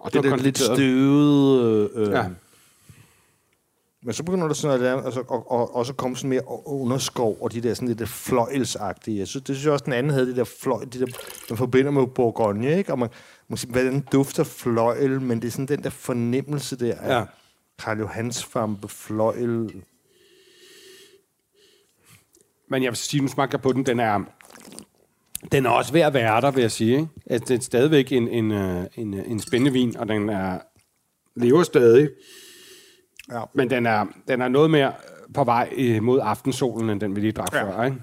Og 0.00 0.12
det, 0.12 0.22
det 0.22 0.32
er 0.32 0.36
lidt 0.36 0.58
støvet... 0.58 1.90
Øh, 1.94 2.10
ja. 2.10 2.24
Men 4.02 4.12
så 4.12 4.22
begynder 4.22 4.46
der 4.46 4.54
sådan 4.54 4.80
noget, 4.80 5.04
altså, 5.04 5.22
og, 5.28 5.50
og, 5.52 5.74
og, 5.74 5.86
så 5.86 5.92
kommer 5.92 6.16
sådan 6.16 6.30
mere 6.30 6.42
underskov, 6.66 7.38
og 7.40 7.52
de 7.52 7.60
der 7.60 7.74
sådan 7.74 7.88
lidt 7.88 8.08
fløjelsagtige. 8.08 9.18
Jeg 9.18 9.28
synes, 9.28 9.44
det 9.44 9.56
synes 9.56 9.64
jeg 9.64 9.72
også, 9.72 9.84
den 9.84 9.92
anden 9.92 10.12
havde 10.12 10.26
det 10.26 10.36
der 10.36 10.44
fløj, 10.44 10.80
det 10.80 11.00
der, 11.00 11.06
man 11.50 11.56
forbinder 11.56 11.90
med 11.90 12.06
Bourgogne, 12.06 12.78
ikke? 12.78 12.92
Og 12.92 12.98
man, 12.98 13.08
man 13.48 13.56
siger, 13.56 13.72
hvordan 13.72 14.06
dufter 14.12 14.44
fløjel, 14.44 15.20
men 15.20 15.42
det 15.42 15.48
er 15.48 15.52
sådan 15.52 15.66
den 15.66 15.82
der 15.82 15.90
fornemmelse 15.90 16.76
der 16.76 16.94
af 16.94 17.18
ja. 17.18 17.24
Karl 17.78 17.98
Johans 17.98 18.44
fampe 18.44 18.88
fløjel. 18.88 19.82
Men 22.68 22.82
jeg 22.82 22.90
vil 22.90 22.96
sige, 22.96 23.20
nu 23.20 23.28
smager 23.28 23.58
på 23.58 23.72
den, 23.72 23.86
den 23.86 24.00
er, 24.00 24.24
den 25.52 25.66
er 25.66 25.70
også 25.70 25.92
ved 25.92 26.00
at 26.00 26.14
være 26.14 26.40
der, 26.40 26.50
vil 26.50 26.60
jeg 26.60 26.70
sige. 26.70 26.96
Ikke? 26.96 27.08
Altså, 27.26 27.44
det 27.48 27.58
er 27.58 27.62
stadigvæk 27.62 28.12
en, 28.12 28.28
en, 28.28 28.52
øh, 28.52 28.86
en, 28.96 29.14
øh, 29.14 29.30
en 29.30 29.40
spændende 29.40 29.72
vin, 29.72 29.96
og 29.96 30.08
den 30.08 30.28
er, 30.28 30.58
lever 31.34 31.62
stadig. 31.62 32.10
Ja. 33.32 33.42
Men 33.54 33.70
den 33.70 33.86
er, 33.86 34.06
den 34.28 34.42
er 34.42 34.48
noget 34.48 34.70
mere 34.70 34.92
på 35.34 35.44
vej 35.44 35.98
mod 36.02 36.20
aftensolen, 36.22 36.90
end 36.90 37.00
den 37.00 37.16
vi 37.16 37.20
lige 37.20 37.32
drak 37.32 37.54
ja. 37.54 37.62
før, 37.62 37.84
ikke? 37.84 37.96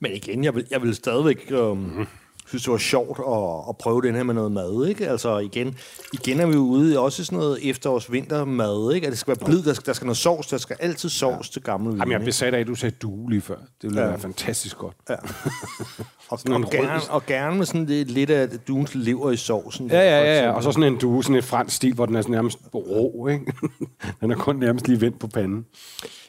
Men 0.00 0.12
igen, 0.12 0.44
jeg 0.44 0.54
vil, 0.54 0.66
jeg 0.70 0.82
vil 0.82 0.94
stadigvæk... 0.94 1.52
Um, 1.52 1.78
mm-hmm. 1.78 2.06
Synes, 2.50 2.62
det 2.62 2.72
var 2.72 2.78
sjovt 2.78 3.18
at, 3.18 3.68
at 3.68 3.76
prøve 3.78 4.02
den 4.02 4.14
her 4.14 4.22
med 4.22 4.34
noget 4.34 4.52
mad, 4.52 4.86
ikke? 4.86 5.08
Altså 5.08 5.38
igen, 5.38 5.76
igen 6.12 6.40
er 6.40 6.46
vi 6.46 6.56
ude 6.56 6.92
i 6.92 6.96
også 6.96 7.24
sådan 7.24 7.38
noget 7.38 7.70
efterårs-vintermad, 7.70 8.94
ikke? 8.94 9.06
At 9.06 9.10
det 9.10 9.18
skal 9.18 9.36
være 9.36 9.46
blid, 9.46 9.62
der 9.62 9.74
skal, 9.74 9.86
der 9.86 9.92
skal 9.92 10.06
noget 10.06 10.16
sovs, 10.16 10.46
der 10.46 10.58
skal 10.58 10.76
altid 10.80 11.08
sovs 11.08 11.48
ja. 11.48 11.52
til 11.52 11.62
gamle 11.62 11.90
vin. 11.90 11.98
Jamen, 11.98 12.12
jeg 12.12 12.20
blev 12.20 12.32
sat 12.32 12.54
af, 12.54 12.60
at 12.60 12.66
du 12.66 12.74
sagde 12.74 12.96
du 13.02 13.28
lige 13.28 13.40
før. 13.40 13.56
Det 13.56 13.66
ville 13.82 14.00
ja. 14.00 14.08
være 14.08 14.18
fantastisk 14.18 14.78
godt. 14.78 14.96
Ja. 15.08 15.16
Og, 16.30 16.38
Sådan 16.38 16.56
en 16.56 16.64
og, 16.64 16.70
gerne, 16.70 17.00
og 17.10 17.26
gerne 17.26 17.56
med 17.58 17.66
sådan 17.66 17.86
lidt, 17.86 18.10
lidt 18.10 18.30
af 18.30 18.48
duens 18.48 18.94
lever 18.94 19.30
i 19.30 19.36
sovsen. 19.36 19.86
Ja, 19.90 20.00
ja, 20.00 20.42
ja. 20.44 20.50
Og 20.50 20.62
så 20.62 20.72
sådan 20.72 20.92
en 20.92 20.98
due, 20.98 21.22
sådan 21.24 21.36
et 21.36 21.44
fransk 21.44 21.76
stil, 21.76 21.94
hvor 21.94 22.06
den 22.06 22.16
er 22.16 22.22
sådan 22.22 22.32
nærmest 22.32 22.58
rå, 22.74 23.26
ikke? 23.26 23.52
den 24.20 24.30
er 24.30 24.36
kun 24.36 24.56
nærmest 24.56 24.88
lige 24.88 25.00
vendt 25.00 25.18
på 25.18 25.26
panden. 25.26 25.66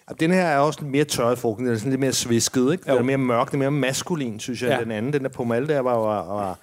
Ja, 0.09 0.13
Den 0.19 0.31
her 0.31 0.41
er 0.45 0.57
også 0.57 0.85
mere 0.85 1.03
tørret 1.03 1.37
frugten. 1.37 1.65
Den 1.65 1.73
er 1.73 1.77
sådan 1.77 1.91
lidt 1.91 1.99
mere 1.99 2.13
svisket, 2.13 2.71
ikke? 2.71 2.83
Den 2.83 2.91
Jo. 2.91 2.97
er 2.97 3.03
mere 3.03 3.17
mørk, 3.17 3.51
den 3.51 3.61
er 3.61 3.69
mere 3.69 3.79
maskulin, 3.79 4.39
synes 4.39 4.61
jeg, 4.61 4.69
Ja. 4.69 4.79
den 4.83 4.91
anden. 4.91 5.13
Den 5.13 5.23
der 5.23 5.29
pomal 5.29 5.67
der 5.67 5.79
var, 5.79 5.95
var, 5.97 6.33
var 6.35 6.59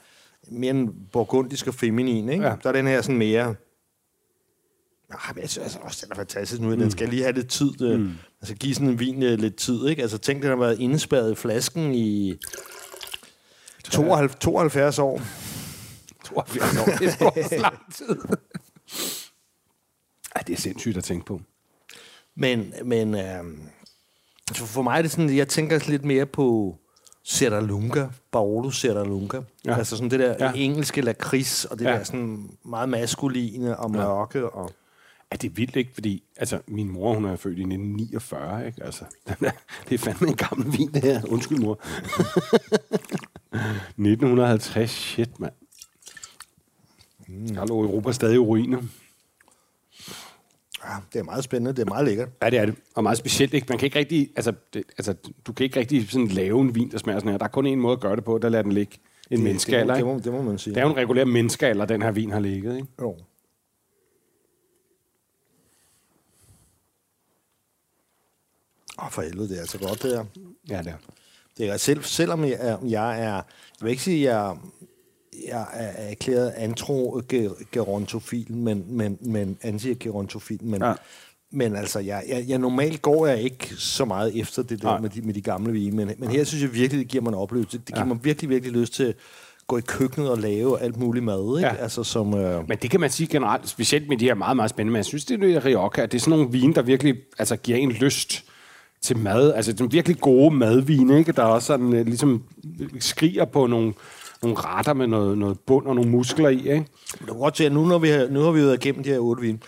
mere 0.51 0.70
en 0.70 0.91
burgundisk 1.12 1.66
og 1.66 1.74
feminin, 1.74 2.28
ikke? 2.28 2.45
Ja. 2.45 2.55
Så 2.62 2.68
er 2.68 2.72
den 2.72 2.86
her 2.86 3.03
sådan 3.03 3.18
mere... 3.18 3.55
Ah, 5.11 5.34
men 5.34 5.43
jeg 5.43 5.51
synes 5.51 5.64
altså 5.64 5.78
også, 5.82 6.01
den 6.05 6.12
er 6.12 6.16
fantastisk 6.16 6.61
nu. 6.62 6.70
Den 6.70 6.91
skal 6.91 7.09
lige 7.09 7.22
have 7.22 7.34
lidt 7.34 7.49
tid. 7.49 7.97
Mm. 7.97 8.11
Altså 8.41 8.55
give 8.55 8.74
sådan 8.74 8.89
en 8.89 9.01
vin 9.01 9.22
øh, 9.22 9.39
lidt 9.39 9.57
tid, 9.57 9.86
ikke? 9.89 10.03
Altså 10.03 10.18
tænk, 10.18 10.43
den 10.43 10.51
har 10.51 10.57
været 10.57 10.80
indespærret 10.80 11.32
i 11.32 11.34
flasken 11.34 11.95
i 11.95 12.34
72, 13.91 14.34
72 14.41 14.99
år. 14.99 15.20
82 16.24 16.76
år, 16.80 16.84
det 16.84 17.20
er 17.20 17.26
også 17.43 17.57
lang 17.59 17.95
tid. 17.95 18.16
Ej, 20.36 20.43
det 20.47 20.53
er 20.53 20.61
sindssygt 20.61 20.97
at 20.97 21.05
tænke 21.05 21.26
på. 21.26 21.41
Men, 22.36 22.74
men 22.84 23.14
øh, 23.14 23.45
altså 24.49 24.66
for 24.66 24.82
mig 24.82 24.99
er 24.99 25.03
det 25.03 25.11
sådan, 25.11 25.36
jeg 25.36 25.49
tænker 25.49 25.80
lidt 25.89 26.05
mere 26.05 26.26
på 26.26 26.76
Serralunga, 27.24 28.07
Barolo 28.32 28.70
Serralunga. 28.70 29.36
Ja. 29.36 29.70
Ja. 29.72 29.78
Altså 29.78 29.97
sådan 29.97 30.11
det 30.11 30.20
der 30.20 30.34
Ja. 30.41 30.45
ja. 30.47 30.53
engelske 30.55 31.01
lakrids, 31.01 31.64
og 31.64 31.78
det 31.78 31.84
Ja. 31.84 31.91
ja. 31.91 31.97
der 31.99 32.05
sådan 32.05 32.51
meget 32.64 32.89
maskuline 32.89 33.76
og 33.76 33.91
mørke. 33.91 34.51
Og, 34.51 34.70
Er 35.30 35.36
det 35.36 35.57
vildt, 35.57 35.76
ikke? 35.76 35.91
Fordi 35.95 36.22
altså, 36.36 36.61
min 36.66 36.89
mor, 36.91 37.14
hun 37.14 37.24
er 37.24 37.36
født 37.36 37.59
i 37.59 37.62
1949, 37.62 38.66
ikke? 38.66 38.84
Altså, 38.84 39.05
det 39.89 39.95
er 39.95 39.99
fandme 39.99 40.28
en 40.28 40.36
gammel 40.36 40.78
vin, 40.78 40.93
det 40.95 41.03
her. 41.03 41.22
Undskyld, 41.28 41.59
mor. 41.59 41.78
1950, 43.81 44.91
shit, 44.91 45.41
mand. 45.41 45.53
Mm. 47.29 47.49
Der 47.49 47.66
lå 47.66 47.83
Europa 47.83 48.12
stadig 48.12 48.35
i 48.35 48.39
ruiner. 48.39 48.83
ja, 50.85 50.97
det 51.12 51.18
er 51.18 51.22
meget 51.22 51.45
spændende, 51.45 51.72
det 51.72 51.83
er 51.83 51.89
meget 51.89 52.05
lækkert. 52.05 52.29
Ja, 52.43 52.51
det 52.51 52.59
er 52.59 52.66
det. 52.66 52.74
Og 52.95 53.03
meget 53.03 53.18
specielt, 53.18 53.55
ikke? 53.55 53.66
Man 53.68 53.79
kan 53.79 53.87
ikke 53.87 53.99
rigtig, 53.99 54.31
altså, 54.37 54.53
det, 54.74 54.85
altså 54.99 55.14
du 55.47 55.53
kan 55.53 55.64
ikke 55.64 55.81
rigtig 55.81 56.11
sådan 56.11 56.29
lave 56.29 56.61
en 56.61 56.74
vin, 56.74 56.91
der 56.91 56.99
smager 56.99 57.18
sådan 57.18 57.31
her. 57.31 57.39
Der 57.39 57.45
er 57.45 57.51
kun 57.51 57.66
en 57.66 57.81
måde 57.81 57.93
at 57.93 58.01
gøre 58.01 58.16
det 58.16 58.24
på, 58.24 58.39
der 58.39 58.49
lader 58.49 58.62
den 58.62 58.72
ligge. 58.72 58.99
En 59.31 59.43
menneskealder, 59.43 59.95
det, 59.95 60.01
ikke? 60.01 60.07
må, 60.07 60.18
det, 60.18 60.26
må, 60.26 60.33
det 60.33 60.45
må 60.45 60.51
man 60.51 60.59
sige. 60.59 60.74
Det 60.74 60.81
er 60.81 60.85
jo 60.85 60.91
en 60.91 60.97
regulær 60.97 61.24
menneskealder, 61.24 61.85
den 61.85 62.03
her 62.03 62.11
vin 62.11 62.31
har 62.31 62.41
ligget, 62.41 62.76
ikke? 62.76 62.89
Jo. 63.01 63.16
Åh, 69.03 69.11
for 69.11 69.22
helvede, 69.22 69.49
det 69.49 69.57
er 69.57 69.61
altså 69.61 69.79
godt, 69.79 70.03
det 70.03 70.11
her. 70.11 70.24
Ja, 70.68 70.79
det 70.79 70.87
er. 70.87 70.97
Det 71.59 71.69
er 71.69 71.77
selv, 71.77 72.03
selvom 72.03 72.45
jeg 72.45 72.57
er, 72.61 72.77
jeg 72.89 73.21
er, 73.23 73.33
jeg 73.35 73.43
vil 73.81 73.91
ikke 73.91 74.03
sige, 74.03 74.31
at 74.31 74.35
jeg, 74.37 74.57
jeg 75.49 75.67
er 75.73 76.11
erklæret 76.11 76.53
antro-gerontofil, 76.57 78.53
men, 78.53 78.85
men, 78.89 79.19
men 79.21 79.59
anti-gerontofil, 79.63 80.65
men, 80.65 80.83
Ja. 80.83 80.93
men 81.53 81.77
altså, 81.77 81.99
jeg, 81.99 82.23
jeg, 82.29 82.45
jeg, 82.49 82.59
normalt 82.59 83.03
går 83.03 83.27
jeg 83.27 83.43
ikke 83.43 83.75
så 83.79 84.05
meget 84.05 84.41
efter 84.41 84.63
det 84.63 84.83
der 84.83 84.89
Nej. 84.89 85.01
med 85.01 85.11
de, 85.11 85.23
med 85.23 85.35
de 85.35 85.41
gamle 85.41 85.73
vine, 85.73 85.97
men, 85.97 86.11
men 86.19 86.29
her 86.31 86.45
synes 86.45 86.63
jeg 86.63 86.75
virkelig, 86.75 87.01
det 87.01 87.09
giver 87.09 87.23
mig 87.23 87.31
en 87.31 87.35
oplevelse. 87.35 87.79
Det, 87.79 87.87
giver 87.87 87.99
Ja. 87.99 88.05
mig 88.05 88.19
virkelig, 88.23 88.51
virkelig 88.51 88.73
lyst 88.81 88.95
til 88.95 89.05
at 89.05 89.15
gå 89.67 89.79
i 89.79 89.81
køkkenet 89.81 90.31
og 90.31 90.39
lave 90.39 90.81
alt 90.81 90.97
muligt 90.97 91.25
mad, 91.25 91.59
ikke? 91.59 91.69
Ja. 91.69 91.75
Altså 91.83 92.05
som... 92.05 92.35
Øh, 92.35 92.69
Men 92.69 92.79
det 92.83 92.91
kan 92.91 93.01
man 93.01 93.11
sige 93.11 93.27
generelt, 93.27 93.69
specielt 93.69 94.09
med 94.09 94.17
de 94.17 94.25
her 94.25 94.35
meget, 94.35 94.57
meget 94.57 94.71
spændende. 94.71 94.93
Men 94.93 94.97
jeg 94.97 95.05
synes, 95.05 95.25
det 95.25 95.43
er 95.55 95.65
Rioja, 95.65 96.07
det 96.07 96.15
er 96.15 96.19
sådan 96.19 96.31
nogle 96.39 96.53
vine, 96.53 96.75
der 96.75 96.83
virkelig 96.83 97.15
altså, 97.39 97.57
giver 97.57 97.79
en 97.79 97.93
lyst 97.93 98.45
til 99.03 99.18
mad. 99.18 99.53
Altså, 99.53 99.70
er 99.84 99.88
virkelig 99.88 100.20
gode 100.20 100.55
madvine, 100.55 101.18
ikke? 101.18 101.32
Der 101.32 101.42
også 101.42 101.66
sådan, 101.66 101.92
øh, 101.92 102.07
ligesom 102.07 102.42
skriger 103.01 103.44
på 103.44 103.66
nogle, 103.66 103.92
nogle 104.42 104.57
retter 104.59 104.94
med 104.94 105.07
noget, 105.07 105.38
noget 105.38 105.59
bund 105.61 105.86
og 105.86 105.94
nogle 105.94 106.11
muskler 106.11 106.49
i, 106.49 106.59
ikke? 106.59 106.86
Du 107.20 107.26
kan 107.26 107.38
godt 107.38 107.57
se, 107.57 107.66
at 107.66 107.72
nu, 107.72 107.86
når 107.86 107.99
vi 107.99 108.09
har, 108.09 108.26
nu 108.30 108.40
har 108.40 108.51
vi 108.51 108.61
været 108.61 108.84
igennem 108.84 109.05
de 109.05 109.11
her 109.11 109.18
otte 109.18 109.42
vine, 109.42 109.59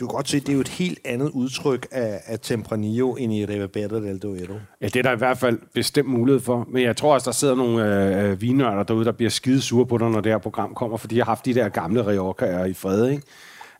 du 0.00 0.06
kan 0.06 0.14
godt 0.14 0.28
se, 0.28 0.36
at 0.36 0.42
det 0.42 0.48
er 0.48 0.54
jo 0.54 0.60
et 0.60 0.68
helt 0.68 0.98
andet 1.04 1.30
udtryk 1.30 1.86
af, 1.90 2.20
af 2.26 2.40
Tempranillo 2.40 3.14
end 3.14 3.32
i 3.32 3.46
Rivabella 3.46 4.00
del 4.00 4.18
Duero. 4.18 4.54
Ja, 4.80 4.86
det 4.86 4.96
er 4.96 5.02
der 5.02 5.12
i 5.12 5.16
hvert 5.16 5.38
fald 5.38 5.58
bestemt 5.74 6.08
mulighed 6.08 6.40
for. 6.40 6.66
Men 6.70 6.82
jeg 6.82 6.96
tror 6.96 7.14
også, 7.14 7.24
der 7.24 7.32
sidder 7.32 7.54
nogle 7.54 7.84
øh, 7.84 8.30
øh, 8.30 8.40
vinnørder 8.40 8.82
derude, 8.82 9.04
der 9.04 9.12
bliver 9.12 9.30
skide 9.30 9.60
sure 9.60 9.86
på 9.86 9.98
dig, 9.98 10.10
når 10.10 10.20
det 10.20 10.32
her 10.32 10.38
program 10.38 10.74
kommer, 10.74 10.96
fordi 10.96 11.16
jeg 11.16 11.24
har 11.24 11.30
haft 11.30 11.44
de 11.44 11.54
der 11.54 11.68
gamle 11.68 12.06
Riojaer 12.06 12.64
i 12.64 12.74
fred, 12.74 13.10
ikke? 13.10 13.22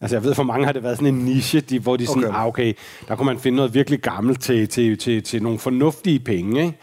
Altså, 0.01 0.17
jeg 0.17 0.25
ved, 0.25 0.35
for 0.35 0.43
mange 0.43 0.67
har 0.67 0.73
det 0.73 0.83
været 0.83 0.97
sådan 0.97 1.15
en 1.15 1.25
niche, 1.25 1.61
de, 1.61 1.79
hvor 1.79 1.97
de 1.97 2.07
sådan, 2.07 2.25
Okay. 2.25 2.35
ah, 2.39 2.47
okay, 2.47 2.75
der 3.09 3.17
kunne 3.17 3.27
man 3.27 3.39
finde 3.39 3.57
noget 3.57 3.75
virkelig 3.75 4.01
gammelt 4.01 4.41
til, 4.41 4.69
til, 4.69 4.99
til, 4.99 5.23
til 5.23 5.43
nogle 5.43 5.59
fornuftige 5.59 6.19
penge, 6.19 6.61
ikke? 6.63 6.79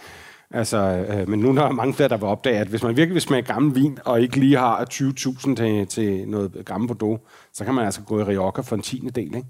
Altså, 0.51 0.77
øh, 0.77 1.29
men 1.29 1.39
nu 1.39 1.49
er 1.49 1.53
der 1.53 1.71
mange 1.71 1.93
flere, 1.93 2.09
der 2.09 2.17
vil 2.17 2.25
opdage, 2.25 2.57
at 2.57 2.67
hvis 2.67 2.83
man 2.83 2.97
virkelig 2.97 3.13
vil 3.13 3.21
smage 3.21 3.41
gammel 3.41 3.75
vin, 3.75 3.99
og 4.05 4.21
ikke 4.21 4.39
lige 4.39 4.57
har 4.57 4.85
20.000 4.93 5.55
til, 5.55 5.87
til 5.87 6.27
noget 6.27 6.61
gammel 6.65 6.87
Bordeaux, 6.87 7.19
så 7.53 7.65
kan 7.65 7.73
man 7.73 7.85
altså 7.85 8.01
gå 8.01 8.19
i 8.19 8.23
Rioja 8.23 8.61
for 8.61 8.75
en 8.75 8.81
tiende 8.81 9.11
del, 9.11 9.35
ikke? 9.35 9.47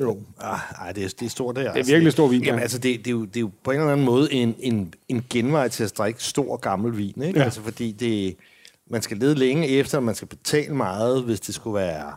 Jo. 0.00 0.18
Ah, 0.40 0.58
ej, 0.80 0.92
det 0.92 1.04
er, 1.04 1.08
det 1.20 1.26
er 1.26 1.30
stort, 1.30 1.56
det 1.56 1.66
er. 1.66 1.72
Det 1.72 1.80
er 1.80 1.84
virkelig 1.84 2.12
stor 2.12 2.28
vin, 2.28 2.42
Jamen, 2.42 2.58
ja. 2.58 2.62
altså, 2.62 2.78
det, 2.78 2.98
det, 2.98 3.06
er 3.06 3.10
jo, 3.10 3.24
det 3.24 3.36
er 3.36 3.40
jo 3.40 3.50
på 3.64 3.70
en 3.70 3.78
eller 3.78 3.92
anden 3.92 4.06
måde 4.06 4.32
en, 4.32 4.54
en, 4.58 4.94
en 5.08 5.24
genvej 5.30 5.68
til 5.68 5.84
at 5.84 5.92
drikke 5.98 6.22
stor 6.22 6.56
gammel 6.56 6.98
vin, 6.98 7.22
ikke? 7.22 7.38
Ja. 7.38 7.44
Altså, 7.44 7.62
fordi 7.62 7.92
det, 7.92 8.36
man 8.90 9.02
skal 9.02 9.16
lede 9.16 9.34
længe 9.34 9.68
efter, 9.68 9.98
og 9.98 10.04
man 10.04 10.14
skal 10.14 10.28
betale 10.28 10.74
meget, 10.74 11.22
hvis 11.22 11.40
det 11.40 11.54
skulle 11.54 11.74
være 11.74 12.12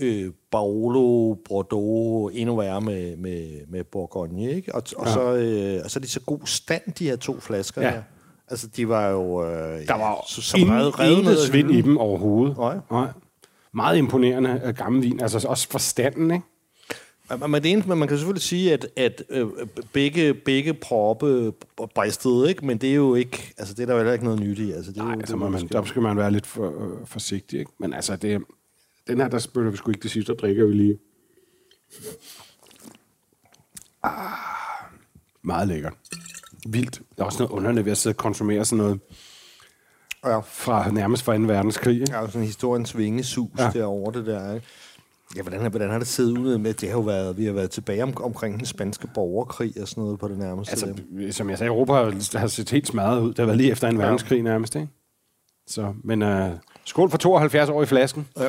øh, 0.00 0.32
Barolo, 0.50 1.34
Bordeaux, 1.48 2.32
endnu 2.34 2.56
værre 2.56 2.80
med, 2.80 3.16
med, 3.16 3.66
med 3.68 3.84
Bourgogne, 3.84 4.50
ikke? 4.52 4.74
Og, 4.74 4.82
og, 4.96 5.06
Ja. 5.06 5.12
så, 5.12 5.34
øh, 5.34 5.80
og 5.84 5.90
så 5.90 5.98
er 5.98 6.00
de 6.00 6.08
så 6.08 6.20
god 6.20 6.40
stand, 6.44 6.82
de 6.98 7.04
her 7.08 7.16
to 7.16 7.40
flasker 7.40 7.82
Ja. 7.82 7.90
her. 7.90 8.02
Altså, 8.48 8.66
de 8.76 8.88
var 8.88 9.08
jo... 9.08 9.44
Øh, 9.44 9.86
Der 9.86 9.94
var 9.98 10.24
så, 10.28 10.42
så, 10.42 10.56
ingen, 10.56 11.36
svind 11.46 11.70
i 11.70 11.80
dem 11.80 11.98
overhovedet. 11.98 12.56
Nej. 12.58 12.76
Nej. 12.90 13.08
Meget 13.74 13.96
imponerende 13.98 14.60
øh, 14.64 14.74
gammel 14.76 15.02
vin. 15.02 15.20
Altså 15.20 15.48
også 15.48 15.68
forstanden, 15.70 16.30
ikke? 16.30 16.44
Men, 17.38 17.62
det 17.62 17.66
eneste, 17.72 17.88
man 17.94 18.08
kan 18.08 18.16
selvfølgelig 18.16 18.42
sige, 18.42 18.72
at, 18.72 18.86
at 18.96 19.22
øh, 19.30 19.46
begge, 19.92 20.34
begge 20.34 20.74
proppe 20.74 21.52
bristede, 21.94 22.48
ikke? 22.48 22.66
Men 22.66 22.78
det 22.78 22.90
er 22.90 22.94
jo 22.94 23.14
ikke, 23.14 23.54
altså 23.58 23.74
det 23.74 23.82
er 23.82 23.86
der 23.86 23.92
jo 23.92 23.98
heller 23.98 24.12
ikke 24.12 24.24
noget 24.24 24.40
nyt 24.40 24.58
i. 24.58 24.72
Altså, 24.72 24.92
det 24.92 24.98
er 24.98 25.02
Nej, 25.02 25.12
jo, 25.12 25.18
altså, 25.20 25.32
det, 25.32 25.40
man, 25.40 25.52
man, 25.52 25.68
der 25.68 25.84
skal 25.84 26.02
man 26.02 26.16
være 26.16 26.30
lidt 26.30 26.46
for, 26.46 26.84
øh, 27.00 27.06
forsigtig, 27.06 27.58
ikke? 27.58 27.70
Men 27.78 27.94
altså, 27.94 28.16
det, 28.16 28.42
den 29.06 29.20
her, 29.20 29.28
der 29.28 29.38
spytter 29.38 29.70
vi 29.70 29.76
sgu 29.76 29.90
ikke 29.90 30.02
det 30.02 30.10
sidste, 30.10 30.30
og 30.30 30.38
drikker 30.38 30.64
vi 30.66 30.72
lige. 30.72 30.98
Ah, 34.02 34.12
meget 35.42 35.68
lækkert. 35.68 35.92
Vildt. 36.68 37.00
Der 37.16 37.22
er 37.22 37.26
også 37.26 37.38
noget 37.38 37.52
underligt 37.52 37.84
ved 37.84 37.92
at 37.92 37.98
sidde 37.98 38.12
og 38.12 38.16
konsumere 38.16 38.64
sådan 38.64 38.84
noget 38.84 39.00
ja, 40.24 40.38
fra 40.38 40.90
nærmest 40.90 41.22
fra 41.22 41.36
2. 41.36 41.42
verdenskrig, 41.42 41.94
ikke? 41.94 42.06
der 42.06 42.16
er 42.16 42.20
jo 42.20 42.26
sådan 42.26 42.46
historiens 42.46 42.96
vingesus 42.96 43.48
Ja. 43.58 43.64
ja. 43.64 43.70
derovre, 43.70 44.18
det 44.18 44.26
der, 44.26 44.54
ikke? 44.54 44.66
Ja, 45.36 45.42
hvordan, 45.42 45.70
hvordan 45.70 45.90
har 45.90 45.98
det 45.98 46.06
set 46.06 46.38
ud 46.38 46.58
med, 46.58 46.74
det 46.74 46.88
har 46.88 46.96
jo 46.96 47.02
været, 47.02 47.36
vi 47.36 47.44
har 47.44 47.52
været 47.52 47.70
tilbage 47.70 48.02
om, 48.02 48.12
omkring 48.22 48.58
den 48.58 48.66
spanske 48.66 49.08
borgerkrig 49.14 49.72
og 49.82 49.88
sådan 49.88 50.02
noget 50.02 50.18
på 50.18 50.28
det 50.28 50.38
nærmeste. 50.38 50.72
Altså, 50.72 50.94
som 51.30 51.50
jeg 51.50 51.58
sagde, 51.58 51.68
Europa 51.68 51.92
har, 51.92 52.38
har 52.38 52.46
set 52.46 52.70
helt 52.70 52.86
smadret 52.86 53.20
ud. 53.20 53.28
Det 53.28 53.38
har 53.38 53.46
været 53.46 53.56
lige 53.56 53.70
efter 53.70 53.88
en 53.88 53.98
verdenskrig 53.98 54.42
nærmest, 54.42 54.74
ikke? 54.74 54.88
Så, 55.66 55.94
men 56.04 56.22
uh, 56.22 56.50
skål 56.84 57.10
for 57.10 57.18
72 57.18 57.68
år 57.68 57.82
i 57.82 57.86
flasken. 57.86 58.28
ja. 58.38 58.48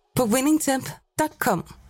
på 0.21 0.27
winningtemp.com. 0.27 1.80